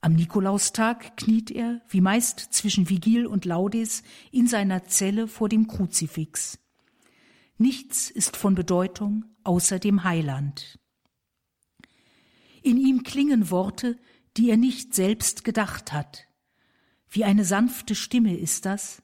Am 0.05 0.13
Nikolaustag 0.13 1.17
kniet 1.17 1.49
er, 1.49 1.81
wie 1.89 1.99
meist 1.99 2.39
zwischen 2.39 2.91
Vigil 2.91 3.25
und 3.25 3.43
Laudes, 3.43 4.03
in 4.31 4.45
seiner 4.45 4.85
Zelle 4.85 5.27
vor 5.27 5.49
dem 5.49 5.65
Kruzifix. 5.65 6.59
Nichts 7.57 8.11
ist 8.11 8.37
von 8.37 8.53
Bedeutung 8.53 9.25
außer 9.43 9.79
dem 9.79 10.03
Heiland. 10.03 10.77
In 12.61 12.77
ihm 12.77 13.01
klingen 13.01 13.49
Worte, 13.49 13.97
die 14.37 14.51
er 14.51 14.57
nicht 14.57 14.93
selbst 14.93 15.43
gedacht 15.43 15.91
hat. 15.91 16.27
Wie 17.09 17.23
eine 17.23 17.43
sanfte 17.43 17.95
Stimme 17.95 18.37
ist 18.37 18.67
das, 18.67 19.01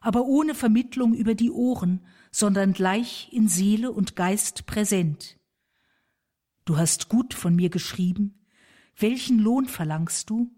aber 0.00 0.24
ohne 0.24 0.54
Vermittlung 0.54 1.14
über 1.14 1.34
die 1.34 1.50
Ohren, 1.50 2.06
sondern 2.30 2.74
gleich 2.74 3.28
in 3.32 3.48
Seele 3.48 3.90
und 3.90 4.14
Geist 4.14 4.66
präsent. 4.66 5.36
Du 6.64 6.76
hast 6.76 7.08
gut 7.08 7.34
von 7.34 7.56
mir 7.56 7.70
geschrieben, 7.70 8.43
welchen 8.98 9.38
Lohn 9.38 9.66
verlangst 9.66 10.30
du? 10.30 10.50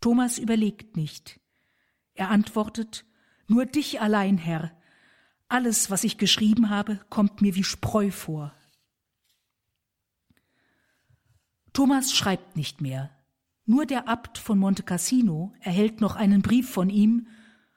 Thomas 0.00 0.38
überlegt 0.38 0.96
nicht. 0.96 1.40
Er 2.14 2.30
antwortet, 2.30 3.04
nur 3.46 3.66
dich 3.66 4.00
allein, 4.00 4.38
Herr. 4.38 4.72
Alles, 5.48 5.90
was 5.90 6.04
ich 6.04 6.18
geschrieben 6.18 6.70
habe, 6.70 7.00
kommt 7.10 7.40
mir 7.42 7.54
wie 7.54 7.64
Spreu 7.64 8.10
vor. 8.10 8.54
Thomas 11.72 12.12
schreibt 12.12 12.56
nicht 12.56 12.80
mehr. 12.80 13.10
Nur 13.66 13.86
der 13.86 14.08
Abt 14.08 14.38
von 14.38 14.58
Monte 14.58 14.82
Cassino 14.82 15.52
erhält 15.60 16.00
noch 16.00 16.16
einen 16.16 16.42
Brief 16.42 16.70
von 16.70 16.90
ihm, 16.90 17.26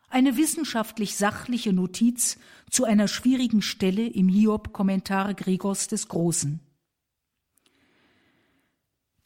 eine 0.09 0.38
wissenschaftlich 0.38 1.15
sachliche 1.15 1.73
Notiz 1.73 2.38
zu 2.69 2.85
einer 2.85 3.07
schwierigen 3.07 3.61
Stelle 3.61 4.05
im 4.07 4.29
Hiob-Kommentar 4.29 5.33
Gregors 5.33 5.88
des 5.88 6.07
Großen. 6.07 6.66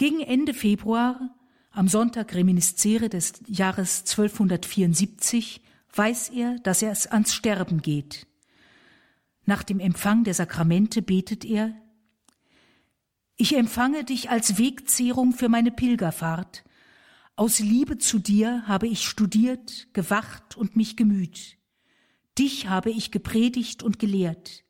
Gegen 0.02 0.22
Ende 0.22 0.56
Februar, 0.56 1.30
am 1.70 1.88
Sonntag 1.88 2.34
Reminiscere 2.34 3.08
des 3.08 3.34
Jahres 3.46 4.00
1274, 4.00 5.62
weiß 5.94 6.30
er, 6.30 6.58
dass 6.64 6.82
er 6.82 6.92
es 6.92 7.06
ans 7.06 7.36
Sterben 7.36 7.84
geht. 7.84 8.26
Nach 9.46 9.62
dem 9.62 9.80
Empfang 9.80 10.24
der 10.24 10.34
Sakramente 10.34 11.04
betet 11.04 11.46
er, 11.46 11.76
Ich 13.36 13.56
empfange 13.56 14.04
dich 14.04 14.32
als 14.32 14.58
Wegzehrung 14.58 15.34
für 15.34 15.50
meine 15.50 15.70
Pilgerfahrt. 15.70 16.64
Aus 17.36 17.60
Liebe 17.60 18.00
zu 18.00 18.18
dir 18.18 18.64
habe 18.66 18.88
ich 18.88 19.08
studiert, 19.08 19.88
gewacht 19.94 20.58
und 20.58 20.76
mich 20.76 20.98
gemüht. 20.98 21.60
Dich 22.40 22.68
habe 22.68 22.90
ich 22.90 23.12
gepredigt 23.12 23.84
und 23.84 24.00
gelehrt. 24.00 24.64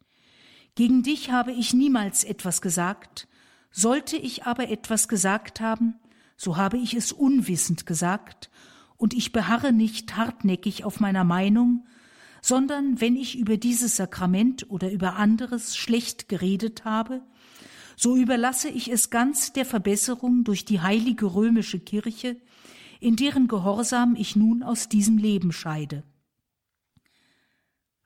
Gegen 0.76 1.04
dich 1.04 1.32
habe 1.32 1.54
ich 1.54 1.74
niemals 1.74 2.26
etwas 2.26 2.62
gesagt, 2.62 3.30
sollte 3.72 4.18
ich 4.18 4.46
aber 4.46 4.70
etwas 4.70 5.08
gesagt 5.08 5.62
haben, 5.62 5.96
so 6.38 6.58
habe 6.58 6.78
ich 6.78 6.94
es 6.94 7.12
unwissend 7.12 7.86
gesagt, 7.86 8.50
und 8.98 9.16
ich 9.16 9.32
beharre 9.32 9.74
nicht 9.74 10.16
hartnäckig 10.16 10.84
auf 10.84 11.00
meiner 11.00 11.24
Meinung, 11.24 11.88
sondern 12.42 13.02
wenn 13.02 13.16
ich 13.16 13.38
über 13.38 13.58
dieses 13.58 13.96
Sakrament 13.96 14.70
oder 14.70 14.92
über 14.92 15.16
anderes 15.16 15.76
schlecht 15.76 16.30
geredet 16.30 16.86
habe, 16.86 17.22
so 17.96 18.16
überlasse 18.16 18.70
ich 18.70 18.92
es 18.92 19.10
ganz 19.10 19.54
der 19.54 19.66
Verbesserung 19.66 20.44
durch 20.44 20.66
die 20.66 20.82
heilige 20.82 21.34
römische 21.34 21.80
Kirche, 21.80 22.38
in 23.00 23.16
deren 23.16 23.48
Gehorsam 23.48 24.16
ich 24.16 24.36
nun 24.36 24.64
aus 24.64 24.90
diesem 24.90 25.18
Leben 25.18 25.52
scheide. 25.52 26.04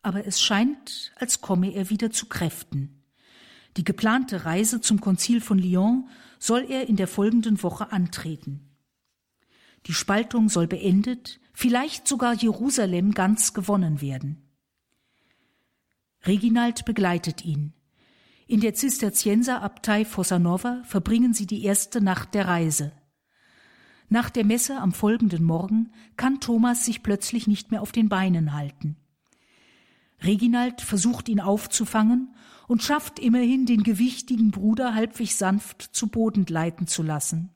Aber 0.01 0.25
es 0.25 0.41
scheint, 0.41 1.13
als 1.15 1.41
komme 1.41 1.73
er 1.73 1.89
wieder 1.89 2.11
zu 2.11 2.27
Kräften. 2.27 3.04
Die 3.77 3.83
geplante 3.83 4.45
Reise 4.45 4.79
zum 4.81 5.01
Konzil 5.01 5.41
von 5.41 5.59
Lyon 5.59 6.07
soll 6.39 6.65
er 6.69 6.87
in 6.87 6.95
der 6.95 7.07
folgenden 7.07 7.61
Woche 7.61 7.91
antreten. 7.91 8.75
Die 9.85 9.93
Spaltung 9.93 10.49
soll 10.49 10.67
beendet, 10.67 11.39
vielleicht 11.53 12.07
sogar 12.07 12.33
Jerusalem 12.33 13.11
ganz 13.11 13.53
gewonnen 13.53 14.01
werden. 14.01 14.41
Reginald 16.23 16.85
begleitet 16.85 17.45
ihn. 17.45 17.73
In 18.47 18.61
der 18.61 18.73
Zisterzienserabtei 18.73 20.05
Fossanova 20.05 20.81
verbringen 20.83 21.33
sie 21.33 21.45
die 21.45 21.63
erste 21.63 22.01
Nacht 22.01 22.33
der 22.33 22.47
Reise. 22.47 22.91
Nach 24.07 24.29
der 24.29 24.45
Messe 24.45 24.77
am 24.79 24.91
folgenden 24.91 25.43
Morgen 25.43 25.91
kann 26.15 26.39
Thomas 26.39 26.85
sich 26.85 27.03
plötzlich 27.03 27.47
nicht 27.47 27.71
mehr 27.71 27.81
auf 27.81 27.91
den 27.91 28.07
Beinen 28.07 28.53
halten. 28.53 28.97
Reginald 30.25 30.81
versucht 30.81 31.29
ihn 31.29 31.39
aufzufangen 31.39 32.35
und 32.67 32.83
schafft 32.83 33.19
immerhin 33.19 33.65
den 33.65 33.83
gewichtigen 33.83 34.51
Bruder 34.51 34.95
halbwegs 34.95 35.37
sanft 35.37 35.81
zu 35.81 36.07
Boden 36.07 36.45
gleiten 36.45 36.87
zu 36.87 37.03
lassen. 37.03 37.51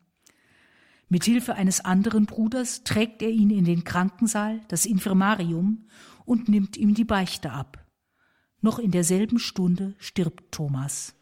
Mit 1.10 1.24
Hilfe 1.24 1.56
eines 1.56 1.84
anderen 1.84 2.28
Bruders 2.28 2.84
trägt 2.84 3.24
er 3.24 3.30
ihn 3.30 3.50
in 3.50 3.66
den 3.66 3.84
Krankensaal, 3.84 4.62
das 4.68 4.86
Infirmarium, 4.86 5.88
und 6.26 6.48
nimmt 6.48 6.78
ihm 6.78 6.94
die 6.94 7.06
Beichte 7.06 7.52
ab. 7.52 7.84
Noch 8.62 8.78
in 8.78 8.92
derselben 8.92 9.40
Stunde 9.40 9.96
stirbt 9.98 10.52
Thomas. 10.52 11.16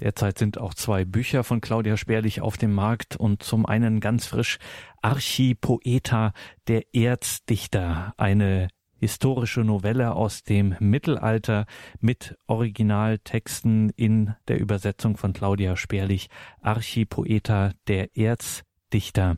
Derzeit 0.01 0.39
sind 0.39 0.59
auch 0.59 0.75
zwei 0.75 1.05
Bücher 1.05 1.45
von 1.45 1.61
Claudia 1.61 1.99
Sperlich 1.99 2.41
auf 2.41 2.57
dem 2.57 2.73
Markt 2.73 3.17
und 3.17 3.43
zum 3.43 3.67
einen 3.67 4.01
ganz 4.01 4.27
frisch 4.27 4.59
Archipoeta, 5.03 6.33
der 6.69 6.95
Erzdichter, 6.95 8.15
eine 8.17 8.69
historische 8.97 9.61
Novelle 9.61 10.15
aus 10.15 10.43
dem 10.43 10.75
Mittelalter 10.79 11.67
mit 12.01 12.39
Originaltexten 12.47 13.91
in 13.91 14.35
der 14.49 14.59
Übersetzung 14.59 15.19
von 15.19 15.35
Claudia 15.35 15.77
Sperlich, 15.77 16.29
Archipoeta, 16.61 17.73
der 17.87 18.17
Erzdichter. 18.17 19.37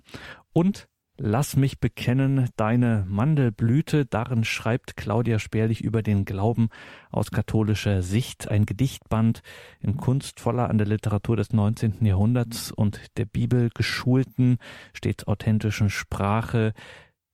Und 0.52 0.88
Lass 1.25 1.55
mich 1.55 1.79
bekennen, 1.79 2.49
deine 2.57 3.07
Mandelblüte, 3.09 4.07
darin 4.07 4.43
schreibt 4.43 4.97
Claudia 4.97 5.39
Sperlich 5.39 5.81
über 5.81 6.03
den 6.03 6.25
Glauben 6.25 6.68
aus 7.12 7.31
katholischer 7.31 8.03
Sicht, 8.03 8.51
ein 8.51 8.66
Gedichtband 8.66 9.43
in 9.79 9.97
kunstvoller 9.97 10.68
an 10.68 10.79
der 10.79 10.89
Literatur 10.89 11.37
des 11.37 11.53
19. 11.53 12.05
Jahrhunderts 12.05 12.73
und 12.73 13.16
der 13.18 13.27
Bibel 13.27 13.70
geschulten, 13.73 14.59
stets 14.95 15.29
authentischen 15.29 15.91
Sprache, 15.91 16.73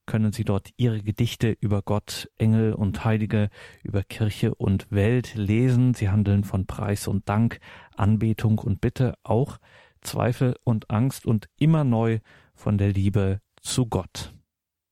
können 0.05 0.33
Sie 0.33 0.45
dort 0.45 0.69
Ihre 0.77 1.01
Gedichte 1.01 1.57
über 1.59 1.81
Gott, 1.81 2.29
Engel 2.37 2.75
und 2.75 3.07
Heilige, 3.07 3.49
über 3.83 4.03
Kirche 4.03 4.55
und 4.55 4.87
Welt 4.91 5.35
lesen. 5.35 5.95
Sie 5.95 6.11
handeln 6.11 6.45
von 6.45 6.67
Preis 6.67 7.09
und 7.09 7.27
Dank, 7.31 7.59
Anbetung 7.97 8.59
und 8.59 8.83
Bitte, 8.83 9.15
auch 9.23 9.57
Zweifel 10.03 10.57
und 10.63 10.91
Angst 10.91 11.25
und 11.25 11.49
immer 11.59 11.85
neu 11.85 12.19
von 12.55 12.77
der 12.77 12.93
Liebe 12.93 13.41
zu 13.69 13.87
Gott. 13.87 14.35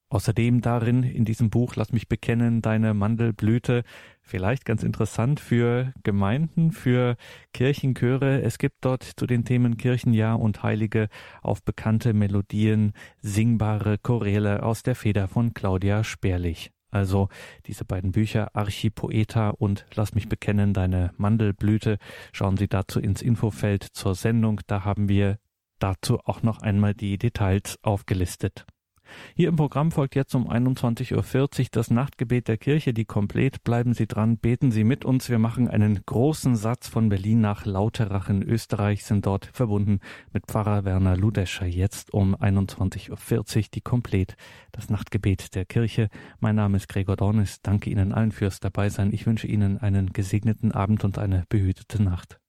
Außerdem 0.09 0.61
darin 0.61 1.03
in 1.03 1.25
diesem 1.25 1.51
Buch 1.51 1.75
Lass 1.75 1.93
mich 1.93 2.09
bekennen, 2.09 2.63
deine 2.63 2.95
Mandelblüte, 2.95 3.83
vielleicht 4.21 4.65
ganz 4.65 4.85
interessant 4.85 5.41
für 5.41 5.93
Gemeinden, 6.05 6.71
für 6.71 7.17
Kirchenchöre. 7.53 8.43
Es 8.43 8.59
gibt 8.59 8.77
dort 8.83 9.03
zu 9.03 9.27
den 9.27 9.45
Themen 9.45 9.79
Kirchenjahr 9.79 10.39
und 10.39 10.63
Heilige 10.63 11.09
auf 11.43 11.65
bekannte 11.65 12.13
Melodien 12.13 12.93
singbare 13.21 13.99
Choräle 13.99 14.63
aus 14.63 14.85
der 14.85 14.95
Feder 14.95 15.27
von 15.27 15.55
Claudia 15.55 16.05
Sperlich. 16.05 16.71
Also 16.91 17.29
diese 17.67 17.85
beiden 17.85 18.13
Bücher 18.13 18.55
Archipoeta 18.55 19.51
und 19.51 19.87
Lass 19.95 20.15
mich 20.15 20.29
bekennen, 20.29 20.73
deine 20.73 21.13
Mandelblüte. 21.17 21.99
Schauen 22.33 22.57
Sie 22.57 22.69
dazu 22.69 23.01
ins 23.01 23.23
Infofeld 23.23 23.83
zur 23.83 24.15
Sendung. 24.15 24.61
Da 24.69 24.85
haben 24.85 25.09
wir 25.09 25.39
dazu 25.79 26.19
auch 26.25 26.43
noch 26.43 26.63
einmal 26.63 26.95
die 26.95 27.19
Details 27.19 27.79
aufgelistet. 27.83 28.67
Hier 29.35 29.49
im 29.49 29.57
Programm 29.57 29.93
folgt 29.93 30.15
jetzt 30.15 30.35
um 30.35 30.51
21.40 30.51 31.61
Uhr 31.61 31.67
das 31.73 31.91
Nachtgebet 31.91 32.49
der 32.49 32.57
Kirche, 32.57 32.93
die 32.93 33.05
komplett. 33.05 33.63
Bleiben 33.65 33.95
Sie 33.95 34.07
dran, 34.07 34.39
beten 34.39 34.71
Sie 34.71 34.85
mit 34.85 35.05
uns. 35.05 35.29
Wir 35.29 35.39
machen 35.39 35.69
einen 35.69 36.01
großen 36.05 36.57
Satz 36.57 36.89
von 36.89 37.09
Berlin 37.09 37.41
nach 37.41 37.67
Lauterach 37.67 38.29
in 38.29 38.43
Österreich, 38.43 39.05
sind 39.05 39.27
dort 39.27 39.47
verbunden 39.53 40.01
mit 40.33 40.47
Pfarrer 40.47 40.85
Werner 40.85 41.17
Ludescher. 41.17 41.67
Jetzt 41.67 42.13
um 42.13 42.35
21.40 42.35 43.11
Uhr 43.11 43.65
die 43.75 43.81
komplett, 43.81 44.37
das 44.73 44.91
Nachtgebet 44.91 45.55
der 45.55 45.65
Kirche. 45.65 46.09
Mein 46.41 46.57
Name 46.57 46.77
ist 46.77 46.89
Gregor 46.89 47.17
Dornis. 47.17 47.61
Danke 47.63 47.91
Ihnen 47.91 48.13
allen 48.13 48.33
fürs 48.33 48.61
Dabeisein. 48.61 49.13
Ich 49.13 49.27
wünsche 49.27 49.47
Ihnen 49.47 49.79
einen 49.79 50.13
gesegneten 50.13 50.73
Abend 50.73 51.05
und 51.05 51.19
eine 51.19 51.45
behütete 51.49 52.03
Nacht. 52.03 52.41